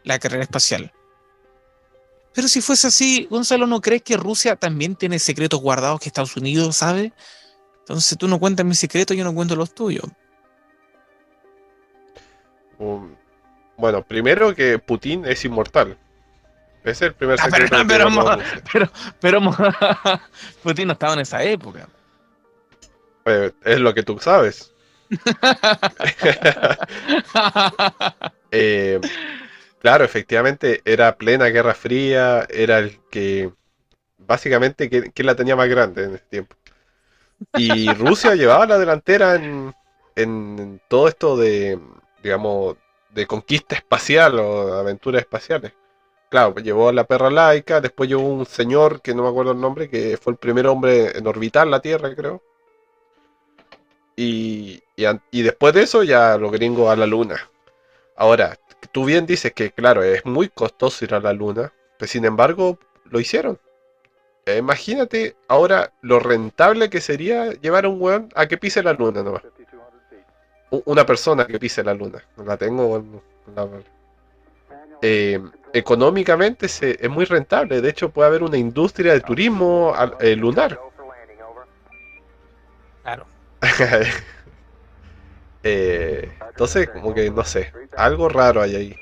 la 0.04 0.18
carrera 0.18 0.42
espacial. 0.42 0.92
Pero 2.34 2.48
si 2.48 2.60
fuese 2.60 2.88
así, 2.88 3.26
Gonzalo, 3.30 3.66
¿no 3.66 3.80
crees 3.80 4.02
que 4.02 4.16
Rusia 4.16 4.56
también 4.56 4.96
tiene 4.96 5.18
secretos 5.18 5.60
guardados 5.60 6.00
que 6.00 6.08
Estados 6.08 6.36
Unidos 6.36 6.76
sabe? 6.76 7.12
Entonces 7.80 8.16
tú 8.18 8.28
no 8.28 8.40
cuentas 8.40 8.64
mis 8.64 8.78
secretos, 8.78 9.16
yo 9.16 9.24
no 9.24 9.34
cuento 9.34 9.54
los 9.54 9.74
tuyos. 9.74 10.04
Bueno, 13.82 14.04
primero 14.04 14.54
que 14.54 14.78
Putin 14.78 15.24
es 15.26 15.44
inmortal. 15.44 15.98
Es 16.84 17.02
el 17.02 17.14
primer 17.14 17.36
ah, 17.40 17.44
secreto. 17.46 17.76
pero, 17.88 18.08
pero, 18.72 18.88
pero, 19.20 19.40
Putin 20.62 20.86
no 20.86 20.92
estaba 20.92 21.14
en 21.14 21.18
esa 21.18 21.42
época. 21.42 21.88
Pues, 23.24 23.52
es 23.64 23.80
lo 23.80 23.92
que 23.92 24.04
tú 24.04 24.20
sabes. 24.20 24.72
eh, 28.52 29.00
Claro, 29.80 30.04
efectivamente, 30.04 30.80
era 30.84 31.16
plena 31.16 31.46
Guerra 31.46 31.74
Fría, 31.74 32.46
era 32.48 32.78
el 32.78 33.00
que, 33.10 33.50
básicamente, 34.16 34.88
¿quién 34.88 35.26
la 35.26 35.34
tenía 35.34 35.56
más 35.56 35.68
grande 35.68 36.04
en 36.04 36.14
ese 36.14 36.24
tiempo? 36.26 36.54
Y 37.56 37.92
Rusia 37.94 38.36
llevaba 38.36 38.64
la 38.64 38.78
delantera 38.78 39.34
en, 39.34 39.74
en 40.14 40.80
todo 40.86 41.08
esto 41.08 41.36
de, 41.36 41.80
digamos, 42.22 42.76
de 43.12 43.26
conquista 43.26 43.74
espacial 43.74 44.38
o 44.38 44.74
aventuras 44.74 45.20
espaciales. 45.20 45.72
Claro, 46.30 46.54
llevó 46.56 46.88
a 46.88 46.92
la 46.92 47.04
perra 47.04 47.30
laica, 47.30 47.80
después 47.80 48.08
llevó 48.08 48.22
un 48.22 48.46
señor 48.46 49.02
que 49.02 49.14
no 49.14 49.22
me 49.22 49.28
acuerdo 49.28 49.52
el 49.52 49.60
nombre, 49.60 49.90
que 49.90 50.16
fue 50.16 50.32
el 50.32 50.38
primer 50.38 50.66
hombre 50.66 51.16
en 51.16 51.26
orbitar 51.26 51.66
la 51.66 51.80
Tierra, 51.80 52.14
creo. 52.14 52.42
Y, 54.16 54.82
y, 54.96 55.04
y 55.30 55.42
después 55.42 55.74
de 55.74 55.82
eso 55.82 56.02
ya 56.02 56.38
los 56.38 56.50
gringos 56.52 56.90
a 56.90 56.96
la 56.96 57.06
Luna. 57.06 57.50
Ahora, 58.16 58.58
tú 58.92 59.04
bien 59.04 59.26
dices 59.26 59.52
que, 59.52 59.70
claro, 59.70 60.02
es 60.02 60.24
muy 60.24 60.48
costoso 60.48 61.04
ir 61.04 61.14
a 61.14 61.20
la 61.20 61.32
luna, 61.32 61.72
pero 61.98 62.10
sin 62.10 62.24
embargo, 62.24 62.78
lo 63.10 63.20
hicieron. 63.20 63.58
Eh, 64.44 64.58
imagínate 64.58 65.36
ahora 65.48 65.92
lo 66.02 66.18
rentable 66.18 66.90
que 66.90 67.00
sería 67.00 67.52
llevar 67.52 67.84
a 67.84 67.88
un 67.88 68.00
weón 68.00 68.28
a 68.34 68.46
que 68.46 68.58
pise 68.58 68.82
la 68.82 68.92
luna 68.92 69.22
nomás. 69.22 69.42
Una 70.86 71.04
persona 71.04 71.46
que 71.46 71.58
pise 71.58 71.84
la 71.84 71.92
luna. 71.92 72.24
No 72.36 72.44
la 72.44 72.56
tengo. 72.56 73.04
Eh, 75.02 75.38
económicamente 75.72 76.66
es 76.66 77.10
muy 77.10 77.26
rentable. 77.26 77.80
De 77.82 77.90
hecho, 77.90 78.08
puede 78.10 78.28
haber 78.28 78.42
una 78.42 78.56
industria 78.56 79.12
de 79.12 79.20
turismo 79.20 79.94
eh, 80.20 80.34
lunar. 80.36 80.78
Claro. 83.02 83.26
Eh, 85.64 86.28
entonces, 86.48 86.88
como 86.90 87.14
que 87.14 87.30
no 87.30 87.44
sé, 87.44 87.72
algo 87.96 88.28
raro 88.28 88.62
hay 88.62 88.74
ahí. 88.74 88.96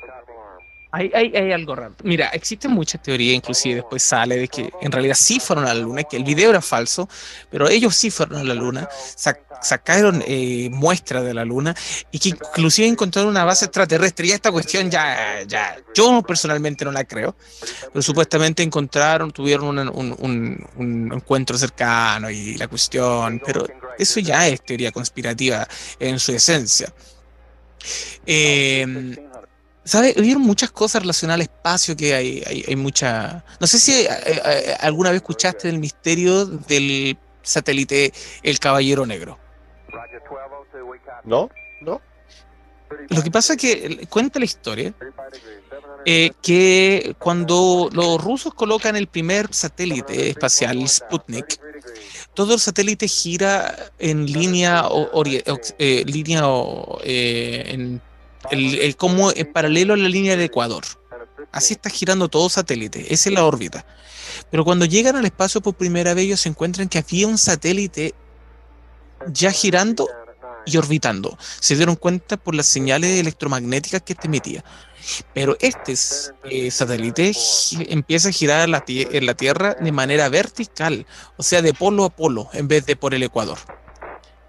Hay, 0.93 1.11
hay, 1.14 1.36
hay, 1.36 1.53
algo 1.53 1.76
raro. 1.76 1.95
Mira, 2.03 2.28
existen 2.28 2.72
muchas 2.72 3.01
teorías, 3.01 3.36
inclusive 3.36 3.76
después 3.76 4.03
sale 4.03 4.36
de 4.36 4.49
que 4.49 4.72
en 4.80 4.91
realidad 4.91 5.14
sí 5.14 5.38
fueron 5.38 5.66
a 5.66 5.74
la 5.74 5.80
luna, 5.80 6.03
que 6.03 6.16
el 6.16 6.24
video 6.24 6.51
era 6.51 6.61
falso, 6.61 7.09
pero 7.49 7.68
ellos 7.68 7.95
sí 7.95 8.11
fueron 8.11 8.38
a 8.38 8.45
la 8.45 8.55
luna, 8.55 8.88
sacaron 9.62 10.24
eh, 10.26 10.68
muestras 10.72 11.22
de 11.24 11.32
la 11.32 11.45
luna 11.45 11.76
y 12.11 12.18
que 12.18 12.30
inclusive 12.30 12.88
encontraron 12.88 13.30
una 13.30 13.45
base 13.45 13.66
extraterrestre. 13.66 14.26
Y 14.26 14.32
esta 14.32 14.51
cuestión 14.51 14.91
ya, 14.91 15.43
ya, 15.47 15.76
yo 15.95 16.22
personalmente 16.22 16.84
no 16.84 16.91
la 16.91 17.05
creo, 17.05 17.36
pero 17.93 18.03
supuestamente 18.03 18.64
encontraron, 18.64 19.30
tuvieron 19.30 19.78
un, 19.78 20.16
un, 20.18 20.66
un 20.76 21.12
encuentro 21.12 21.57
cercano 21.57 22.30
y 22.30 22.57
la 22.57 22.66
cuestión, 22.66 23.41
pero 23.47 23.64
eso 23.97 24.18
ya 24.18 24.49
es 24.49 24.61
teoría 24.64 24.91
conspirativa 24.91 25.68
en 26.01 26.18
su 26.18 26.32
esencia. 26.32 26.93
Eh, 28.26 29.16
¿Sabes? 29.85 30.16
Hubieron 30.16 30.43
muchas 30.43 30.70
cosas 30.70 31.03
relacionadas 31.03 31.37
al 31.37 31.43
espacio 31.43 31.97
que 31.97 32.14
hay, 32.14 32.64
hay, 32.66 32.76
mucha... 32.76 33.45
No 33.61 33.66
sé 33.66 33.78
si 33.78 33.93
eh, 33.93 34.09
eh, 34.26 34.76
alguna 34.81 35.11
vez 35.11 35.16
escuchaste 35.16 35.68
del 35.68 35.78
misterio 35.78 36.45
del 36.45 37.16
satélite 37.43 38.12
El 38.43 38.59
Caballero 38.59 39.07
Negro. 39.07 39.39
No, 41.24 41.49
no. 41.81 42.01
Lo 43.09 43.22
que 43.22 43.31
pasa 43.31 43.55
es 43.55 43.59
que 43.59 44.07
cuenta 44.09 44.39
la 44.39 44.45
historia 44.45 44.93
eh, 46.05 46.33
que 46.43 47.14
cuando 47.18 47.89
los 47.93 48.22
rusos 48.22 48.53
colocan 48.53 48.97
el 48.97 49.07
primer 49.07 49.53
satélite 49.55 50.31
espacial, 50.31 50.87
Sputnik, 50.89 51.59
todo 52.35 52.55
el 52.55 52.61
satélite 52.61 53.09
gira 53.09 53.74
en 53.99 54.26
línea, 54.26 54.89
o, 54.89 55.24
línea 55.24 56.45
en 57.05 58.03
el, 58.51 58.97
como 58.97 59.32
en 59.32 59.53
paralelo 59.53 59.95
a 59.95 59.97
la 59.97 60.09
línea 60.09 60.32
del 60.36 60.47
Ecuador. 60.47 60.84
Así 61.53 61.74
está 61.74 61.91
girando 61.91 62.28
todo 62.28 62.49
satélite, 62.49 63.12
esa 63.12 63.28
es 63.28 63.34
la 63.34 63.45
órbita. 63.45 63.84
Pero 64.51 64.64
cuando 64.64 64.84
llegan 64.84 65.16
al 65.16 65.24
espacio 65.24 65.61
por 65.61 65.74
primera 65.74 66.14
vez, 66.14 66.24
ellos 66.24 66.41
se 66.41 66.49
encuentran 66.49 66.88
que 66.88 66.99
había 66.99 67.26
un 67.26 67.38
satélite 67.38 68.14
ya 69.28 69.51
girando 69.51 70.09
y 70.66 70.76
orbitando. 70.76 71.36
Se 71.61 71.76
dieron 71.76 71.97
cuenta 71.97 72.36
por 72.36 72.55
las 72.55 72.66
señales 72.66 73.18
electromagnéticas 73.18 74.03
que 74.03 74.12
este 74.12 74.28
emitía. 74.28 74.64
Pero 75.34 75.57
este 75.61 75.95
eh, 76.45 76.70
satélite 76.70 77.32
empieza 77.88 78.28
a 78.28 78.32
girar 78.32 78.64
en 78.64 78.72
la, 78.72 78.84
en 78.86 79.26
la, 79.26 79.34
Tierra 79.34 79.74
de 79.80 79.93
manera 79.93 80.28
vertical, 80.28 81.07
o 81.36 81.43
sea, 81.43 81.62
de 81.62 81.72
polo 81.72 82.05
a 82.05 82.11
polo, 82.11 82.51
en 82.53 82.68
vez 82.68 82.84
de 82.86 82.97
por 82.97 83.14
el 83.14 83.22
Ecuador. 83.22 83.59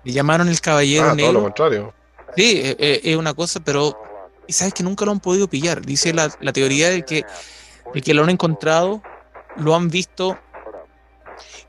Le 0.03 0.11
llamaron 0.11 0.49
el 0.49 0.59
Caballero 0.59 1.11
ah, 1.11 1.15
Negro. 1.15 1.31
Todo 1.31 1.39
lo 1.39 1.43
contrario. 1.43 1.93
Sí, 2.35 2.61
eh, 2.63 2.75
eh, 2.79 3.01
es 3.03 3.17
una 3.17 3.33
cosa, 3.33 3.59
pero 3.59 3.97
y 4.47 4.53
sabes 4.53 4.73
que 4.73 4.83
nunca 4.83 5.05
lo 5.05 5.11
han 5.11 5.19
podido 5.19 5.47
pillar. 5.47 5.85
Dice 5.85 6.13
la, 6.13 6.29
teoría 6.29 6.89
de 6.89 7.03
que, 7.03 7.25
de 7.93 8.01
que 8.01 8.13
lo 8.13 8.23
han 8.23 8.29
encontrado, 8.29 9.01
lo 9.57 9.75
han 9.75 9.89
visto 9.89 10.37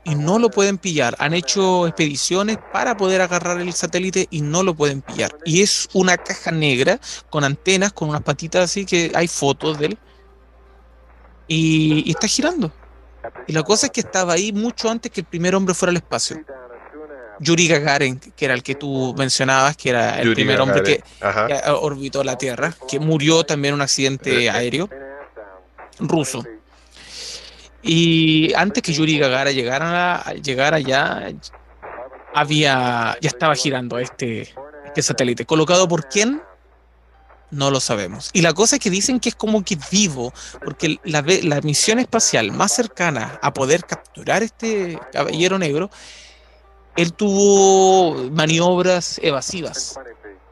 y 0.03 0.15
no 0.15 0.39
lo 0.39 0.49
pueden 0.49 0.77
pillar. 0.77 1.15
Han 1.19 1.33
hecho 1.33 1.87
expediciones 1.87 2.57
para 2.71 2.97
poder 2.97 3.21
agarrar 3.21 3.61
el 3.61 3.73
satélite 3.73 4.27
y 4.31 4.41
no 4.41 4.63
lo 4.63 4.73
pueden 4.73 5.01
pillar. 5.01 5.37
Y 5.45 5.61
es 5.61 5.87
una 5.93 6.17
caja 6.17 6.51
negra 6.51 6.99
con 7.29 7.43
antenas, 7.43 7.93
con 7.93 8.09
unas 8.09 8.21
patitas 8.21 8.63
así 8.65 8.85
que 8.85 9.11
hay 9.15 9.27
fotos 9.27 9.79
de 9.79 9.85
él. 9.87 9.97
y 11.47 12.09
está 12.09 12.27
girando. 12.27 12.71
Y 13.47 13.53
la 13.53 13.63
cosa 13.63 13.87
es 13.87 13.91
que 13.91 14.01
estaba 14.01 14.33
ahí 14.33 14.51
mucho 14.51 14.89
antes 14.89 15.11
que 15.11 15.21
el 15.21 15.27
primer 15.27 15.55
hombre 15.55 15.73
fuera 15.73 15.91
al 15.91 15.97
espacio. 15.97 16.43
Yuri 17.43 17.67
Gagarin, 17.67 18.19
que 18.19 18.45
era 18.45 18.53
el 18.53 18.63
que 18.63 18.75
tú 18.75 19.13
mencionabas, 19.17 19.77
que 19.77 19.89
era 19.89 20.19
el 20.19 20.33
primer 20.33 20.59
hombre 20.61 20.83
que, 20.83 21.03
orbitó 21.67 22.23
la 22.23 22.37
Tierra, 22.37 22.73
que 22.87 22.99
murió 22.99 23.43
también 23.43 23.73
en 23.73 23.75
un 23.75 23.81
accidente 23.81 24.49
aéreo 24.49 24.89
ruso. 25.99 26.43
Y 27.81 28.53
antes 28.55 28.81
que 28.81 28.93
Yuri 28.93 29.19
Gagarin 29.19 29.55
llegara, 29.55 30.23
llegara 30.41 30.79
ya, 30.79 31.29
había, 32.33 33.17
ya 33.19 33.27
estaba 33.27 33.55
girando 33.55 33.99
este, 33.99 34.53
este 34.85 35.01
satélite. 35.01 35.45
¿Colocado 35.45 35.87
por 35.87 36.07
quién? 36.07 36.41
No 37.51 37.69
lo 37.69 37.79
sabemos. 37.79 38.31
Y 38.33 38.41
la 38.41 38.53
cosa 38.53 38.77
es 38.77 38.81
que 38.81 38.89
dicen 38.89 39.19
que 39.19 39.29
es 39.29 39.35
como 39.35 39.63
que 39.63 39.77
vivo, 39.91 40.33
porque 40.63 40.97
la, 41.03 41.23
la 41.43 41.61
misión 41.61 41.99
espacial 41.99 42.51
más 42.51 42.71
cercana 42.71 43.37
a 43.41 43.53
poder 43.53 43.83
capturar 43.83 44.41
este 44.41 44.97
caballero 45.11 45.59
negro 45.59 45.91
él 46.95 47.13
tuvo 47.13 48.29
maniobras 48.31 49.19
evasivas 49.23 49.99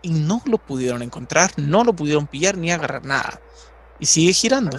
y 0.02 0.12
no 0.12 0.42
lo 0.46 0.58
pudieron 0.58 1.02
encontrar, 1.02 1.52
no 1.58 1.84
lo 1.84 1.94
pudieron 1.94 2.28
pillar 2.28 2.58
ni 2.58 2.72
agarrar 2.72 3.06
nada. 3.06 3.40
Y 4.00 4.06
sigue 4.06 4.34
girando. 4.34 4.78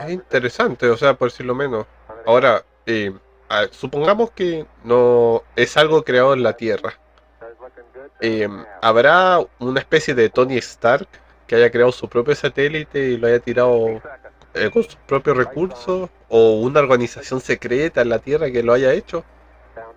Es 0.00 0.10
interesante, 0.10 0.88
o 0.88 0.96
sea, 0.96 1.14
por 1.14 1.30
decirlo 1.30 1.54
menos. 1.54 1.86
Ahora, 2.26 2.64
eh, 2.86 3.12
supongamos 3.70 4.32
que 4.32 4.66
no 4.82 5.44
es 5.54 5.76
algo 5.76 6.02
creado 6.02 6.34
en 6.34 6.42
la 6.42 6.54
Tierra. 6.54 6.98
Eh, 8.20 8.48
¿Habrá 8.82 9.40
una 9.58 9.80
especie 9.80 10.14
de 10.14 10.28
Tony 10.30 10.56
Stark 10.58 11.06
que 11.46 11.56
haya 11.56 11.70
creado 11.70 11.92
su 11.92 12.08
propio 12.08 12.34
satélite 12.34 13.10
y 13.10 13.16
lo 13.16 13.28
haya 13.28 13.38
tirado 13.38 14.00
eh, 14.54 14.70
con 14.70 14.84
sus 14.84 14.96
propios 14.96 15.36
recursos 15.36 16.10
o 16.28 16.60
una 16.60 16.80
organización 16.80 17.40
secreta 17.40 18.02
en 18.02 18.08
la 18.08 18.18
Tierra 18.18 18.50
que 18.50 18.62
lo 18.62 18.72
haya 18.72 18.92
hecho. 18.92 19.24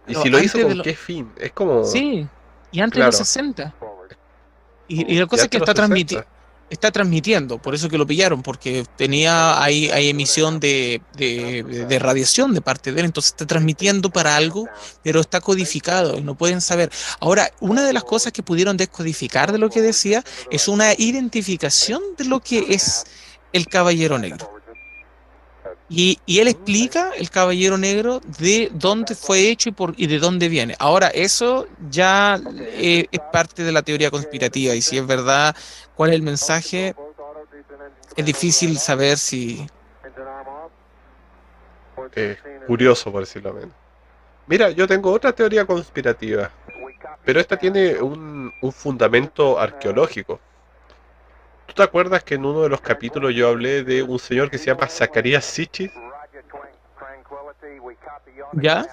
Y 0.08 0.16
si 0.16 0.30
lo 0.30 0.40
hizo, 0.40 0.62
¿con 0.62 0.82
qué 0.82 0.96
fin? 0.96 1.32
Es 1.38 1.52
como... 1.52 1.84
Sí, 1.84 2.28
y 2.72 2.80
antes 2.80 3.00
de 3.00 3.06
los 3.06 3.18
60. 3.18 3.74
Y, 4.90 5.20
la 5.20 5.26
cosa 5.26 5.44
es 5.44 5.50
que 5.50 5.58
está 5.58 5.74
transmitiendo 5.74 6.26
está 6.70 6.92
transmitiendo, 6.92 7.60
por 7.60 7.76
eso 7.76 7.90
que 7.90 7.98
lo 7.98 8.06
pillaron, 8.06 8.42
porque 8.42 8.86
tenía 8.98 9.62
hay, 9.62 9.90
hay 9.90 10.10
emisión 10.10 10.60
de, 10.60 11.02
de, 11.16 12.00
radiación 12.00 12.54
de 12.54 12.62
parte 12.62 12.92
de 12.92 13.00
él, 13.00 13.06
entonces 13.06 13.32
está 13.32 13.48
transmitiendo 13.48 14.10
para 14.10 14.36
algo, 14.36 14.68
pero 15.04 15.22
está 15.22 15.40
codificado 15.40 16.18
y 16.18 16.22
no 16.22 16.36
pueden 16.36 16.62
saber. 16.62 16.92
Ahora, 17.20 17.52
una 17.60 17.86
de 17.86 17.94
las 17.94 18.04
cosas 18.04 18.34
que 18.34 18.44
pudieron 18.44 18.76
descodificar 18.76 19.52
de 19.52 19.60
lo 19.60 19.70
que 19.70 19.82
decía 19.82 20.24
es 20.52 20.68
una 20.68 20.94
identificación 20.94 22.02
de 22.18 22.26
lo 22.26 22.42
que 22.42 22.66
es 22.70 23.06
el 23.54 23.68
caballero 23.68 24.18
negro. 24.18 24.58
Y, 25.90 26.20
él 26.28 26.50
explica, 26.50 27.12
el 27.16 27.30
Caballero 27.30 27.78
Negro, 27.78 28.20
de 28.40 28.70
dónde 28.74 29.16
fue 29.16 29.50
hecho 29.50 29.70
y, 29.70 29.72
por, 29.72 29.94
y 29.96 30.08
de 30.08 30.20
dónde 30.20 30.50
viene. 30.50 30.76
Ahora, 30.80 31.08
eso 31.08 31.66
ya 31.90 32.42
eh, 32.56 33.08
es 33.10 33.20
parte 33.32 33.64
de 33.64 33.72
la 33.72 33.82
teoría 33.82 34.12
conspirativa 34.12 34.76
y 34.76 34.82
si 34.82 34.98
es 34.98 35.08
verdad, 35.08 35.56
cuál 35.96 36.10
es 36.10 36.18
el 36.18 36.24
mensaje, 36.24 36.94
es 38.16 38.26
difícil 38.26 38.78
saber 38.80 39.18
si... 39.18 39.66
Eh, 42.16 42.38
curioso, 42.66 43.12
por 43.12 43.22
decirlo 43.22 43.54
menos. 43.54 43.72
Mira, 44.48 44.72
yo 44.72 44.88
tengo 44.88 45.12
otra 45.12 45.34
teoría 45.34 45.66
conspirativa, 45.66 46.50
pero 47.24 47.40
esta 47.40 47.58
tiene 47.58 48.02
un, 48.02 48.52
un 48.62 48.72
fundamento 48.72 49.60
arqueológico. 49.60 50.40
¿Tú 51.68 51.74
te 51.74 51.84
acuerdas 51.84 52.24
que 52.24 52.36
en 52.36 52.46
uno 52.46 52.62
de 52.62 52.70
los 52.70 52.82
capítulos 52.82 53.36
yo 53.36 53.50
hablé 53.50 53.84
de 53.84 54.02
un 54.02 54.18
señor 54.20 54.50
que 54.50 54.58
se 54.58 54.68
llama 54.68 54.88
Zacarías 54.88 55.46
Sichis? 55.46 55.92
¿Ya? 58.54 58.88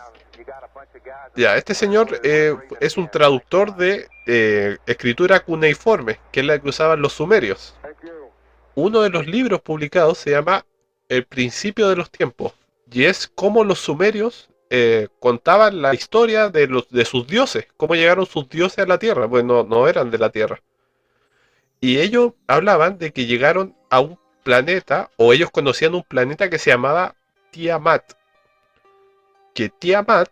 Ya, 1.36 1.56
este 1.56 1.74
señor 1.74 2.20
eh, 2.24 2.54
es 2.80 2.96
un 2.96 3.08
traductor 3.08 3.76
de 3.76 4.08
eh, 4.26 4.76
escritura 4.86 5.40
cuneiforme, 5.40 6.18
que 6.32 6.40
es 6.40 6.46
la 6.46 6.58
que 6.58 6.68
usaban 6.68 7.00
los 7.00 7.12
sumerios. 7.12 7.74
Uno 8.74 9.02
de 9.02 9.10
los 9.10 9.26
libros 9.26 9.60
publicados 9.60 10.18
se 10.18 10.32
llama 10.32 10.66
El 11.08 11.24
principio 11.24 11.88
de 11.88 11.96
los 11.96 12.10
tiempos, 12.10 12.54
y 12.90 13.04
es 13.04 13.30
cómo 13.34 13.62
los 13.64 13.78
sumerios 13.78 14.48
eh, 14.70 15.08
contaban 15.20 15.80
la 15.80 15.94
historia 15.94 16.50
de, 16.50 16.66
los, 16.66 16.88
de 16.90 17.04
sus 17.04 17.26
dioses, 17.26 17.68
cómo 17.76 17.94
llegaron 17.94 18.26
sus 18.26 18.48
dioses 18.48 18.80
a 18.80 18.86
la 18.86 18.98
tierra, 18.98 19.28
pues 19.28 19.44
no 19.44 19.88
eran 19.88 20.10
de 20.10 20.18
la 20.18 20.30
tierra. 20.30 20.60
Y 21.84 22.00
ellos 22.00 22.32
hablaban 22.46 22.96
de 22.96 23.12
que 23.12 23.26
llegaron 23.26 23.76
a 23.90 24.00
un 24.00 24.18
planeta, 24.42 25.10
o 25.18 25.34
ellos 25.34 25.50
conocían 25.50 25.94
un 25.94 26.02
planeta 26.02 26.48
que 26.48 26.58
se 26.58 26.70
llamaba 26.70 27.14
Tiamat. 27.50 28.14
Que 29.52 29.68
Tiamat 29.68 30.30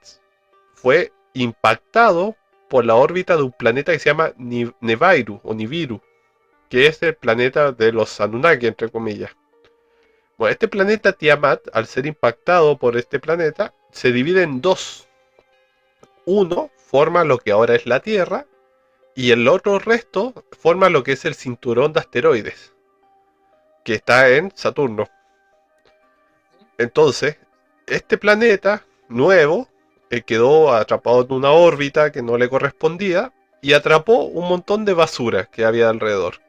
fue 0.73 1.13
impactado 1.35 2.37
por 2.71 2.87
la 2.87 2.95
órbita 2.95 3.37
de 3.37 3.43
un 3.43 3.53
planeta 3.53 3.93
que 3.93 3.99
se 3.99 4.09
llama 4.09 4.33
Nevairu 4.39 5.43
o 5.45 5.53
Nibiru, 5.53 6.01
que 6.71 6.87
es 6.87 7.03
el 7.03 7.17
planeta 7.17 7.71
de 7.71 7.93
los 7.93 8.19
Anunnaki, 8.19 8.69
entre 8.69 8.89
comillas. 8.89 9.37
Bueno, 10.39 10.53
este 10.53 10.69
planeta 10.69 11.13
Tiamat, 11.13 11.69
al 11.75 11.87
ser 11.87 12.07
impactado 12.07 12.79
por 12.79 12.97
este 12.97 13.21
planeta, 13.21 13.75
se 13.91 14.11
divide 14.11 14.43
en 14.43 14.63
dos. 14.63 15.07
Uno 16.25 16.71
forma 16.79 17.25
lo 17.25 17.37
que 17.37 17.53
ahora 17.53 17.75
es 17.75 17.85
la 17.85 18.01
Tierra 18.01 18.47
y 19.15 19.31
el 19.31 19.47
otro 19.49 19.79
resto 19.79 20.33
forma 20.59 20.89
lo 20.89 21.03
que 21.03 21.13
es 21.13 21.25
el 21.25 21.35
cinturón 21.35 21.93
de 21.93 22.01
asteroides, 22.01 22.73
que 23.85 23.95
está 23.95 24.29
en 24.31 24.53
Saturno. 24.55 25.09
Entonces, 26.79 27.39
este 27.87 28.17
planeta 28.17 28.85
nuevo 29.09 29.69
eh, 30.11 30.23
quedó 30.23 30.73
atrapado 30.73 31.23
en 31.23 31.33
una 31.33 31.53
órbita 31.53 32.13
que 32.13 32.23
no 32.23 32.39
le 32.39 32.49
correspondía 32.49 33.33
y 33.61 33.75
atrapó 33.75 34.25
un 34.25 34.49
montón 34.49 34.85
de 34.85 34.95
basura 34.95 35.47
que 35.47 35.65
había 35.65 35.89
alrededor. 35.89 36.41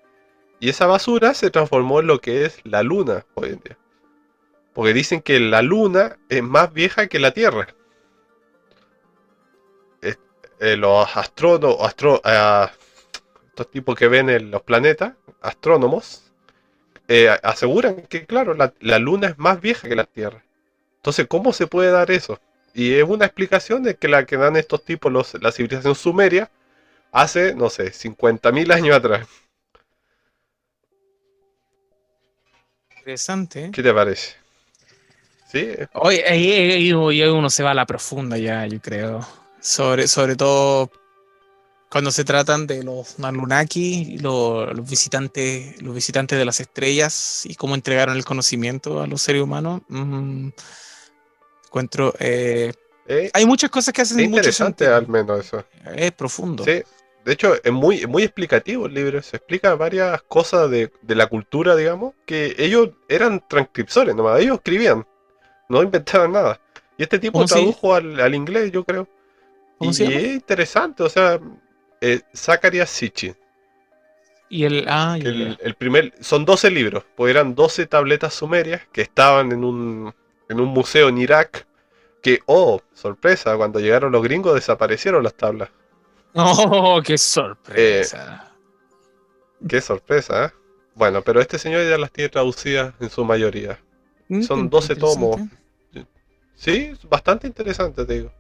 Y 0.60 0.70
esa 0.70 0.88
basura 0.88 1.34
se 1.34 1.52
transformó 1.52 2.00
en 2.00 2.08
lo 2.08 2.22
que 2.22 2.46
es 2.46 2.60
la 2.64 2.84
Luna 2.84 3.26
hoy 3.36 3.50
en 3.50 3.60
día. 3.60 3.78
Porque 4.74 4.94
dicen 4.94 5.22
que 5.22 5.40
la 5.40 5.62
Luna 5.62 6.18
es 6.30 6.42
más 6.42 6.74
vieja 6.74 7.08
que 7.08 7.20
la 7.20 7.32
Tierra. 7.32 7.68
Eh, 10.64 10.78
los 10.78 11.18
astrónomos, 11.18 11.78
astro, 11.82 12.22
eh, 12.24 12.68
estos 13.50 13.70
tipos 13.70 13.98
que 13.98 14.08
ven 14.08 14.50
los 14.50 14.62
planetas, 14.62 15.12
astrónomos, 15.42 16.32
eh, 17.10 17.28
aseguran 17.44 18.04
que, 18.04 18.26
claro, 18.26 18.54
la, 18.54 19.00
Luna 19.00 19.28
es 19.28 19.38
más 19.38 19.60
vieja 19.60 19.90
que 19.90 19.96
la 19.98 20.06
Tierra. 20.06 20.42
Entonces, 20.96 21.28
¿cómo 21.28 21.52
se 21.52 21.68
puede 21.68 21.92
dar 21.92 22.12
eso? 22.12 22.40
Y 22.74 22.94
es 22.94 23.04
una 23.04 23.26
explicación 23.26 23.84
de 23.84 23.96
que 23.96 24.08
la 24.08 24.26
que 24.26 24.38
dan 24.38 24.56
estos 24.56 24.86
tipos, 24.86 25.12
los, 25.12 25.34
la 25.42 25.52
civilización 25.52 25.96
sumeria, 25.96 26.50
hace, 27.12 27.54
no 27.56 27.70
sé, 27.70 27.92
50.000 27.92 28.74
años 28.74 28.96
atrás. 28.96 29.28
Interesante. 33.00 33.70
¿Qué 33.74 33.84
te 33.84 33.94
parece? 33.94 34.38
Sí. 35.52 35.72
Hoy, 35.92 36.22
hoy 36.96 37.22
uno 37.24 37.50
se 37.50 37.64
va 37.64 37.72
a 37.72 37.74
la 37.74 37.86
profunda 37.86 38.38
ya, 38.38 38.66
yo 38.66 38.80
creo. 38.80 39.43
Sobre, 39.64 40.10
sobre 40.10 40.36
todo 40.36 40.92
cuando 41.90 42.12
se 42.12 42.26
tratan 42.26 42.68
de 42.68 42.84
los 42.84 43.18
Narunaki, 43.18 44.18
los, 44.18 44.76
los, 44.76 44.90
visitantes, 44.90 45.82
los 45.82 45.96
visitantes 45.96 46.38
de 46.38 46.44
las 46.44 46.60
estrellas 46.60 47.46
y 47.46 47.56
cómo 47.56 47.74
entregaron 47.74 48.18
el 48.18 48.26
conocimiento 48.26 49.02
a 49.02 49.08
los 49.08 49.22
seres 49.22 49.42
humanos. 49.42 49.82
Mm, 49.88 50.50
encuentro. 51.66 52.14
Eh, 52.20 52.74
eh, 53.08 53.32
hay 53.34 53.46
muchas 53.46 53.70
cosas 53.70 53.94
que 53.94 54.02
hacen 54.02 54.20
es 54.20 54.26
interesante, 54.26 54.86
al 54.86 55.08
menos 55.08 55.46
eso. 55.46 55.64
Es 55.96 56.12
profundo. 56.12 56.66
Sí. 56.66 56.84
De 57.24 57.32
hecho, 57.32 57.56
es 57.64 57.72
muy, 57.72 58.06
muy 58.06 58.24
explicativo 58.24 58.88
el 58.88 58.94
libro. 58.94 59.22
Se 59.22 59.38
explica 59.38 59.76
varias 59.76 60.22
cosas 60.24 60.70
de, 60.70 60.92
de 61.02 61.16
la 61.16 61.28
cultura, 61.28 61.74
digamos, 61.78 62.16
que 62.26 62.54
ellos 62.58 62.90
eran 63.08 63.42
transcriptores, 63.48 64.14
nomás. 64.14 64.42
Ellos 64.42 64.58
escribían, 64.58 65.08
no 65.70 65.82
inventaban 65.82 66.34
nada. 66.34 66.60
Y 66.98 67.04
este 67.04 67.18
tipo 67.18 67.46
tradujo 67.46 67.96
al, 67.96 68.20
al 68.20 68.36
inglés, 68.36 68.72
yo 68.74 68.84
creo 68.84 69.08
y 69.80 69.90
es 69.90 70.34
interesante, 70.34 71.04
o 71.04 71.10
sea, 71.10 71.40
eh, 72.02 72.22
Zacharias 72.34 72.90
Sitchin. 72.90 73.36
Y 74.50 74.66
el, 74.66 74.86
ah, 74.88 75.18
el, 75.20 75.76
primer, 75.76 76.14
son 76.20 76.46
12 76.46 76.70
libros, 76.70 77.04
pues 77.16 77.32
eran 77.32 77.56
12 77.56 77.88
tabletas 77.88 78.36
sumerias 78.36 78.82
que 78.92 79.02
estaban 79.02 79.52
en 79.52 79.64
un, 79.64 80.14
en 80.48 80.60
un 80.60 80.68
museo 80.68 81.10
en 81.10 81.18
Irak. 81.18 81.66
Que, 82.22 82.40
oh, 82.46 82.80
sorpresa, 82.94 83.58
cuando 83.58 83.80
llegaron 83.80 84.12
los 84.12 84.22
gringos 84.22 84.54
desaparecieron 84.54 85.24
las 85.24 85.34
tablas. 85.34 85.70
Oh, 86.36 87.00
qué 87.04 87.18
sorpresa. 87.18 88.52
Eh, 89.62 89.68
qué 89.68 89.82
sorpresa, 89.82 90.46
¿eh? 90.46 90.50
Bueno, 90.96 91.22
pero 91.22 91.42
este 91.42 91.60
señor 91.60 91.88
ya 91.88 91.98
las 91.98 92.12
tiene 92.12 92.30
traducidas 92.30 92.94
en 93.00 93.10
su 93.10 93.24
mayoría. 93.24 93.80
Mm, 94.30 94.42
son 94.42 94.70
12 94.70 94.96
tomos. 94.96 95.42
Sí, 96.56 96.94
bastante 97.10 97.48
interesante, 97.48 98.06
te 98.06 98.14
digo. 98.14 98.32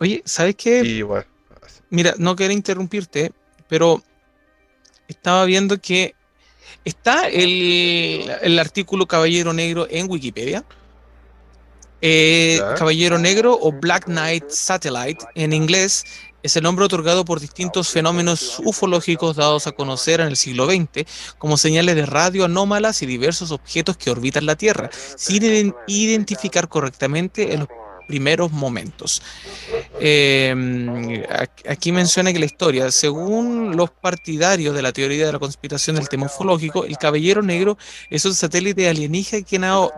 Oye, 0.00 0.22
¿sabes 0.24 0.56
qué? 0.56 1.04
Mira, 1.90 2.14
no 2.18 2.34
quiero 2.36 2.52
interrumpirte, 2.52 3.32
pero 3.68 4.02
estaba 5.08 5.44
viendo 5.44 5.80
que 5.80 6.14
está 6.84 7.28
el, 7.28 8.58
artículo 8.58 9.06
Caballero 9.06 9.52
Negro 9.52 9.86
en 9.88 10.10
Wikipedia. 10.10 10.64
Eh, 12.00 12.60
Caballero 12.76 13.18
Negro 13.18 13.58
o 13.58 13.72
Black 13.72 14.04
Knight 14.04 14.50
Satellite 14.50 15.24
en 15.34 15.54
inglés 15.54 16.04
es 16.44 16.54
el 16.56 16.62
nombre 16.62 16.84
otorgado 16.84 17.24
por 17.24 17.40
distintos 17.40 17.88
fenómenos 17.88 18.60
ufológicos 18.62 19.36
dados 19.36 19.66
a 19.66 19.72
conocer 19.72 20.20
en 20.20 20.26
el 20.26 20.36
siglo 20.36 20.66
XX 20.66 21.08
como 21.38 21.56
señales 21.56 21.96
de 21.96 22.04
radio 22.04 22.44
anómalas 22.44 23.00
y 23.00 23.06
diversos 23.06 23.50
objetos 23.50 23.96
que 23.96 24.10
orbitan 24.10 24.44
la 24.44 24.54
Tierra, 24.54 24.90
sin 25.16 25.74
identificar 25.86 26.68
correctamente 26.68 27.54
en 27.54 27.60
los 27.60 27.68
primeros 28.06 28.52
momentos. 28.52 29.22
Eh, 30.00 31.24
aquí 31.68 31.92
menciona 31.92 32.32
que 32.32 32.38
la 32.38 32.46
historia, 32.46 32.90
según 32.90 33.76
los 33.76 33.90
partidarios 33.90 34.74
de 34.74 34.82
la 34.82 34.92
teoría 34.92 35.26
de 35.26 35.32
la 35.32 35.38
conspiración 35.38 35.96
del 35.96 36.08
tema 36.08 36.26
ufológico, 36.26 36.84
el 36.84 36.96
Caballero 36.98 37.42
Negro 37.42 37.78
es 38.10 38.24
un 38.24 38.34
satélite 38.34 38.88
alienígena 38.88 39.44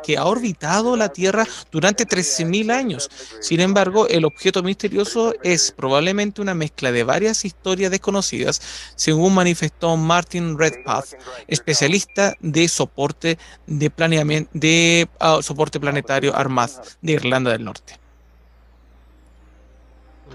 que 0.03 0.17
ha, 0.17 0.25
orbitado 0.25 0.97
la 0.97 1.09
Tierra 1.09 1.47
durante 1.71 2.07
13.000 2.07 2.71
años. 2.71 3.11
Sin 3.41 3.61
embargo, 3.61 4.09
el 4.09 4.25
objeto 4.25 4.63
misterioso 4.63 5.35
es 5.43 5.73
probablemente 5.77 6.41
una 6.41 6.55
mezcla 6.55 6.93
de 6.93 7.05
varias 7.05 7.45
historias 7.45 7.91
desconocidas, 7.91 8.61
según 8.95 9.35
manifestó 9.35 9.97
Martin 9.97 10.59
Redpath, 10.59 11.15
especialista 11.49 12.35
de 12.41 12.69
soporte 12.69 13.39
de 13.67 13.91
planeamiento 13.91 14.51
de 14.53 15.09
ah, 15.21 15.39
soporte 15.43 15.81
planetario 15.81 16.35
Armad 16.35 16.71
de 17.03 17.13
Irlanda 17.13 17.51
del 17.53 17.65
Norte. 17.65 17.96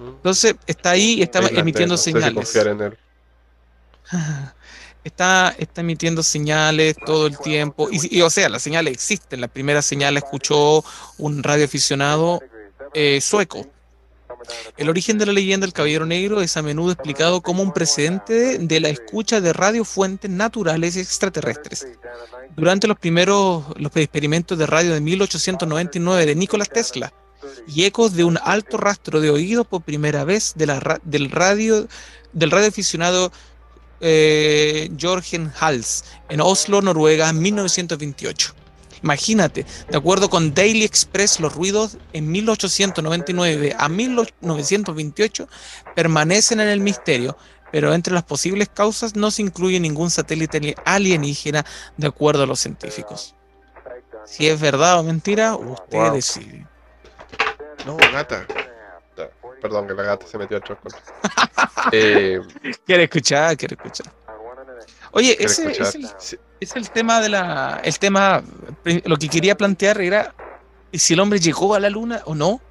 Entonces 0.07 0.55
está 0.67 0.91
ahí 0.91 1.15
y 1.19 1.21
está 1.21 1.39
emitiendo 1.39 1.97
señales. 1.97 2.55
está, 5.03 5.55
está 5.57 5.81
emitiendo 5.81 6.23
señales 6.23 6.95
todo 7.05 7.27
el 7.27 7.37
tiempo. 7.37 7.89
Y, 7.91 8.21
o 8.21 8.29
sea, 8.29 8.49
las 8.49 8.61
señales 8.61 8.93
existen. 8.93 9.41
La 9.41 9.47
primera 9.47 9.81
señal 9.81 10.15
la 10.15 10.19
escuchó 10.19 10.83
un 11.17 11.43
radioaficionado 11.43 12.41
eh, 12.93 13.21
sueco. 13.21 13.67
El 14.75 14.89
origen 14.89 15.19
de 15.19 15.27
la 15.27 15.33
leyenda 15.33 15.65
del 15.65 15.73
Caballero 15.73 16.05
Negro 16.05 16.41
es 16.41 16.57
a 16.57 16.63
menudo 16.63 16.91
explicado 16.91 17.41
como 17.41 17.61
un 17.61 17.73
precedente 17.73 18.57
de 18.57 18.79
la 18.79 18.89
escucha 18.89 19.39
de 19.39 19.53
radiofuentes 19.53 20.31
naturales 20.31 20.97
extraterrestres. 20.97 21.87
Durante 22.55 22.87
los 22.87 22.97
primeros 22.97 23.65
los 23.75 23.95
experimentos 23.95 24.57
de 24.57 24.65
radio 24.65 24.93
de 24.93 25.01
1899 25.01 26.25
de 26.25 26.35
Nikola 26.35 26.65
Tesla 26.65 27.13
y 27.67 27.85
ecos 27.85 28.13
de 28.13 28.23
un 28.23 28.39
alto 28.43 28.77
rastro 28.77 29.21
de 29.21 29.29
oídos 29.29 29.67
por 29.67 29.81
primera 29.81 30.23
vez 30.23 30.53
de 30.55 30.65
la, 30.65 30.99
del 31.03 31.31
radio 31.31 31.87
del 32.33 32.51
radioaficionado 32.51 33.31
eh, 33.99 34.89
Jorgen 34.99 35.51
Hals 35.59 36.05
en 36.29 36.41
Oslo, 36.41 36.81
Noruega, 36.81 37.29
en 37.29 37.39
1928. 37.39 38.55
Imagínate, 39.03 39.65
de 39.89 39.97
acuerdo 39.97 40.29
con 40.29 40.53
Daily 40.53 40.83
Express, 40.83 41.39
los 41.39 41.55
ruidos 41.55 41.97
en 42.13 42.31
1899 42.31 43.75
a 43.77 43.89
1928 43.89 45.47
permanecen 45.95 46.59
en 46.59 46.67
el 46.67 46.81
misterio, 46.81 47.35
pero 47.71 47.93
entre 47.93 48.13
las 48.13 48.23
posibles 48.23 48.69
causas 48.69 49.15
no 49.15 49.31
se 49.31 49.41
incluye 49.41 49.79
ningún 49.79 50.11
satélite 50.11 50.75
alienígena 50.85 51.65
de 51.97 52.07
acuerdo 52.07 52.43
a 52.43 52.47
los 52.47 52.59
científicos. 52.59 53.35
Si 54.25 54.47
es 54.47 54.59
verdad 54.59 54.99
o 54.99 55.03
mentira, 55.03 55.55
usted 55.55 56.11
decide. 56.11 56.67
No, 57.85 57.97
gata. 57.97 58.45
Perdón, 59.61 59.87
que 59.87 59.93
la 59.93 60.03
gata 60.03 60.25
se 60.25 60.37
metió 60.37 60.57
a 60.57 60.61
chocolate. 60.61 61.03
eh, 61.91 62.39
quiere 62.85 63.03
escuchar, 63.03 63.55
quiere 63.57 63.75
escuchar. 63.75 64.11
Oye, 65.11 65.37
ese 65.39 65.69
es 66.59 66.75
el, 66.75 66.89
tema 66.89 67.19
de 67.19 67.29
la. 67.29 67.81
El 67.83 67.99
tema. 67.99 68.43
Lo 69.05 69.17
que 69.17 69.27
quería 69.27 69.55
plantear 69.55 69.99
era 70.01 70.33
si 70.93 71.13
el 71.13 71.19
hombre 71.19 71.39
llegó 71.39 71.75
a 71.75 71.79
la 71.79 71.89
luna 71.89 72.21
o 72.25 72.33
no. 72.33 72.61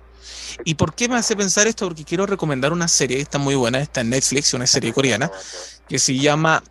¿Y 0.65 0.75
por 0.75 0.95
qué 0.95 1.09
me 1.09 1.17
hace 1.17 1.37
pensar 1.37 1.67
esto? 1.67 1.87
Porque 1.87 2.05
quiero 2.05 2.27
recomendar 2.27 2.73
una 2.73 2.89
serie 2.89 3.17
que 3.17 3.23
está 3.23 3.39
muy 3.39 3.55
buena, 3.55 3.81
está 3.81 4.01
en 4.01 4.11
Netflix, 4.11 4.53
una 4.53 4.67
serie 4.67 4.93
coreana, 4.93 5.31
que 5.89 5.99
se 5.99 6.17
llama 6.17 6.63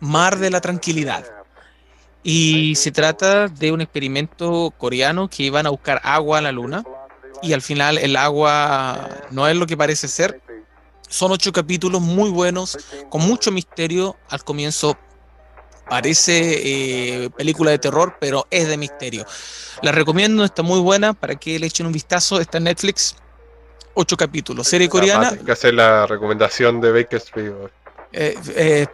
Mar 0.00 0.38
de 0.38 0.50
la 0.50 0.60
Tranquilidad. 0.60 1.24
Y 2.22 2.74
se 2.76 2.90
trata 2.90 3.48
de 3.48 3.72
un 3.72 3.82
experimento 3.82 4.72
coreano 4.78 5.28
que 5.28 5.42
iban 5.42 5.66
a 5.66 5.70
buscar 5.70 6.00
agua 6.02 6.38
a 6.38 6.40
la 6.40 6.52
luna 6.52 6.82
y 7.44 7.52
al 7.52 7.62
final 7.62 7.98
el 7.98 8.16
agua 8.16 9.08
no 9.30 9.46
es 9.46 9.56
lo 9.56 9.66
que 9.66 9.76
parece 9.76 10.08
ser. 10.08 10.40
Son 11.08 11.30
ocho 11.30 11.52
capítulos 11.52 12.00
muy 12.00 12.30
buenos, 12.30 12.78
con 13.10 13.20
mucho 13.20 13.52
misterio. 13.52 14.16
Al 14.28 14.42
comienzo 14.42 14.96
parece 15.88 17.24
eh, 17.24 17.30
película 17.30 17.70
de 17.70 17.78
terror, 17.78 18.16
pero 18.18 18.46
es 18.50 18.68
de 18.68 18.76
misterio. 18.76 19.26
La 19.82 19.92
recomiendo, 19.92 20.44
está 20.44 20.62
muy 20.62 20.80
buena 20.80 21.12
para 21.12 21.36
que 21.36 21.58
le 21.58 21.66
echen 21.66 21.86
un 21.86 21.92
vistazo. 21.92 22.40
Está 22.40 22.58
en 22.58 22.64
Netflix, 22.64 23.16
ocho 23.92 24.16
capítulos, 24.16 24.66
serie 24.66 24.88
coreana. 24.88 25.36
que 25.36 25.52
hacer 25.52 25.74
la 25.74 26.06
recomendación 26.06 26.80
de 26.80 26.92
Baker 26.92 27.18
Street. 27.18 27.52
Eh, 28.16 28.38
eh, 28.54 28.86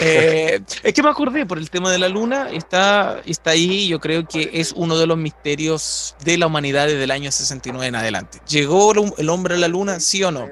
eh, 0.00 0.60
es 0.82 0.94
que 0.94 1.02
me 1.02 1.10
acordé 1.10 1.44
por 1.44 1.58
el 1.58 1.68
tema 1.68 1.92
de 1.92 1.98
la 1.98 2.08
luna, 2.08 2.48
está, 2.50 3.20
está 3.26 3.50
ahí, 3.50 3.88
yo 3.88 4.00
creo 4.00 4.26
que 4.26 4.48
es 4.54 4.72
uno 4.72 4.96
de 4.96 5.06
los 5.06 5.18
misterios 5.18 6.16
de 6.24 6.38
la 6.38 6.46
humanidad 6.46 6.86
desde 6.86 7.04
el 7.04 7.10
año 7.10 7.30
69 7.30 7.88
en 7.88 7.96
adelante. 7.96 8.40
¿Llegó 8.48 8.94
el 9.18 9.28
hombre 9.28 9.56
a 9.56 9.58
la 9.58 9.68
luna, 9.68 10.00
sí 10.00 10.24
o 10.24 10.30
no? 10.30 10.48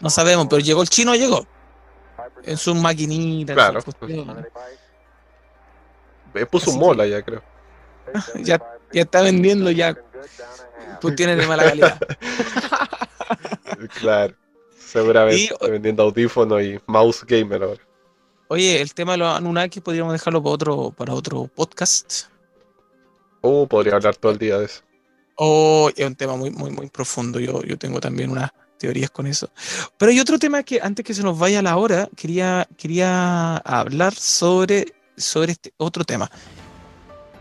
No 0.00 0.10
sabemos, 0.10 0.48
pero 0.50 0.58
llegó 0.58 0.82
el 0.82 0.88
chino, 0.88 1.14
llegó. 1.14 1.46
En 2.42 2.56
su 2.56 2.74
maquinita. 2.74 3.54
Claro. 3.54 3.80
Me 6.34 6.46
puso 6.46 6.72
un 6.72 6.80
mola 6.80 7.06
ya, 7.06 7.22
creo. 7.22 7.44
ya, 8.42 8.60
ya 8.92 9.02
está 9.02 9.22
vendiendo 9.22 9.70
ya. 9.70 9.96
Pues 11.00 11.14
tiene 11.14 11.36
de 11.36 11.46
mala 11.46 11.62
calidad. 11.62 11.96
claro. 14.00 14.34
Seguramente 14.90 15.54
vendiendo 15.62 16.02
audífonos 16.02 16.62
y 16.62 16.80
mouse 16.86 17.24
gamer 17.24 17.62
ahora. 17.62 17.80
Oye, 18.48 18.80
el 18.80 18.92
tema 18.92 19.12
de 19.12 19.18
los 19.18 19.36
Anunnaki 19.36 19.80
podríamos 19.80 20.12
dejarlo 20.12 20.42
para 20.42 20.52
otro, 20.52 20.90
para 20.90 21.14
otro 21.14 21.46
podcast. 21.46 22.24
Oh, 23.40 23.68
podría 23.68 23.94
hablar 23.94 24.16
todo 24.16 24.32
el 24.32 24.38
día 24.38 24.58
de 24.58 24.64
eso. 24.64 24.82
Oh, 25.36 25.90
es 25.94 26.04
un 26.04 26.16
tema 26.16 26.34
muy, 26.34 26.50
muy, 26.50 26.72
muy 26.72 26.88
profundo. 26.88 27.38
Yo, 27.38 27.62
yo 27.62 27.78
tengo 27.78 28.00
también 28.00 28.30
unas 28.30 28.50
teorías 28.78 29.10
con 29.10 29.28
eso. 29.28 29.48
Pero 29.96 30.10
hay 30.10 30.18
otro 30.18 30.40
tema 30.40 30.64
que 30.64 30.80
antes 30.82 31.04
que 31.04 31.14
se 31.14 31.22
nos 31.22 31.38
vaya 31.38 31.62
la 31.62 31.76
hora, 31.76 32.08
quería, 32.16 32.66
quería 32.76 33.58
hablar 33.58 34.12
sobre, 34.14 34.92
sobre 35.16 35.52
este 35.52 35.72
otro 35.76 36.04
tema. 36.04 36.28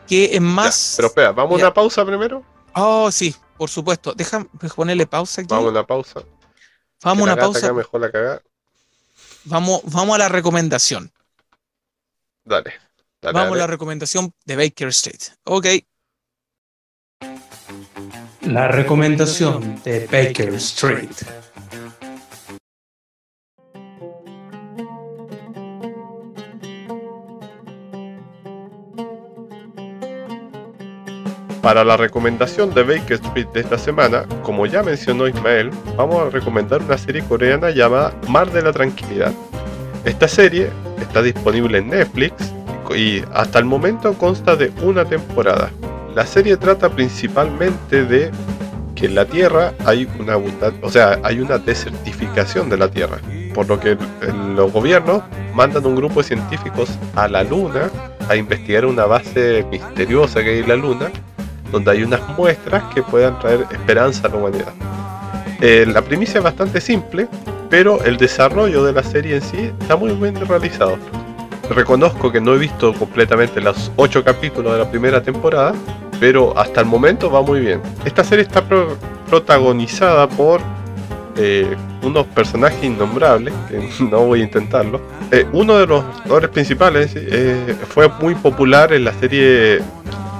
Que 0.07 0.35
es 0.35 0.41
más. 0.41 0.93
pero 0.97 1.07
espera, 1.07 1.31
¿vamos 1.31 1.59
a 1.59 1.65
una 1.65 1.73
pausa 1.73 2.05
primero? 2.05 2.45
Oh, 2.75 3.11
sí, 3.11 3.35
por 3.57 3.71
supuesto. 3.71 4.13
Déjame 4.13 4.45
ponerle 4.75 5.07
pausa 5.07 5.41
aquí. 5.41 5.49
Vamos 5.49 5.69
a 5.69 5.71
una 5.71 5.87
pausa. 5.87 6.23
Vamos 7.03 7.29
a 7.29 7.33
una 7.33 7.41
pausa. 7.41 7.73
Mejor 7.73 8.01
la 8.01 8.41
Vamos, 9.45 9.81
vamos 9.85 10.15
a 10.15 10.17
la 10.17 10.29
recomendación. 10.29 11.11
Dale. 12.43 12.73
vamos 13.21 13.53
a 13.53 13.57
la 13.57 13.67
recomendación 13.67 14.33
de 14.45 14.55
Baker 14.55 14.89
Street. 14.89 15.21
Ok. 15.43 15.65
La 18.41 18.67
recomendación 18.67 19.81
de 19.83 20.07
Baker 20.07 20.53
Street. 20.55 21.11
Para 31.69 31.83
la 31.83 31.97
recomendación 31.97 32.73
de 32.73 32.81
Baker 32.81 33.19
Street 33.23 33.45
de 33.53 33.59
esta 33.59 33.77
semana, 33.77 34.25
como 34.41 34.65
ya 34.65 34.81
mencionó 34.81 35.27
Ismael, 35.27 35.69
vamos 35.95 36.19
a 36.25 36.29
recomendar 36.31 36.81
una 36.81 36.97
serie 36.97 37.21
coreana 37.21 37.69
llamada 37.69 38.11
Mar 38.27 38.51
de 38.51 38.63
la 38.63 38.73
Tranquilidad. 38.73 39.31
Esta 40.03 40.27
serie 40.27 40.71
está 40.99 41.21
disponible 41.21 41.77
en 41.77 41.89
Netflix 41.89 42.33
y 42.97 43.21
hasta 43.35 43.59
el 43.59 43.65
momento 43.65 44.15
consta 44.15 44.55
de 44.55 44.71
una 44.81 45.05
temporada. 45.05 45.69
La 46.15 46.25
serie 46.25 46.57
trata 46.57 46.89
principalmente 46.89 48.03
de 48.03 48.31
que 48.95 49.05
en 49.05 49.13
la 49.13 49.25
Tierra 49.25 49.75
hay 49.85 50.09
una 50.17 50.37
o 50.37 50.89
sea, 50.89 51.19
hay 51.21 51.39
una 51.39 51.59
desertificación 51.59 52.67
de 52.71 52.77
la 52.79 52.89
Tierra, 52.89 53.19
por 53.53 53.67
lo 53.67 53.79
que 53.79 53.95
los 54.55 54.73
gobiernos 54.73 55.21
mandan 55.53 55.85
un 55.85 55.95
grupo 55.95 56.21
de 56.21 56.29
científicos 56.29 56.89
a 57.15 57.27
la 57.27 57.43
Luna 57.43 57.91
a 58.27 58.35
investigar 58.35 58.87
una 58.87 59.05
base 59.05 59.63
misteriosa 59.69 60.41
que 60.41 60.49
hay 60.49 60.59
en 60.61 60.67
la 60.67 60.75
Luna 60.75 61.11
donde 61.71 61.91
hay 61.91 62.03
unas 62.03 62.21
muestras 62.37 62.83
que 62.93 63.03
puedan 63.03 63.37
traer 63.39 63.65
esperanza 63.71 64.27
a 64.27 64.31
la 64.31 64.37
humanidad. 64.37 64.73
Eh, 65.61 65.85
la 65.87 66.01
primicia 66.01 66.37
es 66.37 66.43
bastante 66.43 66.79
simple, 66.79 67.27
pero 67.69 68.01
el 68.03 68.17
desarrollo 68.17 68.83
de 68.83 68.93
la 68.93 69.03
serie 69.03 69.35
en 69.35 69.41
sí 69.41 69.71
está 69.81 69.95
muy 69.97 70.11
bien 70.13 70.35
realizado. 70.47 70.97
Reconozco 71.69 72.31
que 72.31 72.39
no 72.39 72.55
he 72.55 72.57
visto 72.57 72.93
completamente 72.93 73.59
los 73.59 73.91
8 73.97 74.23
capítulos 74.23 74.73
de 74.73 74.79
la 74.79 74.89
primera 74.89 75.21
temporada, 75.21 75.73
pero 76.19 76.57
hasta 76.57 76.79
el 76.79 76.87
momento 76.87 77.29
va 77.29 77.41
muy 77.41 77.59
bien. 77.59 77.81
Esta 78.05 78.23
serie 78.23 78.43
está 78.43 78.63
protagonizada 79.29 80.27
por 80.27 80.61
eh, 81.35 81.75
unos 82.01 82.25
personajes 82.27 82.83
innombrables, 82.83 83.53
que 83.67 84.03
no 84.05 84.21
voy 84.21 84.41
a 84.41 84.43
intentarlo. 84.45 85.01
Eh, 85.29 85.45
uno 85.51 85.77
de 85.77 85.85
los 85.85 86.03
actores 86.03 86.49
principales 86.49 87.15
fue 87.89 88.07
muy 88.21 88.33
popular 88.33 88.93
en 88.93 89.03
la 89.03 89.13
serie 89.13 89.81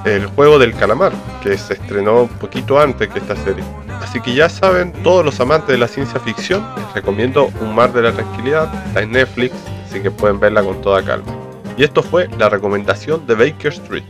el 0.04 0.26
juego 0.26 0.58
del 0.58 0.74
calamar, 0.74 1.12
que 1.42 1.56
se 1.58 1.74
estrenó 1.74 2.22
un 2.22 2.28
poquito 2.28 2.80
antes 2.80 3.08
que 3.08 3.18
esta 3.18 3.36
serie. 3.36 3.64
Así 4.00 4.20
que 4.20 4.34
ya 4.34 4.48
saben, 4.48 4.92
todos 5.02 5.24
los 5.24 5.38
amantes 5.40 5.68
de 5.68 5.78
la 5.78 5.88
ciencia 5.88 6.18
ficción, 6.20 6.66
les 6.76 6.94
recomiendo 6.94 7.46
Un 7.60 7.74
Mar 7.74 7.92
de 7.92 8.02
la 8.02 8.12
Tranquilidad, 8.12 8.72
está 8.86 9.02
en 9.02 9.12
Netflix, 9.12 9.54
así 9.84 10.00
que 10.00 10.10
pueden 10.10 10.40
verla 10.40 10.62
con 10.62 10.80
toda 10.80 11.04
calma. 11.04 11.32
Y 11.76 11.84
esto 11.84 12.02
fue 12.02 12.28
la 12.38 12.48
recomendación 12.48 13.26
de 13.26 13.34
Baker 13.34 13.72
Street. 13.72 14.04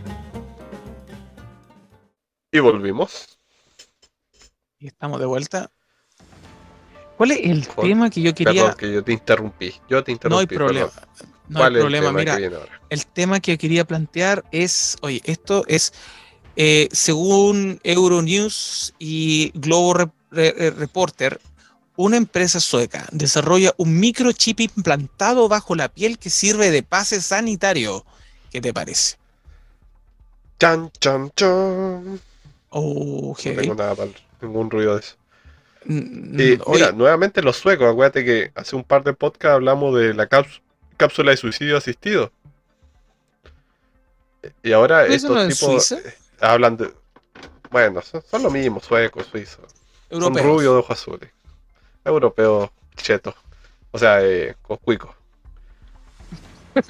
Y 2.53 2.59
volvimos. 2.59 3.39
Y 4.79 4.87
estamos 4.87 5.21
de 5.21 5.27
vuelta. 5.27 5.71
¿Cuál 7.17 7.33
es 7.33 7.41
el 7.43 7.69
tema 7.69 8.09
que 8.09 8.23
yo 8.23 8.35
quería? 8.35 8.63
Perdón, 8.63 8.77
que 8.79 8.93
yo 8.93 9.05
te 9.05 9.13
interrumpí. 9.13 9.75
Yo 9.89 10.03
te 10.03 10.11
interrumpí. 10.13 10.35
No 10.35 10.39
hay 10.41 10.47
problema. 10.47 10.91
No 11.51 11.65
hay 11.65 11.73
problema. 11.73 12.13
Mira, 12.13 12.39
el 12.91 13.07
tema 13.07 13.41
que 13.41 13.59
quería 13.59 13.85
plantear 13.85 14.45
es, 14.53 14.97
oye, 15.03 15.21
esto 15.25 15.65
es, 15.67 15.93
eh, 16.55 16.89
según 16.93 17.81
Euronews 17.83 18.95
y 19.01 19.51
Globo 19.55 20.13
Reporter, 20.31 21.41
una 21.97 22.17
empresa 22.17 22.61
sueca 22.61 23.07
desarrolla 23.11 23.75
un 23.79 23.99
microchip 23.99 24.61
implantado 24.61 25.49
bajo 25.49 25.75
la 25.75 25.89
piel 25.89 26.19
que 26.19 26.31
sirve 26.31 26.71
de 26.71 26.85
pase 26.85 27.21
sanitario. 27.21 28.05
¿Qué 28.53 28.61
te 28.61 28.73
parece? 28.73 29.17
Chan, 30.61 30.91
chan, 31.01 31.33
chan. 31.35 32.21
Oh, 32.71 33.37
no 33.45 33.55
tengo 33.55 33.75
nada 33.75 33.97
para 33.97 34.11
ningún 34.41 34.71
ruido 34.71 34.95
de 34.95 35.01
eso. 35.01 35.17
Mm, 35.85 36.41
y, 36.41 36.59
mira, 36.69 36.93
nuevamente 36.93 37.43
los 37.43 37.57
suecos, 37.57 37.91
acuérdate 37.91 38.25
que 38.25 38.53
hace 38.55 38.77
un 38.77 38.85
par 38.85 39.03
de 39.03 39.15
podcasts 39.15 39.55
hablamos 39.55 39.99
de 39.99 40.15
la 40.15 40.29
cápsula 40.29 40.63
cápsula 41.01 41.31
de 41.31 41.39
suicidio 41.39 41.79
asistido. 41.79 42.31
Y 44.63 44.73
ahora 44.73 45.07
estos 45.07 45.49
tipos 45.49 45.95
hablan 46.41 46.77
de. 46.77 46.93
Bueno, 47.71 48.03
son, 48.03 48.43
lo 48.43 48.51
mismo, 48.51 48.81
suecos, 48.81 49.27
suizos. 49.27 49.65
Son 50.11 50.37
rubios 50.37 50.75
de 50.75 50.79
ojos 50.81 50.91
azules. 50.91 51.31
Europeos 52.05 52.69
chetos. 52.97 53.35
O 53.93 53.99
sea, 53.99 54.23
eh, 54.23 54.57
coscuicos. 54.61 55.17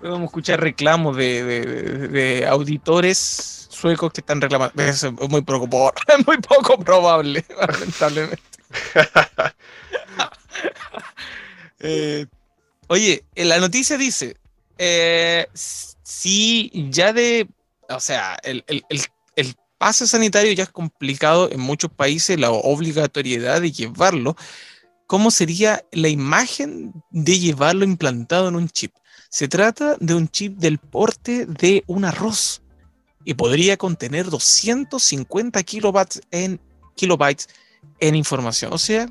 Podemos 0.00 0.24
escuchar 0.24 0.60
reclamos 0.60 1.16
de, 1.16 2.46
auditores 2.48 3.68
suecos 3.70 4.12
que 4.12 4.20
están 4.22 4.40
reclamando. 4.40 4.82
Es 4.82 5.04
muy 5.28 5.42
poco, 5.42 5.92
es 6.06 6.26
muy 6.26 6.38
poco 6.38 6.78
probable, 6.78 7.44
lamentablemente. 7.60 8.42
Eh, 11.80 12.26
oye, 12.88 13.22
la 13.36 13.60
noticia 13.60 13.96
dice: 13.96 14.36
eh, 14.78 15.46
si 15.54 16.72
ya 16.90 17.12
de. 17.12 17.46
O 17.88 18.00
sea, 18.00 18.36
el, 18.42 18.64
el 18.66 19.54
pase 19.78 20.06
sanitario 20.06 20.52
ya 20.52 20.64
es 20.64 20.70
complicado 20.70 21.50
en 21.50 21.60
muchos 21.60 21.90
países, 21.90 22.38
la 22.38 22.50
obligatoriedad 22.50 23.60
de 23.62 23.72
llevarlo. 23.72 24.36
¿Cómo 25.06 25.30
sería 25.30 25.84
la 25.92 26.08
imagen 26.08 26.92
de 27.10 27.38
llevarlo 27.38 27.84
implantado 27.84 28.48
en 28.48 28.56
un 28.56 28.68
chip? 28.68 28.92
Se 29.30 29.48
trata 29.48 29.96
de 30.00 30.14
un 30.14 30.28
chip 30.28 30.58
del 30.58 30.78
porte 30.78 31.46
de 31.46 31.84
un 31.86 32.04
arroz 32.04 32.62
y 33.24 33.34
podría 33.34 33.76
contener 33.76 34.28
250 34.28 35.62
kilobytes 35.62 36.20
en, 36.30 36.60
kilobytes 36.94 37.48
en 38.00 38.14
información. 38.16 38.72
O 38.72 38.78
sea, 38.78 39.08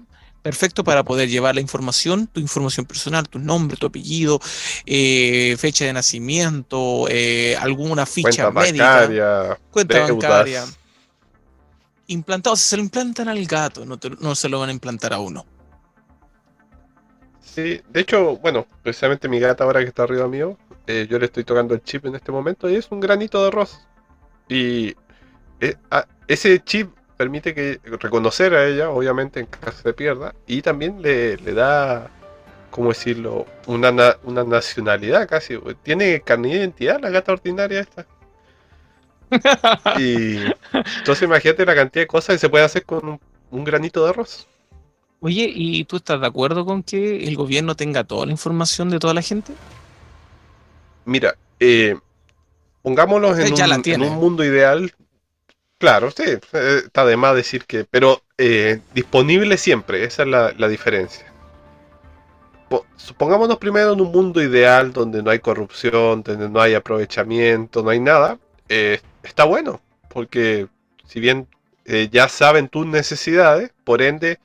perfecto 0.47 0.81
para 0.85 1.03
poder 1.03 1.27
llevar 1.27 1.55
la 1.55 1.59
información, 1.59 2.25
tu 2.27 2.39
información 2.39 2.85
personal, 2.85 3.27
tu 3.27 3.37
nombre, 3.37 3.75
tu 3.75 3.87
apellido, 3.87 4.39
eh, 4.85 5.57
fecha 5.59 5.83
de 5.83 5.91
nacimiento, 5.91 7.05
eh, 7.09 7.57
alguna 7.57 8.05
ficha 8.05 8.49
médica, 8.49 9.59
cuenta 9.69 10.07
bancaria. 10.07 10.63
Implantado, 12.07 12.55
si 12.55 12.63
se 12.63 12.77
lo 12.77 12.83
implantan 12.83 13.27
al 13.27 13.45
gato, 13.45 13.85
no, 13.85 13.99
no 14.21 14.35
se 14.35 14.47
lo 14.47 14.61
van 14.61 14.69
a 14.69 14.71
implantar 14.71 15.11
a 15.11 15.19
uno. 15.19 15.45
Sí, 17.41 17.81
de 17.89 17.99
hecho, 17.99 18.37
bueno, 18.37 18.65
precisamente 18.81 19.27
mi 19.27 19.41
gata 19.41 19.65
ahora 19.65 19.81
que 19.81 19.87
está 19.87 20.03
arriba 20.03 20.29
mío, 20.29 20.57
eh, 20.85 21.07
yo 21.09 21.19
le 21.19 21.25
estoy 21.25 21.43
tocando 21.43 21.73
el 21.73 21.83
chip 21.83 22.05
en 22.05 22.15
este 22.15 22.31
momento 22.31 22.69
y 22.69 22.75
es 22.75 22.87
un 22.89 23.01
granito 23.01 23.41
de 23.41 23.47
arroz. 23.49 23.85
Y 24.47 24.95
eh, 25.59 25.75
ese 26.29 26.63
chip 26.63 26.96
permite 27.17 27.53
que 27.53 27.79
reconocer 27.83 28.53
a 28.53 28.67
ella, 28.67 28.89
obviamente, 28.89 29.39
en 29.41 29.47
caso 29.47 29.81
se 29.83 29.93
pierda, 29.93 30.35
y 30.45 30.61
también 30.61 31.01
le, 31.01 31.35
da, 31.37 32.09
¿cómo 32.69 32.89
decirlo?, 32.89 33.45
una, 33.65 33.91
una 34.23 34.43
nacionalidad 34.43 35.27
casi. 35.27 35.57
Tiene 35.83 36.21
carne 36.21 36.49
de 36.49 36.55
identidad 36.57 36.99
la 37.01 37.09
gata 37.09 37.33
ordinaria 37.33 37.81
esta. 37.81 38.05
y 39.99 40.37
entonces 40.71 41.23
imagínate 41.23 41.65
la 41.65 41.75
cantidad 41.75 42.03
de 42.03 42.07
cosas 42.07 42.35
que 42.35 42.39
se 42.39 42.49
puede 42.49 42.63
hacer 42.63 42.85
con 42.85 43.19
un 43.51 43.63
granito 43.63 44.03
de 44.03 44.11
arroz. 44.11 44.47
Oye, 45.19 45.51
¿y 45.53 45.83
tú 45.85 45.97
estás 45.97 46.21
de 46.21 46.27
acuerdo 46.27 46.65
con 46.65 46.83
que 46.83 47.27
el 47.27 47.35
gobierno 47.35 47.75
tenga 47.75 48.03
toda 48.03 48.25
la 48.25 48.31
información 48.31 48.89
de 48.89 48.99
toda 48.99 49.15
la 49.15 49.23
gente? 49.23 49.53
Mira, 51.05 51.35
eh, 51.59 51.97
pongámonos 52.83 53.37
en, 53.39 54.01
un, 54.03 54.15
mundo 54.15 54.43
ideal. 54.43 54.93
Claro, 55.77 56.09
sí, 56.11 56.23
eh, 56.25 56.81
está 56.85 57.05
de 57.05 57.17
más 57.17 57.35
decir 57.35 57.65
que, 57.65 57.85
pero 57.85 58.21
eh, 58.37 58.79
disponible 58.93 59.57
siempre, 59.57 60.03
esa 60.03 60.23
es 60.23 60.29
la, 60.29 60.67
diferencia. 60.67 61.25
Supongámonos 62.95 63.57
primero 63.57 63.93
en 63.93 64.01
un 64.01 64.11
mundo 64.11 64.41
ideal 64.41 64.91
donde 64.91 65.23
no 65.23 65.29
hay 65.29 65.39
corrupción, 65.39 66.23
donde 66.23 66.49
no 66.49 66.59
hay 66.59 66.73
aprovechamiento, 66.73 67.83
no 67.83 67.89
hay 67.91 67.99
nada. 67.99 68.39
está 68.67 69.45
bueno, 69.45 69.81
porque 70.09 70.67
si 71.05 71.19
bien 71.19 71.47
ya 72.11 72.27
saben 72.27 72.67
tus 72.67 72.85
necesidades, 72.85 73.71
por 73.85 74.01
ende 74.01 74.39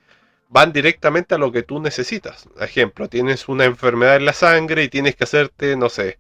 van 0.52 0.72
directamente 0.72 1.34
a 1.34 1.38
lo 1.38 1.50
que 1.50 1.62
tú 1.62 1.80
necesitas. 1.80 2.46
Ejemplo, 2.60 3.08
tienes 3.08 3.48
una 3.48 3.64
enfermedad 3.64 4.16
en 4.16 4.26
la 4.26 4.34
sangre 4.34 4.84
y 4.84 4.88
tienes 4.88 5.16
que 5.16 5.24
hacerte, 5.24 5.76
no 5.76 5.88
sé, 5.88 6.18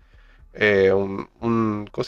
eh, 0.54 0.90
un, 0.92 1.28
¿cómo 1.92 2.06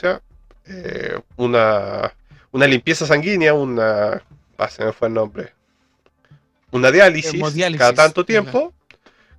eh, 0.66 1.20
una, 1.36 2.14
una 2.55 2.68
limpieza 2.68 3.05
sanguínea, 3.05 3.52
una... 3.52 4.22
Ah, 4.57 4.68
se 4.68 4.84
me 4.84 4.92
fue 4.92 5.09
el 5.09 5.14
nombre. 5.14 5.52
Una 6.70 6.92
diálisis, 6.92 7.42
cada 7.76 7.92
tanto 7.92 8.24
tiempo. 8.24 8.72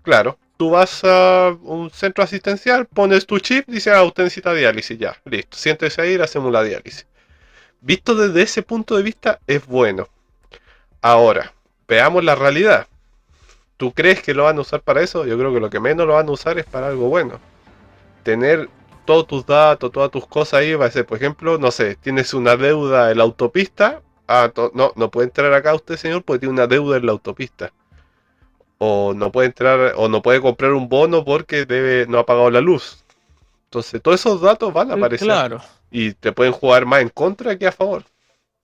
Claro, 0.01 0.38
tú 0.57 0.72
vas 0.72 1.01
a 1.05 1.55
un 1.63 1.89
centro 1.91 2.26
asistencial, 2.26 2.86
pones 2.86 3.26
tu 3.26 3.39
chip, 3.39 3.68
dice, 3.68 3.89
ah, 3.91 4.03
usted 4.03 4.24
necesita 4.24 4.53
diálisis, 4.53 4.99
ya, 4.99 5.16
listo, 5.24 5.55
siéntese 5.55 6.01
ahí 6.01 6.16
hacemos 6.16 6.51
la 6.51 6.61
diálisis. 6.61 7.07
Visto 7.80 8.16
desde 8.16 8.41
ese 8.41 8.63
punto 8.63 8.97
de 8.97 9.03
vista, 9.03 9.39
es 9.47 9.66
bueno. 9.66 10.09
Ahora, 11.01 11.53
veamos 11.88 12.22
la 12.22 12.36
realidad. 12.36 12.86
¿Tú 13.78 13.93
crees 13.93 14.22
que 14.22 14.34
lo 14.34 14.43
van 14.43 14.57
a 14.57 14.61
usar 14.61 14.82
para 14.82 15.01
eso? 15.01 15.26
Yo 15.26 15.38
creo 15.38 15.53
que 15.53 15.61
lo 15.61 15.70
que 15.70 15.80
menos 15.80 16.05
lo 16.05 16.16
van 16.16 16.28
a 16.28 16.32
usar 16.32 16.59
es 16.59 16.66
para 16.66 16.88
algo 16.88 17.07
bueno. 17.07 17.39
Tener 18.24 18.68
todos 19.06 19.28
tus 19.28 19.45
datos, 19.45 19.91
todas 19.91 20.12
tus 20.12 20.26
cosas 20.28 20.62
ahí 20.62 20.74
va 20.74 20.86
a 20.86 20.91
ser, 20.91 21.06
por 21.06 21.18
ejemplo, 21.18 21.58
no 21.58 21.72
sé, 21.72 21.95
tienes 21.95 22.34
una 22.34 22.56
deuda 22.56 23.12
en 23.12 23.18
la 23.18 23.24
autopista. 23.24 24.01
Ah, 24.28 24.51
no, 24.74 24.91
no 24.95 25.12
puede 25.12 25.28
entrar 25.28 25.53
acá 25.53 25.76
usted, 25.76 25.97
señor, 25.97 26.24
porque 26.24 26.39
tiene 26.39 26.53
una 26.53 26.68
deuda 26.68 26.97
en 26.97 27.06
la 27.06 27.12
autopista. 27.12 27.72
O 28.80 29.14
no 29.16 29.32
puede 29.32 29.47
entrar, 29.47 29.93
o 29.95 30.10
no 30.10 30.22
puede 30.22 30.41
comprar 30.41 30.74
un 30.74 30.89
bono 30.89 31.24
porque 31.24 31.66
debe, 31.66 32.08
no 32.08 32.20
ha 32.20 32.26
pagado 32.26 32.49
la 32.49 32.62
luz. 32.62 33.03
Entonces, 33.66 34.01
todos 34.01 34.20
esos 34.20 34.41
datos 34.41 34.74
van 34.74 34.91
a 34.91 34.95
aparecer. 34.95 35.28
Claro. 35.28 35.62
Y 35.91 36.14
te 36.14 36.32
pueden 36.32 36.53
jugar 36.53 36.86
más 36.86 37.01
en 37.01 37.10
contra 37.10 37.58
que 37.58 37.68
a 37.68 37.72
favor 37.72 38.03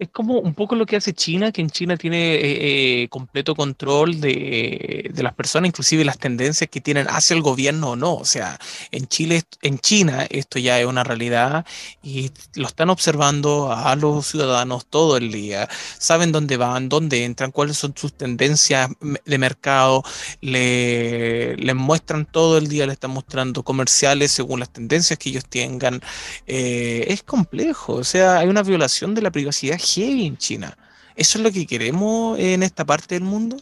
es 0.01 0.09
como 0.09 0.39
un 0.39 0.55
poco 0.55 0.73
lo 0.73 0.87
que 0.87 0.95
hace 0.95 1.13
China, 1.13 1.51
que 1.51 1.61
en 1.61 1.69
China 1.69 1.95
tiene 1.95 2.33
eh, 2.33 3.03
eh, 3.03 3.07
completo 3.09 3.53
control 3.53 4.19
de, 4.19 5.11
las 5.15 5.35
personas, 5.35 5.67
inclusive 5.67 6.03
las 6.03 6.17
tendencias 6.17 6.67
que 6.71 6.81
tienen 6.81 7.05
hacia 7.07 7.35
el 7.35 7.43
gobierno 7.43 7.91
o 7.91 7.95
no. 7.95 8.15
O 8.15 8.25
sea, 8.25 8.59
en 8.89 9.05
Chile, 9.05 9.43
en 9.61 9.77
China, 9.77 10.25
esto 10.31 10.57
ya 10.57 10.79
es 10.79 10.87
una 10.87 11.03
realidad 11.03 11.67
y 12.01 12.31
lo 12.55 12.65
están 12.65 12.89
observando 12.89 13.71
a 13.71 13.95
los 13.95 14.25
ciudadanos 14.25 14.87
todo 14.87 15.17
el 15.17 15.31
día. 15.31 15.69
Saben 15.99 16.31
dónde 16.31 16.57
van, 16.57 16.89
dónde 16.89 17.23
entran, 17.23 17.51
cuáles 17.51 17.77
son 17.77 17.93
sus 17.95 18.11
tendencias 18.13 18.89
de 19.23 19.37
mercado. 19.37 20.03
Le, 20.41 21.57
les 21.57 21.75
muestran 21.75 22.25
todo 22.25 22.57
el 22.57 22.69
día, 22.69 22.87
le 22.87 22.93
están 22.93 23.11
mostrando 23.11 23.61
comerciales 23.61 24.31
según 24.31 24.61
las 24.61 24.73
tendencias 24.73 25.19
que 25.19 25.29
ellos 25.29 25.45
tengan. 25.47 26.01
Eh, 26.47 27.05
es 27.09 27.21
complejo, 27.21 27.93
o 27.93 28.03
sea, 28.03 28.39
hay 28.39 28.47
una 28.47 28.63
violación 28.63 29.13
de 29.13 29.21
la 29.21 29.29
privacidad 29.29 29.77
heavy 29.93 30.25
en 30.25 30.37
China. 30.37 30.77
¿Eso 31.15 31.37
es 31.37 31.43
lo 31.43 31.51
que 31.51 31.67
queremos 31.67 32.39
en 32.39 32.63
esta 32.63 32.85
parte 32.85 33.15
del 33.15 33.23
mundo? 33.23 33.57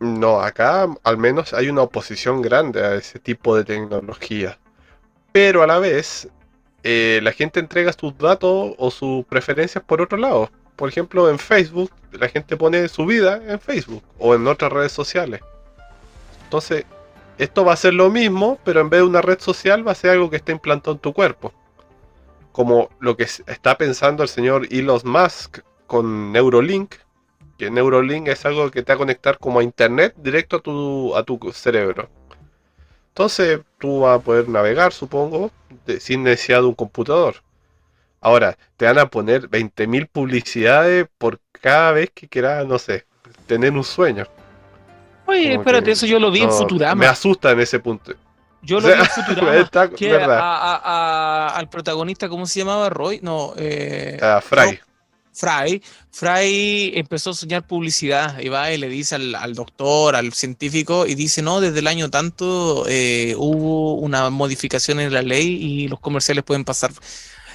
No, 0.00 0.40
acá 0.40 0.86
al 1.02 1.18
menos 1.18 1.54
hay 1.54 1.68
una 1.68 1.82
oposición 1.82 2.42
grande 2.42 2.84
a 2.84 2.94
ese 2.94 3.18
tipo 3.18 3.56
de 3.56 3.64
tecnología. 3.64 4.58
Pero 5.32 5.62
a 5.62 5.66
la 5.66 5.78
vez, 5.78 6.28
eh, 6.82 7.20
la 7.22 7.32
gente 7.32 7.60
entrega 7.60 7.92
sus 7.92 8.16
datos 8.18 8.74
o 8.76 8.90
sus 8.90 9.24
preferencias 9.24 9.82
por 9.82 10.02
otro 10.02 10.18
lado. 10.18 10.50
Por 10.76 10.88
ejemplo, 10.88 11.30
en 11.30 11.38
Facebook, 11.38 11.90
la 12.12 12.28
gente 12.28 12.56
pone 12.56 12.88
su 12.88 13.06
vida 13.06 13.40
en 13.46 13.58
Facebook 13.58 14.02
o 14.18 14.34
en 14.34 14.46
otras 14.46 14.72
redes 14.72 14.92
sociales. 14.92 15.40
Entonces, 16.44 16.84
esto 17.38 17.64
va 17.64 17.72
a 17.72 17.76
ser 17.76 17.94
lo 17.94 18.10
mismo, 18.10 18.58
pero 18.64 18.80
en 18.80 18.90
vez 18.90 19.00
de 19.00 19.06
una 19.06 19.22
red 19.22 19.40
social 19.40 19.86
va 19.86 19.92
a 19.92 19.96
ser 19.96 20.10
algo 20.10 20.30
que 20.30 20.36
está 20.36 20.52
implantado 20.52 20.92
en 20.92 21.00
tu 21.00 21.12
cuerpo 21.12 21.52
como 22.54 22.88
lo 23.00 23.16
que 23.16 23.24
está 23.24 23.76
pensando 23.76 24.22
el 24.22 24.28
señor 24.28 24.68
Elon 24.70 25.00
Musk 25.04 25.58
con 25.88 26.30
Neurolink, 26.30 26.94
que 27.58 27.68
Neurolink 27.68 28.28
es 28.28 28.46
algo 28.46 28.70
que 28.70 28.84
te 28.84 28.92
va 28.92 28.94
a 28.94 28.98
conectar 28.98 29.38
como 29.40 29.58
a 29.58 29.64
internet 29.64 30.14
directo 30.18 30.58
a 30.58 30.60
tu, 30.60 31.16
a 31.16 31.24
tu 31.24 31.36
cerebro. 31.52 32.08
Entonces 33.08 33.58
tú 33.80 34.02
vas 34.02 34.20
a 34.20 34.22
poder 34.22 34.48
navegar, 34.48 34.92
supongo, 34.92 35.50
sin 35.98 36.22
necesidad 36.22 36.60
de 36.60 36.66
un 36.66 36.74
computador. 36.74 37.42
Ahora, 38.20 38.56
te 38.76 38.84
van 38.84 39.00
a 39.00 39.06
poner 39.06 39.50
20.000 39.50 40.08
publicidades 40.08 41.08
por 41.18 41.40
cada 41.60 41.90
vez 41.90 42.10
que 42.14 42.28
quieras, 42.28 42.64
no 42.68 42.78
sé, 42.78 43.04
tener 43.48 43.72
un 43.72 43.82
sueño. 43.82 44.28
Oye, 45.26 45.54
espérate, 45.54 45.90
eso 45.90 46.06
yo 46.06 46.20
lo 46.20 46.30
vi 46.30 46.42
en 46.42 46.52
Futurama. 46.52 46.94
Me 46.94 47.06
asusta 47.06 47.50
en 47.50 47.58
ese 47.58 47.80
punto. 47.80 48.12
Yo 48.64 48.80
lo 48.80 48.88
vi 48.88 48.94
en 48.94 49.06
Futurama. 49.06 49.90
que 49.96 50.14
al 50.14 51.68
protagonista, 51.68 52.28
¿cómo 52.28 52.46
se 52.46 52.60
llamaba? 52.60 52.88
Roy, 52.90 53.20
no. 53.22 53.52
Eh, 53.56 54.18
uh, 54.20 54.40
Fry. 54.40 54.80
Fry. 55.32 55.82
Fry 56.10 56.92
empezó 56.94 57.30
a 57.30 57.34
soñar 57.34 57.66
publicidad 57.66 58.38
y 58.38 58.48
va 58.48 58.70
y 58.72 58.78
le 58.78 58.88
dice 58.88 59.16
al, 59.16 59.54
doctor, 59.54 60.14
al 60.14 60.32
científico, 60.32 61.06
y 61.06 61.16
dice, 61.16 61.42
no, 61.42 61.60
desde 61.60 61.80
el 61.80 61.88
año 61.88 62.08
tanto 62.08 62.84
eh, 62.88 63.34
hubo 63.36 63.94
una 63.94 64.30
modificación 64.30 65.00
en 65.00 65.12
la 65.12 65.22
ley 65.22 65.58
y 65.60 65.88
los 65.88 65.98
comerciales 65.98 66.44
pueden 66.44 66.64
pasar 66.64 66.92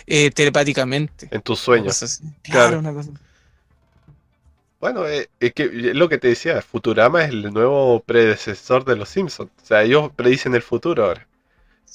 eh, 0.07 0.29
telepáticamente. 0.31 1.29
En 1.31 1.41
tus 1.41 1.59
sueños. 1.59 2.21
Claro, 2.43 2.79
una 2.79 2.93
cosa. 2.93 3.11
Bueno, 4.79 5.05
eh, 5.05 5.29
es 5.39 5.53
que 5.53 5.65
lo 5.67 6.07
que 6.07 6.17
te 6.17 6.29
decía, 6.29 6.61
Futurama 6.61 7.23
es 7.23 7.29
el 7.31 7.53
nuevo 7.53 7.99
predecesor 7.99 8.85
de 8.85 8.95
los 8.95 9.09
Simpsons. 9.09 9.51
O 9.61 9.65
sea, 9.65 9.83
ellos 9.83 10.11
predicen 10.15 10.55
el 10.55 10.61
futuro 10.61 11.05
ahora. 11.05 11.27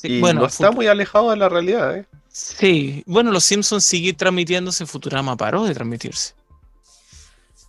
y 0.02 0.20
bueno, 0.20 0.40
no 0.40 0.46
está 0.46 0.70
muy 0.70 0.86
alejado 0.86 1.30
de 1.30 1.36
la 1.36 1.48
realidad, 1.48 1.96
¿eh? 1.96 2.04
Sí, 2.28 3.02
bueno, 3.06 3.30
los 3.30 3.44
Simpsons 3.44 3.84
sigue 3.84 4.12
transmitiéndose, 4.12 4.86
Futurama 4.86 5.36
paró 5.36 5.64
de 5.64 5.72
transmitirse. 5.72 6.34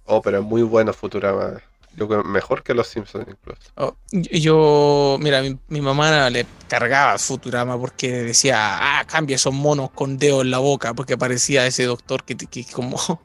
Oh, 0.06 0.22
pero 0.22 0.40
es 0.40 0.44
muy 0.44 0.64
bueno 0.64 0.92
Futurama. 0.92 1.62
Yo 1.96 2.10
creo 2.10 2.24
mejor 2.26 2.62
que 2.62 2.74
los 2.74 2.88
Simpsons 2.88 3.26
incluso. 3.30 3.62
Oh, 3.76 3.96
yo, 4.12 5.18
mira, 5.22 5.42
mi, 5.70 5.82
mamá 5.82 6.30
le 6.30 6.46
cargaba 6.68 7.18
Futurama 7.18 7.80
porque 7.80 8.12
decía, 8.12 9.00
ah, 9.00 9.06
cambia 9.08 9.36
esos 9.36 9.54
monos 9.54 9.92
con 9.92 10.18
dedos 10.18 10.42
en 10.42 10.52
la 10.52 10.58
boca, 10.58 10.94
porque 10.94 11.18
parecía 11.18 11.66
ese 11.66 11.86
doctor 11.86 12.24
que, 12.26 12.36
que 12.36 12.66
como 12.66 13.22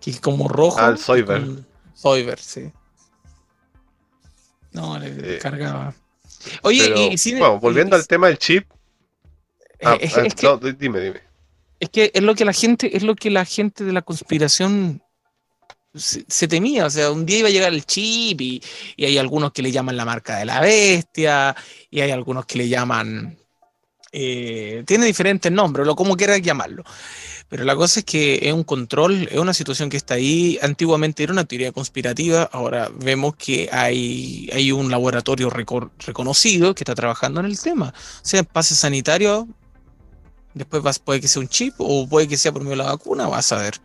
que 0.00 0.10
es 0.10 0.20
como 0.20 0.48
rojo. 0.48 0.78
Al 0.78 0.98
Soyber. 0.98 2.38
sí. 2.38 2.72
No, 4.72 4.98
le 4.98 5.36
eh, 5.36 5.38
cargaba. 5.38 5.94
Oye, 6.62 6.92
y, 7.14 7.32
bueno, 7.32 7.58
volviendo 7.58 7.96
al 7.96 8.06
tema 8.06 8.28
del 8.28 8.38
chip. 8.38 8.68
Ah, 9.82 9.96
es, 10.00 10.16
ah, 10.16 10.22
que, 10.22 10.72
dime, 10.74 11.00
dime. 11.00 11.20
Es 11.80 11.90
que 11.90 12.10
es 12.14 12.22
lo 12.22 12.34
que 12.34 12.44
la 12.44 12.52
gente, 12.52 12.96
es 12.96 13.02
lo 13.02 13.14
que 13.14 13.30
la 13.30 13.44
gente 13.44 13.84
de 13.84 13.92
la 13.92 14.02
conspiración 14.02 15.02
se, 15.94 16.48
temía. 16.48 16.86
O 16.86 16.90
sea, 16.90 17.10
un 17.10 17.26
día 17.26 17.38
iba 17.38 17.48
a 17.48 17.52
llegar 17.52 17.72
el 17.72 17.84
chip 17.84 18.40
y, 18.40 18.62
y, 18.96 19.04
hay 19.04 19.18
algunos 19.18 19.52
que 19.52 19.62
le 19.62 19.72
llaman 19.72 19.96
la 19.96 20.04
marca 20.04 20.38
de 20.38 20.44
la 20.44 20.60
bestia 20.60 21.56
y 21.90 22.00
hay 22.00 22.10
algunos 22.10 22.46
que 22.46 22.58
le 22.58 22.68
llaman. 22.68 23.38
Eh, 24.12 24.84
tiene 24.86 25.06
diferentes 25.06 25.50
nombres, 25.50 25.86
lo 25.86 25.96
como 25.96 26.16
quieras 26.16 26.40
llamarlo. 26.40 26.84
Pero 27.48 27.64
la 27.64 27.76
cosa 27.76 28.00
es 28.00 28.06
que 28.06 28.40
es 28.42 28.52
un 28.52 28.64
control, 28.64 29.28
es 29.30 29.38
una 29.38 29.54
situación 29.54 29.88
que 29.88 29.96
está 29.96 30.14
ahí. 30.14 30.58
Antiguamente 30.62 31.22
era 31.22 31.32
una 31.32 31.44
teoría 31.44 31.70
conspirativa, 31.72 32.44
ahora 32.52 32.90
vemos 32.94 33.36
que 33.36 33.68
hay, 33.72 34.50
hay 34.52 34.72
un 34.72 34.90
laboratorio 34.90 35.50
reconocido 35.50 36.74
que 36.74 36.82
está 36.82 36.94
trabajando 36.94 37.40
en 37.40 37.46
el 37.46 37.58
tema. 37.60 37.94
O 37.96 38.26
sea, 38.26 38.42
pase 38.42 38.74
sanitario, 38.74 39.46
después 40.54 40.82
vas, 40.82 40.98
puede 40.98 41.20
que 41.20 41.28
sea 41.28 41.42
un 41.42 41.48
chip 41.48 41.74
o 41.78 42.08
puede 42.08 42.26
que 42.26 42.36
sea 42.36 42.52
por 42.52 42.62
medio 42.62 42.76
de 42.76 42.82
la 42.84 42.90
vacuna, 42.90 43.28
vas 43.28 43.52
a 43.52 43.58
ver. 43.58 43.80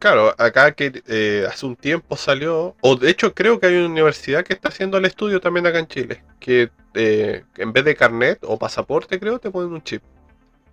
Claro, 0.00 0.34
acá 0.38 0.72
que 0.72 1.02
eh, 1.08 1.46
hace 1.46 1.66
un 1.66 1.76
tiempo 1.76 2.16
salió, 2.16 2.74
o 2.80 2.96
de 2.96 3.10
hecho 3.10 3.34
creo 3.34 3.60
que 3.60 3.66
hay 3.66 3.76
una 3.76 3.88
universidad 3.88 4.42
que 4.42 4.54
está 4.54 4.70
haciendo 4.70 4.96
el 4.96 5.04
estudio 5.04 5.42
también 5.42 5.66
acá 5.66 5.78
en 5.78 5.88
Chile, 5.88 6.24
que 6.40 6.70
eh, 6.94 7.44
en 7.58 7.72
vez 7.74 7.84
de 7.84 7.94
carnet 7.94 8.38
o 8.42 8.58
pasaporte 8.58 9.20
creo 9.20 9.38
te 9.38 9.50
ponen 9.50 9.72
un 9.74 9.82
chip. 9.82 10.02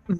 Mm. 0.07 0.15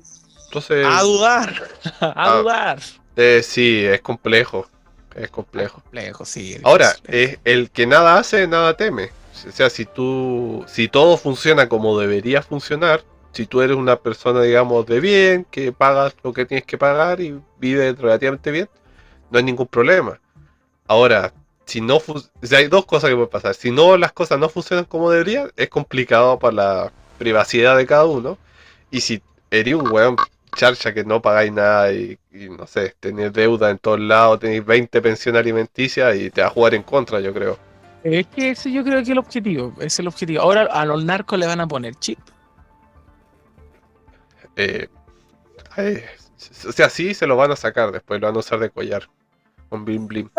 A 0.85 1.01
dudar, 1.03 1.63
a 2.01 2.13
ah, 2.15 2.37
dudar. 2.37 2.79
Eh, 3.15 3.41
sí, 3.43 3.85
es 3.85 4.01
complejo. 4.01 4.67
Es 5.15 5.29
complejo. 5.29 5.81
complejo, 5.81 6.25
sí. 6.25 6.57
Ahora, 6.63 6.93
es 7.07 7.39
el 7.45 7.71
que 7.71 7.87
nada 7.87 8.17
hace, 8.17 8.45
nada 8.45 8.75
teme. 8.75 9.09
O 9.47 9.51
sea, 9.51 9.69
si 9.69 9.85
tú, 9.85 10.65
si 10.67 10.89
todo 10.89 11.15
funciona 11.17 11.69
como 11.69 11.97
debería 11.97 12.41
funcionar, 12.41 13.03
si 13.31 13.45
tú 13.45 13.61
eres 13.61 13.77
una 13.77 13.97
persona, 13.97 14.41
digamos, 14.41 14.85
de 14.85 14.99
bien, 14.99 15.45
que 15.49 15.71
pagas 15.71 16.13
lo 16.23 16.33
que 16.33 16.45
tienes 16.45 16.65
que 16.65 16.77
pagar 16.77 17.21
y 17.21 17.39
vives 17.59 17.97
relativamente 17.97 18.51
bien, 18.51 18.69
no 19.29 19.37
hay 19.37 19.43
ningún 19.43 19.67
problema. 19.67 20.19
Ahora, 20.87 21.33
si 21.65 21.81
no, 21.81 21.97
o 21.97 22.21
hay 22.51 22.67
dos 22.67 22.85
cosas 22.85 23.09
que 23.09 23.15
pueden 23.15 23.29
pasar. 23.29 23.53
Si 23.53 23.71
no 23.71 23.97
las 23.97 24.13
cosas 24.13 24.39
no 24.39 24.49
funcionan 24.49 24.85
como 24.85 25.11
deberían, 25.11 25.51
es 25.55 25.69
complicado 25.69 26.39
para 26.39 26.53
la 26.53 26.91
privacidad 27.17 27.75
de 27.77 27.85
cada 27.85 28.05
uno. 28.05 28.37
Y 28.89 29.01
si 29.01 29.21
eres 29.51 29.73
un 29.73 29.91
weón 29.91 30.15
charcha 30.55 30.93
que 30.93 31.03
no 31.03 31.21
pagáis 31.21 31.51
nada 31.51 31.91
y, 31.91 32.17
no 32.31 32.65
sé, 32.67 32.95
tenéis 32.99 33.33
deuda 33.33 33.69
en 33.69 33.77
todos 33.77 33.99
lados, 33.99 34.39
tenéis 34.39 34.65
20 34.65 35.01
pensiones 35.01 35.39
alimenticias 35.39 36.15
y 36.15 36.29
te 36.29 36.41
va 36.41 36.47
a 36.47 36.51
jugar 36.51 36.73
en 36.73 36.83
contra, 36.83 37.19
yo 37.19 37.33
creo. 37.33 37.59
Es 38.03 38.27
que 38.27 38.51
ese 38.51 38.71
yo 38.71 38.83
creo 38.83 38.95
que 38.95 39.03
es 39.03 39.09
el 39.09 39.17
objetivo, 39.17 39.73
es 39.79 39.99
el 39.99 40.07
objetivo. 40.07 40.41
Ahora 40.41 40.63
a 40.63 40.85
los 40.85 41.03
narcos 41.03 41.37
le 41.37 41.47
van 41.47 41.59
a 41.59 41.67
poner 41.67 41.95
chip. 41.95 42.19
Eh, 44.55 44.87
o 46.67 46.71
sea, 46.71 46.89
sí 46.89 47.13
se 47.13 47.27
lo 47.27 47.35
van 47.35 47.51
a 47.51 47.55
sacar 47.55 47.91
después, 47.91 48.21
lo 48.21 48.27
van 48.27 48.35
a 48.35 48.39
usar 48.39 48.59
de 48.59 48.69
collar. 48.69 49.09
Con 49.69 49.83
blim 49.83 50.07
blim. 50.07 50.29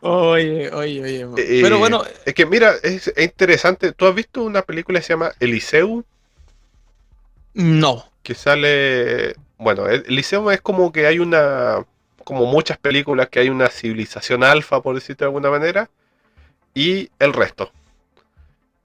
oye, 0.00 0.70
oye, 0.70 1.02
oye. 1.02 1.22
Eh, 1.36 1.60
Pero 1.62 1.78
bueno. 1.78 2.04
Es 2.24 2.34
que 2.34 2.46
mira, 2.46 2.74
es, 2.82 3.08
es, 3.08 3.24
interesante. 3.24 3.92
¿Tú 3.92 4.06
has 4.06 4.14
visto 4.14 4.44
una 4.44 4.62
película 4.62 5.00
que 5.00 5.04
se 5.04 5.12
llama 5.14 5.32
Eliseu? 5.40 6.04
No. 7.54 8.04
Que 8.22 8.34
sale. 8.34 9.34
Bueno, 9.58 9.88
el 9.88 10.04
Liceo 10.08 10.50
es 10.50 10.60
como 10.60 10.92
que 10.92 11.06
hay 11.06 11.18
una. 11.18 11.84
Como 12.22 12.44
muchas 12.46 12.76
películas, 12.76 13.28
que 13.28 13.38
hay 13.40 13.48
una 13.48 13.68
civilización 13.68 14.44
alfa, 14.44 14.82
por 14.82 14.94
decirte 14.94 15.24
de 15.24 15.28
alguna 15.28 15.48
manera, 15.48 15.88
y 16.74 17.08
el 17.20 17.32
resto. 17.32 17.70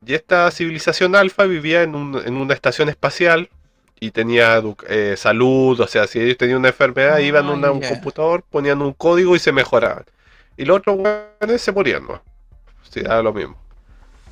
Y 0.05 0.13
esta 0.13 0.49
civilización 0.51 1.15
alfa 1.15 1.45
vivía 1.45 1.83
en, 1.83 1.95
una 1.95 2.53
estación 2.53 2.89
espacial 2.89 3.49
y 4.03 4.09
tenía 4.09 4.61
eh, 4.89 5.13
salud, 5.15 5.79
o 5.79 5.85
sea, 5.85 6.07
si 6.07 6.19
ellos 6.19 6.35
tenían 6.35 6.57
una 6.57 6.69
enfermedad, 6.69 7.17
ah, 7.17 7.21
iban 7.21 7.45
a 7.45 7.71
un 7.71 7.81
computador, 7.81 8.43
ponían 8.49 8.81
un 8.81 8.93
código 8.93 9.35
y 9.35 9.39
se 9.39 9.51
mejoraban. 9.51 10.05
Y 10.57 10.65
los 10.65 10.79
otros 10.79 10.97
se 11.57 11.71
morían, 11.71 12.07
¿no? 12.07 12.19
Sí, 12.89 13.01
da 13.01 13.21
lo 13.21 13.31
mismo. 13.31 13.61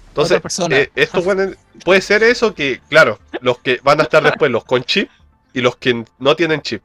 Entonces, 0.08 0.42
eh, 0.72 0.90
esto 0.96 1.24
puede, 1.24 2.02
ser 2.02 2.24
eso 2.24 2.56
que, 2.56 2.82
claro, 2.90 3.20
los 3.42 3.60
que 3.60 3.80
van 3.84 4.00
a 4.00 4.04
estar 4.04 4.24
después, 4.24 4.50
los 4.50 4.66
con 4.66 4.84
chip 4.84 5.08
y 5.54 5.62
los 5.62 5.76
que 5.76 6.04
no 6.18 6.36
tienen 6.36 6.62
chip. 6.64 6.82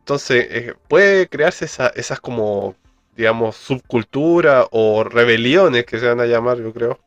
Entonces, 0.00 0.46
eh, 0.50 0.74
puede 0.86 1.28
crearse 1.28 1.64
esas 1.64 2.20
como, 2.20 2.76
digamos, 3.16 3.56
subcultura 3.56 4.68
o 4.70 5.02
rebeliones 5.02 5.86
que 5.86 5.98
se 5.98 6.08
van 6.08 6.20
a 6.20 6.26
llamar, 6.26 6.58
yo 6.58 6.74
creo. 6.74 6.98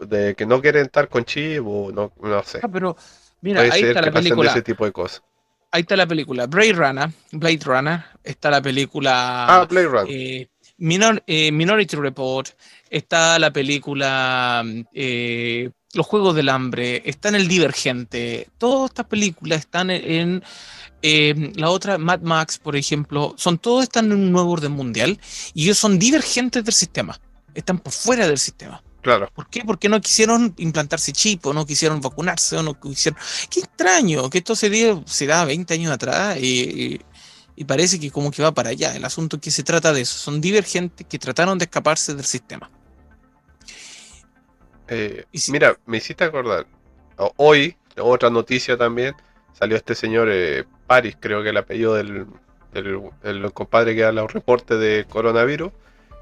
De 0.00 0.34
que 0.34 0.46
no 0.46 0.60
quieren 0.60 0.86
estar 0.86 1.08
con 1.08 1.24
chip 1.24 1.62
o 1.66 1.92
no, 1.92 2.12
no 2.22 2.42
sé. 2.42 2.60
Ah, 2.62 2.68
pero, 2.68 2.96
mira, 3.40 3.60
ahí 3.60 3.82
está 3.82 4.00
la 4.00 4.12
película. 4.12 4.50
ese 4.50 4.62
tipo 4.62 4.84
de 4.84 4.92
cosas. 4.92 5.22
Ahí 5.72 5.82
está 5.82 5.96
la 5.96 6.06
película 6.06 6.46
Blade 6.46 6.72
Runner, 6.72 7.10
Blade 7.30 7.60
Runner, 7.64 8.04
está 8.24 8.50
la 8.50 8.60
película 8.60 9.46
ah, 9.46 9.66
Blade 9.66 9.86
Runner. 9.86 10.06
Eh, 10.08 10.48
Minority 11.52 11.96
Report, 11.96 12.48
está 12.88 13.38
la 13.38 13.52
película 13.52 14.64
eh, 14.94 15.70
Los 15.92 16.06
Juegos 16.06 16.34
del 16.34 16.48
Hambre, 16.48 17.02
está 17.04 17.28
en 17.28 17.34
El 17.34 17.48
Divergente, 17.48 18.48
todas 18.56 18.90
estas 18.90 19.06
películas 19.06 19.60
están 19.60 19.90
en, 19.90 20.42
eh, 21.02 21.52
la 21.54 21.70
otra, 21.70 21.98
Mad 21.98 22.20
Max, 22.22 22.58
por 22.58 22.76
ejemplo, 22.76 23.34
son 23.36 23.58
todos 23.58 23.82
están 23.84 24.06
en 24.06 24.12
un 24.12 24.32
nuevo 24.32 24.50
orden 24.50 24.72
mundial 24.72 25.20
y 25.52 25.64
ellos 25.64 25.78
son 25.78 25.98
divergentes 25.98 26.64
del 26.64 26.74
sistema, 26.74 27.20
están 27.54 27.78
por 27.78 27.92
fuera 27.92 28.26
del 28.26 28.38
sistema. 28.38 28.82
Claro. 29.02 29.30
¿Por 29.34 29.48
qué? 29.48 29.62
Porque 29.64 29.88
no 29.88 30.00
quisieron 30.00 30.54
implantarse 30.58 31.12
chip 31.12 31.46
o 31.46 31.54
no 31.54 31.64
quisieron 31.64 32.00
vacunarse 32.00 32.56
o 32.56 32.62
no 32.62 32.78
quisieron... 32.78 33.18
Qué 33.48 33.60
extraño 33.60 34.28
que 34.28 34.38
esto 34.38 34.54
se, 34.54 34.68
dio, 34.68 35.02
se 35.06 35.26
da 35.26 35.44
20 35.44 35.72
años 35.72 35.92
atrás 35.92 36.36
y, 36.38 37.00
y 37.56 37.64
parece 37.64 37.98
que 37.98 38.10
como 38.10 38.30
que 38.30 38.42
va 38.42 38.52
para 38.52 38.70
allá. 38.70 38.94
El 38.94 39.04
asunto 39.04 39.36
es 39.36 39.42
que 39.42 39.50
se 39.50 39.62
trata 39.62 39.92
de 39.92 40.02
eso. 40.02 40.18
Son 40.18 40.40
divergentes 40.40 41.06
que 41.06 41.18
trataron 41.18 41.58
de 41.58 41.64
escaparse 41.64 42.14
del 42.14 42.24
sistema. 42.24 42.70
Eh, 44.90 45.24
mira, 45.48 45.78
me 45.86 45.98
hiciste 45.98 46.24
acordar. 46.24 46.66
Hoy, 47.36 47.76
otra 47.96 48.28
noticia 48.28 48.76
también, 48.76 49.14
salió 49.52 49.76
este 49.76 49.94
señor 49.94 50.28
eh, 50.30 50.64
Paris, 50.86 51.16
creo 51.20 51.42
que 51.42 51.50
el 51.50 51.56
apellido 51.56 51.94
del, 51.94 52.26
del, 52.72 53.52
compadre 53.52 53.94
que 53.94 54.02
da 54.02 54.10
los 54.10 54.32
reportes 54.32 54.80
de 54.80 55.06
coronavirus, 55.08 55.70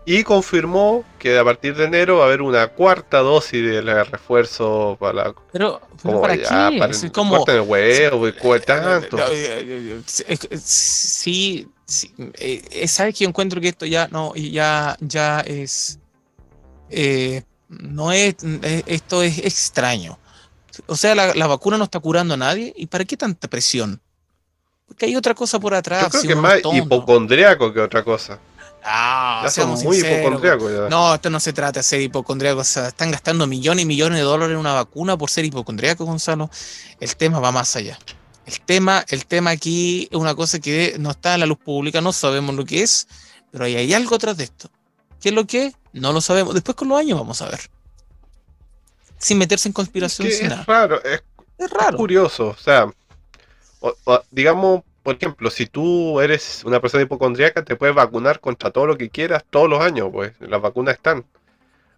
y 0.09 0.25
confirmó 0.25 1.05
que 1.19 1.39
a 1.39 1.45
partir 1.45 1.77
de 1.77 1.85
enero 1.85 2.17
va 2.17 2.25
a 2.25 2.27
haber 2.29 2.41
una 2.41 2.69
cuarta 2.69 3.19
dosis 3.19 3.63
de 3.63 4.05
refuerzo 4.05 4.97
para 4.99 5.13
la. 5.13 5.35
Pero, 5.53 5.83
¿para 6.03 6.35
qué? 6.35 6.79
Para 6.79 6.93
es 6.93 7.11
como. 7.13 7.45
El 7.47 7.61
huevo, 7.61 8.27
tanto. 8.61 9.19
Sí, 10.17 11.69
sí. 11.85 12.15
Eh, 12.39 12.89
¿Sabes 12.89 13.17
que 13.17 13.25
yo 13.25 13.29
encuentro 13.29 13.61
que 13.61 13.69
esto 13.69 13.85
ya 13.85 14.09
no, 14.09 14.35
ya, 14.35 14.97
ya 15.01 15.41
es. 15.41 15.99
Eh, 16.89 17.43
no 17.69 18.11
es, 18.11 18.37
esto 18.87 19.23
es 19.23 19.37
extraño. 19.37 20.19
O 20.87 20.97
sea, 20.97 21.15
la, 21.15 21.47
vacuna 21.47 21.77
no 21.77 21.85
está 21.85 22.01
curando 22.01 22.33
a 22.33 22.39
nadie. 22.39 22.73
¿Y 22.75 22.87
para 22.87 23.05
qué 23.05 23.19
tanta 23.19 23.47
presión? 23.47 24.01
Porque 24.87 25.05
hay 25.05 25.17
otra 25.17 25.35
cosa 25.35 25.61
por 25.61 25.75
atrás. 25.75 26.05
Yo 26.05 26.09
creo 26.09 26.23
que 26.23 26.33
es 26.33 26.37
más 26.39 26.61
hipocondriaco 26.75 27.75
que 27.75 27.81
otra 27.81 28.03
cosa. 28.03 28.39
Ah, 28.91 29.43
ya 29.45 29.51
somos 29.51 29.85
muy 29.85 29.99
hipocondriacos. 29.99 30.89
No, 30.89 31.15
esto 31.15 31.29
no 31.29 31.41
se 31.41 31.53
trata 31.53 31.81
de 31.81 31.85
ser 31.85 32.01
hipocondriaco. 32.01 32.63
están 32.63 33.11
gastando 33.11 33.47
millones 33.47 33.83
y 33.83 33.87
millones 33.87 34.19
de 34.19 34.25
dólares 34.25 34.55
en 34.55 34.59
una 34.59 34.73
vacuna 34.73 35.19
por 35.19 35.29
ser 35.29 35.45
hipocondriaco, 35.45 36.07
Gonzalo. 36.07 36.51
El 36.99 37.15
tema 37.17 37.39
va 37.39 37.53
más 37.53 37.77
allá. 37.77 37.99
El 38.47 38.61
tema, 38.61 39.05
el 39.09 39.27
tema 39.27 39.51
aquí 39.51 40.09
es 40.11 40.17
una 40.17 40.35
cosa 40.35 40.59
que 40.59 40.97
no 40.99 41.11
está 41.11 41.35
en 41.35 41.41
la 41.41 41.47
luz 41.47 41.59
pública, 41.59 42.01
no 42.01 42.15
sabemos 42.15 42.55
lo 42.55 42.65
que 42.65 42.83
es, 42.83 43.07
pero 43.53 43.65
hay, 43.65 43.77
hay 43.77 43.93
algo 43.93 44.15
atrás 44.15 44.39
de 44.39 44.45
esto. 44.45 44.71
¿Qué 45.21 45.29
es 45.29 45.35
lo 45.35 45.47
que 45.47 45.73
No 45.93 46.13
lo 46.13 46.21
sabemos. 46.23 46.55
Después 46.55 46.75
con 46.75 46.89
los 46.89 46.99
años 46.99 47.19
vamos 47.19 47.43
a 47.43 47.49
ver. 47.51 47.61
Sin 49.19 49.37
meterse 49.37 49.69
en 49.69 49.75
conspiración. 49.75 50.29
Es, 50.29 50.67
raro, 50.67 51.03
es, 51.05 51.23
raro. 51.71 51.99
curioso. 51.99 52.49
O 52.49 52.57
sea, 52.57 52.87
digamos, 54.31 54.83
por 55.09 55.17
ejemplo, 55.17 55.49
si 55.49 55.65
tú 55.65 56.21
eres 56.21 56.63
una 56.67 56.81
persona 56.81 57.03
hipocondríaca, 57.03 57.65
te 57.65 57.77
puedes 57.77 57.95
vacunar 57.95 58.41
contra 58.41 58.71
todo 58.71 58.87
lo 58.87 58.99
que 58.99 59.09
quieras 59.09 59.43
todos 59.49 59.67
los 59.67 59.81
años, 59.81 60.11
pues 60.13 60.35
las 60.39 60.61
vacunas 60.61 60.97
están. 60.97 61.25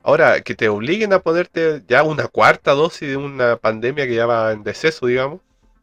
Ahora, 0.04 0.42
que 0.42 0.54
te 0.54 0.68
obliguen 0.68 1.12
a 1.12 1.18
ponerte 1.18 1.82
ya 1.88 2.04
una 2.04 2.28
cuarta 2.28 2.70
dosis 2.70 3.08
de 3.08 3.16
una 3.16 3.56
pandemia 3.56 4.06
que 4.06 4.14
ya 4.14 4.26
va 4.26 4.52
en 4.52 4.62
deceso, 4.62 5.06
digamos, 5.06 5.40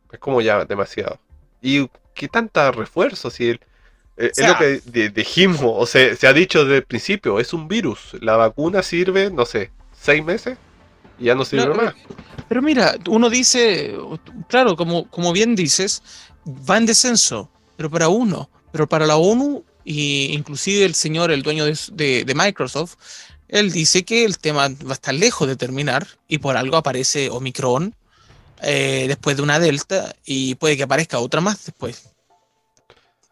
es 0.10 0.20
como 0.20 0.40
ya 0.40 0.64
demasiado. 0.64 1.20
¿Y 1.62 1.90
qué 2.14 2.30
tanta 2.30 2.72
refuerzo? 2.72 3.30
Si 3.30 3.50
eh, 3.50 3.60
es 4.16 4.48
lo 4.48 4.58
que 4.58 5.10
dijimos, 5.10 5.60
o 5.66 5.86
se, 5.86 6.16
se 6.16 6.28
ha 6.28 6.32
dicho 6.34 6.64
desde 6.64 6.78
el 6.78 6.86
principio, 6.86 7.42
es 7.42 7.52
un 7.52 7.68
virus. 7.68 8.16
La 8.22 8.38
vacuna 8.38 8.84
sirve, 8.84 9.32
no 9.32 9.46
sé, 9.46 9.72
seis 9.92 10.24
meses 10.24 10.58
y 11.20 11.26
ya 11.26 11.36
no 11.36 11.46
sirve 11.46 11.74
más. 11.74 11.94
Pero 12.48 12.62
mira, 12.62 12.96
uno 13.08 13.30
dice, 13.30 13.96
claro, 14.48 14.76
como, 14.76 15.10
como 15.10 15.34
bien 15.34 15.56
dices, 15.56 16.02
va 16.48 16.78
en 16.78 16.86
descenso, 16.86 17.50
pero 17.76 17.90
para 17.90 18.08
uno, 18.08 18.50
pero 18.72 18.88
para 18.88 19.06
la 19.06 19.18
ONU, 19.18 19.64
y 19.84 20.34
inclusive 20.34 20.86
el 20.86 20.96
señor, 20.96 21.32
el 21.32 21.44
dueño 21.44 21.66
de, 21.66 22.24
de 22.26 22.36
Microsoft, 22.36 22.96
él 23.48 23.72
dice 23.72 24.04
que 24.04 24.26
el 24.26 24.40
tema 24.40 24.68
va 24.68 24.92
a 24.92 24.94
estar 24.94 25.14
lejos 25.14 25.48
de 25.48 25.56
terminar 25.56 26.08
y 26.28 26.40
por 26.40 26.58
algo 26.58 26.76
aparece 26.76 27.30
Omicron 27.30 27.96
eh, 28.62 29.06
después 29.08 29.38
de 29.38 29.44
una 29.44 29.60
Delta 29.60 30.16
y 30.26 30.56
puede 30.56 30.76
que 30.76 30.84
aparezca 30.84 31.20
otra 31.20 31.42
más 31.42 31.66
después. 31.66 32.10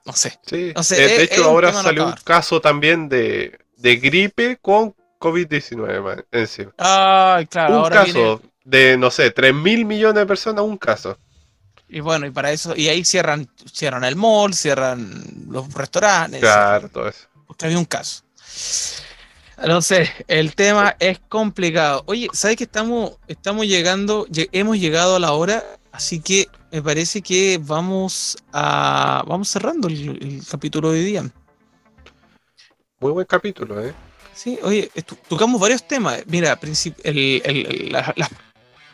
No 0.06 0.14
sé. 0.14 0.40
Sí. 0.46 0.72
de, 0.96 1.24
hecho, 1.24 1.46
ahora 1.46 1.74
salió 1.74 2.06
un 2.06 2.14
caso 2.24 2.62
también 2.62 3.10
de, 3.10 3.60
gripe 3.78 4.58
con 4.62 4.96
COVID-19 5.26 6.26
encima. 6.32 6.72
Ah, 6.78 7.42
claro. 7.50 7.84
Un 7.84 7.90
caso 7.90 8.42
de, 8.64 8.96
no 8.96 9.10
sé, 9.10 9.32
3 9.32 9.56
mil 9.56 9.84
millones 9.84 10.22
de 10.22 10.26
personas, 10.28 10.64
un 10.64 10.78
caso. 10.78 11.18
Y 11.90 12.00
bueno, 12.00 12.28
y 12.28 12.32
para 12.32 12.52
eso, 12.52 12.76
y 12.76 12.90
ahí 12.90 13.04
cierran, 13.04 13.50
cierran 13.72 14.04
el 14.04 14.16
mall, 14.16 14.54
cierran 14.54 15.24
los 15.50 15.74
restaurantes. 15.74 16.42
Claro, 16.42 16.90
todo 16.90 17.08
eso. 17.08 17.28
Porque 17.48 17.66
había 17.66 17.80
un 17.80 17.86
caso. 17.86 18.24
No 19.66 19.82
sé, 19.82 20.12
el 20.28 20.54
tema 20.54 20.96
es 21.00 21.18
complicado. 21.28 22.04
Oye, 22.06 22.28
¿sabes 22.34 22.58
que 22.58 22.66
estamos, 22.66 23.14
estamos 23.28 23.66
llegando, 23.66 24.28
hemos 24.52 24.78
llegado 24.78 25.16
a 25.16 25.20
la 25.20 25.32
hora, 25.32 25.64
así 25.92 26.20
que 26.20 26.48
me 26.72 26.84
parece 26.84 27.24
que 27.24 27.60
vamos 27.60 28.38
a 28.54 29.24
vamos 29.26 29.50
cerrando 29.50 29.88
el, 29.88 30.42
capítulo 30.48 30.92
de 30.92 31.00
hoy 31.00 31.06
día. 31.06 31.24
Muy 33.00 33.12
buen 33.12 33.26
capítulo, 33.26 33.84
¿eh? 33.84 33.94
Sí, 34.36 34.60
oye, 34.64 34.92
tocamos 35.30 35.60
varios 35.62 35.88
temas. 35.88 36.22
Mira, 36.28 36.60
el, 37.04 37.42
el, 37.46 37.92
las 37.92 38.30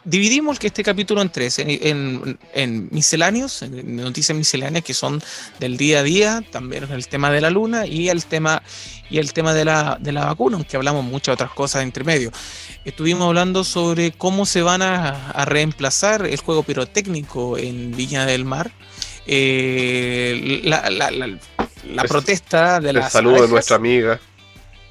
dividimos 0.04 0.60
que 0.60 0.68
este 0.68 0.84
capítulo 0.84 1.22
en 1.22 1.30
tres, 1.30 1.60
en, 1.60 2.89
misceláneos, 2.92 3.62
en 3.62 3.96
noticias 3.98 4.38
misceláneas 4.38 4.84
que 4.84 4.94
son 4.94 5.22
del 5.60 5.78
día 5.78 6.00
a 6.00 6.04
día, 6.04 6.44
también 6.52 6.89
el 6.92 7.08
tema 7.08 7.32
de 7.32 7.42
la 7.42 7.50
luna 7.50 7.86
y 7.86 8.10
el 8.10 8.26
tema, 8.26 8.62
y 9.10 9.20
el 9.20 9.34
tema 9.34 9.54
de, 9.54 9.66
la, 9.66 9.98
de 10.00 10.12
la 10.12 10.26
vacuna, 10.26 10.58
aunque 10.58 10.78
hablamos 10.78 11.04
muchas 11.04 11.34
otras 11.34 11.52
cosas 11.52 11.84
entre 11.84 12.04
medio. 12.04 12.32
Estuvimos 12.86 13.28
hablando 13.28 13.64
sobre 13.64 14.12
cómo 14.12 14.46
se 14.46 14.62
van 14.62 14.82
a, 14.82 15.46
reemplazar 15.46 16.26
el 16.26 16.38
juego 16.38 16.64
pirotécnico 16.64 17.58
en 17.58 17.96
Viña 17.96 18.26
del 18.26 18.46
Mar. 18.46 18.72
Eh, 19.28 20.62
la, 20.64 20.89
la, 20.89 22.04
protesta 22.04 22.80
de 22.80 22.94
la... 22.94 23.06
El 23.06 23.12
saludo 23.12 23.44
de 23.44 23.48
nuestra 23.48 23.76
amiga. 23.76 24.20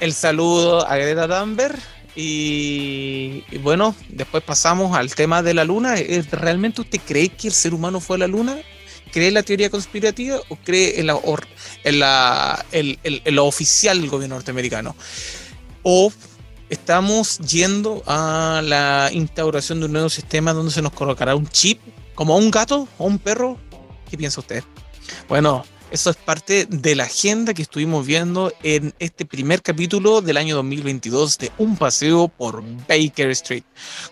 El 0.01 0.15
saludo 0.15 0.89
a 0.89 0.97
Greta 0.97 1.29
Thunberg 1.29 1.79
y, 2.17 3.45
bueno, 3.59 3.95
después 4.09 4.43
pasamos 4.43 4.97
al 4.97 5.15
tema 5.15 5.43
de 5.43 5.53
la 5.53 5.65
luna. 5.65 5.95
¿Realmente 6.33 6.81
usted 6.81 7.01
cree 7.07 7.29
que 7.29 7.49
el 7.49 7.53
ser 7.53 7.75
humano 7.75 8.01
fue 8.01 8.17
a 8.17 8.21
la 8.21 8.27
luna? 8.27 8.57
¿Cree 9.13 9.31
la 9.31 9.43
teoría 9.43 9.69
conspirativa 9.69 10.39
o 10.49 10.57
cree 10.57 11.01
en, 11.01 11.07
la, 11.99 12.65
lo 13.27 13.45
oficial 13.45 14.01
del 14.01 14.09
gobierno 14.09 14.37
norteamericano? 14.37 14.97
¿O 15.83 16.11
estamos 16.71 17.39
yendo 17.39 18.03
a 18.07 18.63
la 18.65 19.11
instauración 19.13 19.81
de 19.81 19.87
un 19.87 19.93
nuevo 19.93 20.09
sistema 20.09 20.55
donde 20.55 20.73
se 20.73 20.81
nos 20.81 20.93
colocará 20.93 21.37
un 21.37 21.47
chip 21.47 21.79
como 22.15 22.35
a 22.35 22.37
un 22.39 22.51
gato 22.51 22.89
o 22.97 23.05
un 23.05 23.19
perro? 23.19 23.59
¿Qué 24.11 24.17
piensa 24.17 24.41
usted? 24.41 24.65
Bueno, 25.29 25.65
eso 25.91 26.11
es 26.11 26.17
parte 26.17 26.67
de 26.67 26.95
la 26.95 27.05
agenda 27.05 27.53
que 27.53 27.63
estuvimos 27.63 28.07
viendo 28.07 28.53
en 28.63 28.95
este 29.01 29.25
primer 29.25 29.61
capítulo 29.61 30.21
del 30.21 30.37
año 30.37 30.55
2022 30.57 31.39
de 31.39 31.51
Un 31.59 31.77
paseo 31.77 32.29
por 32.29 32.63
Baker 32.89 33.31
Street. 33.31 33.65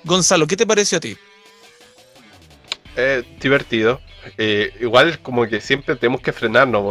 Gonzalo, 0.02 0.48
¿qué 0.48 0.56
te 0.56 0.66
pareció 0.66 0.98
a 0.98 1.00
ti? 1.00 1.16
Eh, 2.96 3.22
divertido. 3.40 4.00
Eh, 4.36 4.74
igual 4.80 5.20
como 5.20 5.46
que 5.46 5.60
siempre 5.60 5.94
tenemos 5.94 6.20
que 6.20 6.32
frenarnos. 6.32 6.82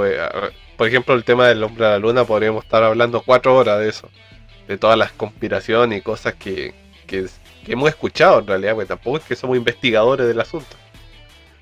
Por 0.77 0.87
ejemplo, 0.87 1.15
el 1.15 1.25
tema 1.25 1.47
del 1.47 1.63
hombre 1.63 1.85
a 1.85 1.89
la 1.89 1.99
luna, 1.99 2.23
podríamos 2.23 2.63
estar 2.63 2.81
hablando 2.81 3.21
cuatro 3.21 3.57
horas 3.57 3.79
de 3.79 3.89
eso. 3.89 4.09
De 4.69 4.77
todas 4.77 4.97
las 4.97 5.11
conspiraciones 5.11 5.99
y 5.99 6.01
cosas 6.01 6.35
que, 6.35 6.73
hemos 7.67 7.89
escuchado 7.89 8.39
en 8.39 8.47
realidad, 8.47 8.73
porque 8.75 8.87
tampoco 8.87 9.17
es 9.17 9.23
que 9.23 9.35
somos 9.35 9.57
investigadores 9.57 10.27
del 10.27 10.39
asunto. 10.39 10.77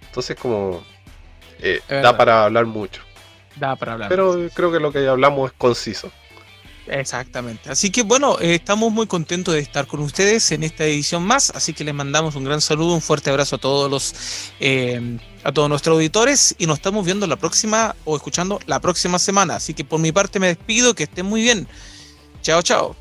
Entonces 0.06 0.36
como 0.36 0.84
eh, 1.60 1.82
da 1.88 2.16
para 2.16 2.46
hablar 2.46 2.66
mucho. 2.66 3.02
Da 3.56 3.76
para 3.76 3.94
hablar. 3.94 4.10
Pero 4.10 4.50
creo 4.54 4.72
que 4.72 4.80
lo 4.80 4.92
que 4.92 5.08
hablamos 5.08 5.52
es 5.52 5.58
conciso. 5.58 6.12
Exactamente. 6.88 7.70
Así 7.70 7.90
que 7.90 8.04
bueno, 8.04 8.38
eh, 8.40 8.56
estamos 8.56 8.92
muy 8.92 9.08
contentos 9.08 9.54
de 9.54 9.60
estar 9.60 9.88
con 9.88 10.02
ustedes 10.02 10.52
en 10.52 10.64
esta 10.64 10.86
edición 10.86 11.24
más. 11.24 11.50
Así 11.56 11.74
que 11.74 11.84
les 11.84 11.94
mandamos 11.94 12.36
un 12.36 12.44
gran 12.44 12.62
saludo, 12.62 12.94
un 12.94 13.02
fuerte 13.02 13.30
abrazo 13.30 13.56
a 13.56 13.60
todos 13.60 13.90
los 13.90 14.14
eh, 14.60 15.18
a 15.44 15.52
todos 15.52 15.70
nuestros 15.70 15.96
auditores 15.96 16.56
y 16.58 16.68
nos 16.68 16.78
estamos 16.78 17.06
viendo 17.06 17.26
la 17.28 17.38
próxima 17.38 17.96
o 18.06 18.16
escuchando 18.16 18.60
la 18.68 18.80
próxima 18.80 19.18
semana. 19.18 19.56
Así 19.56 19.74
que 19.74 19.84
por 19.84 20.00
mi 20.00 20.12
parte 20.12 20.40
me 20.40 20.48
despido, 20.48 20.94
que 20.94 21.04
estén 21.04 21.26
muy 21.26 21.42
bien. 21.42 21.68
Chao, 22.42 22.62
chao. 22.62 22.96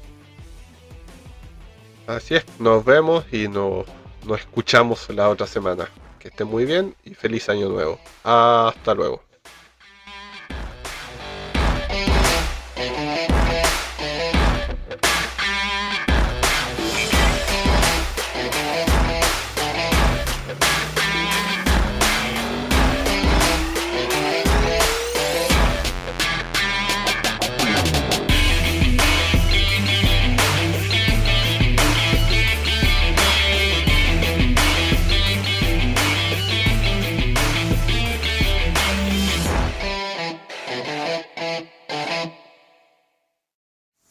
Así 2.07 2.35
es, 2.35 2.45
nos 2.59 2.85
vemos 2.85 3.25
y 3.33 3.49
nos, 3.49 3.87
nos 4.27 4.41
escuchamos 4.41 5.09
la 5.11 5.29
otra 5.29 5.47
semana. 5.47 5.89
Que 6.19 6.29
estén 6.29 6.47
muy 6.47 6.65
bien 6.65 6.95
y 7.05 7.13
feliz 7.13 7.51
año 7.51 7.69
nuevo. 7.69 7.99
Hasta 8.23 8.95
luego. 8.95 9.24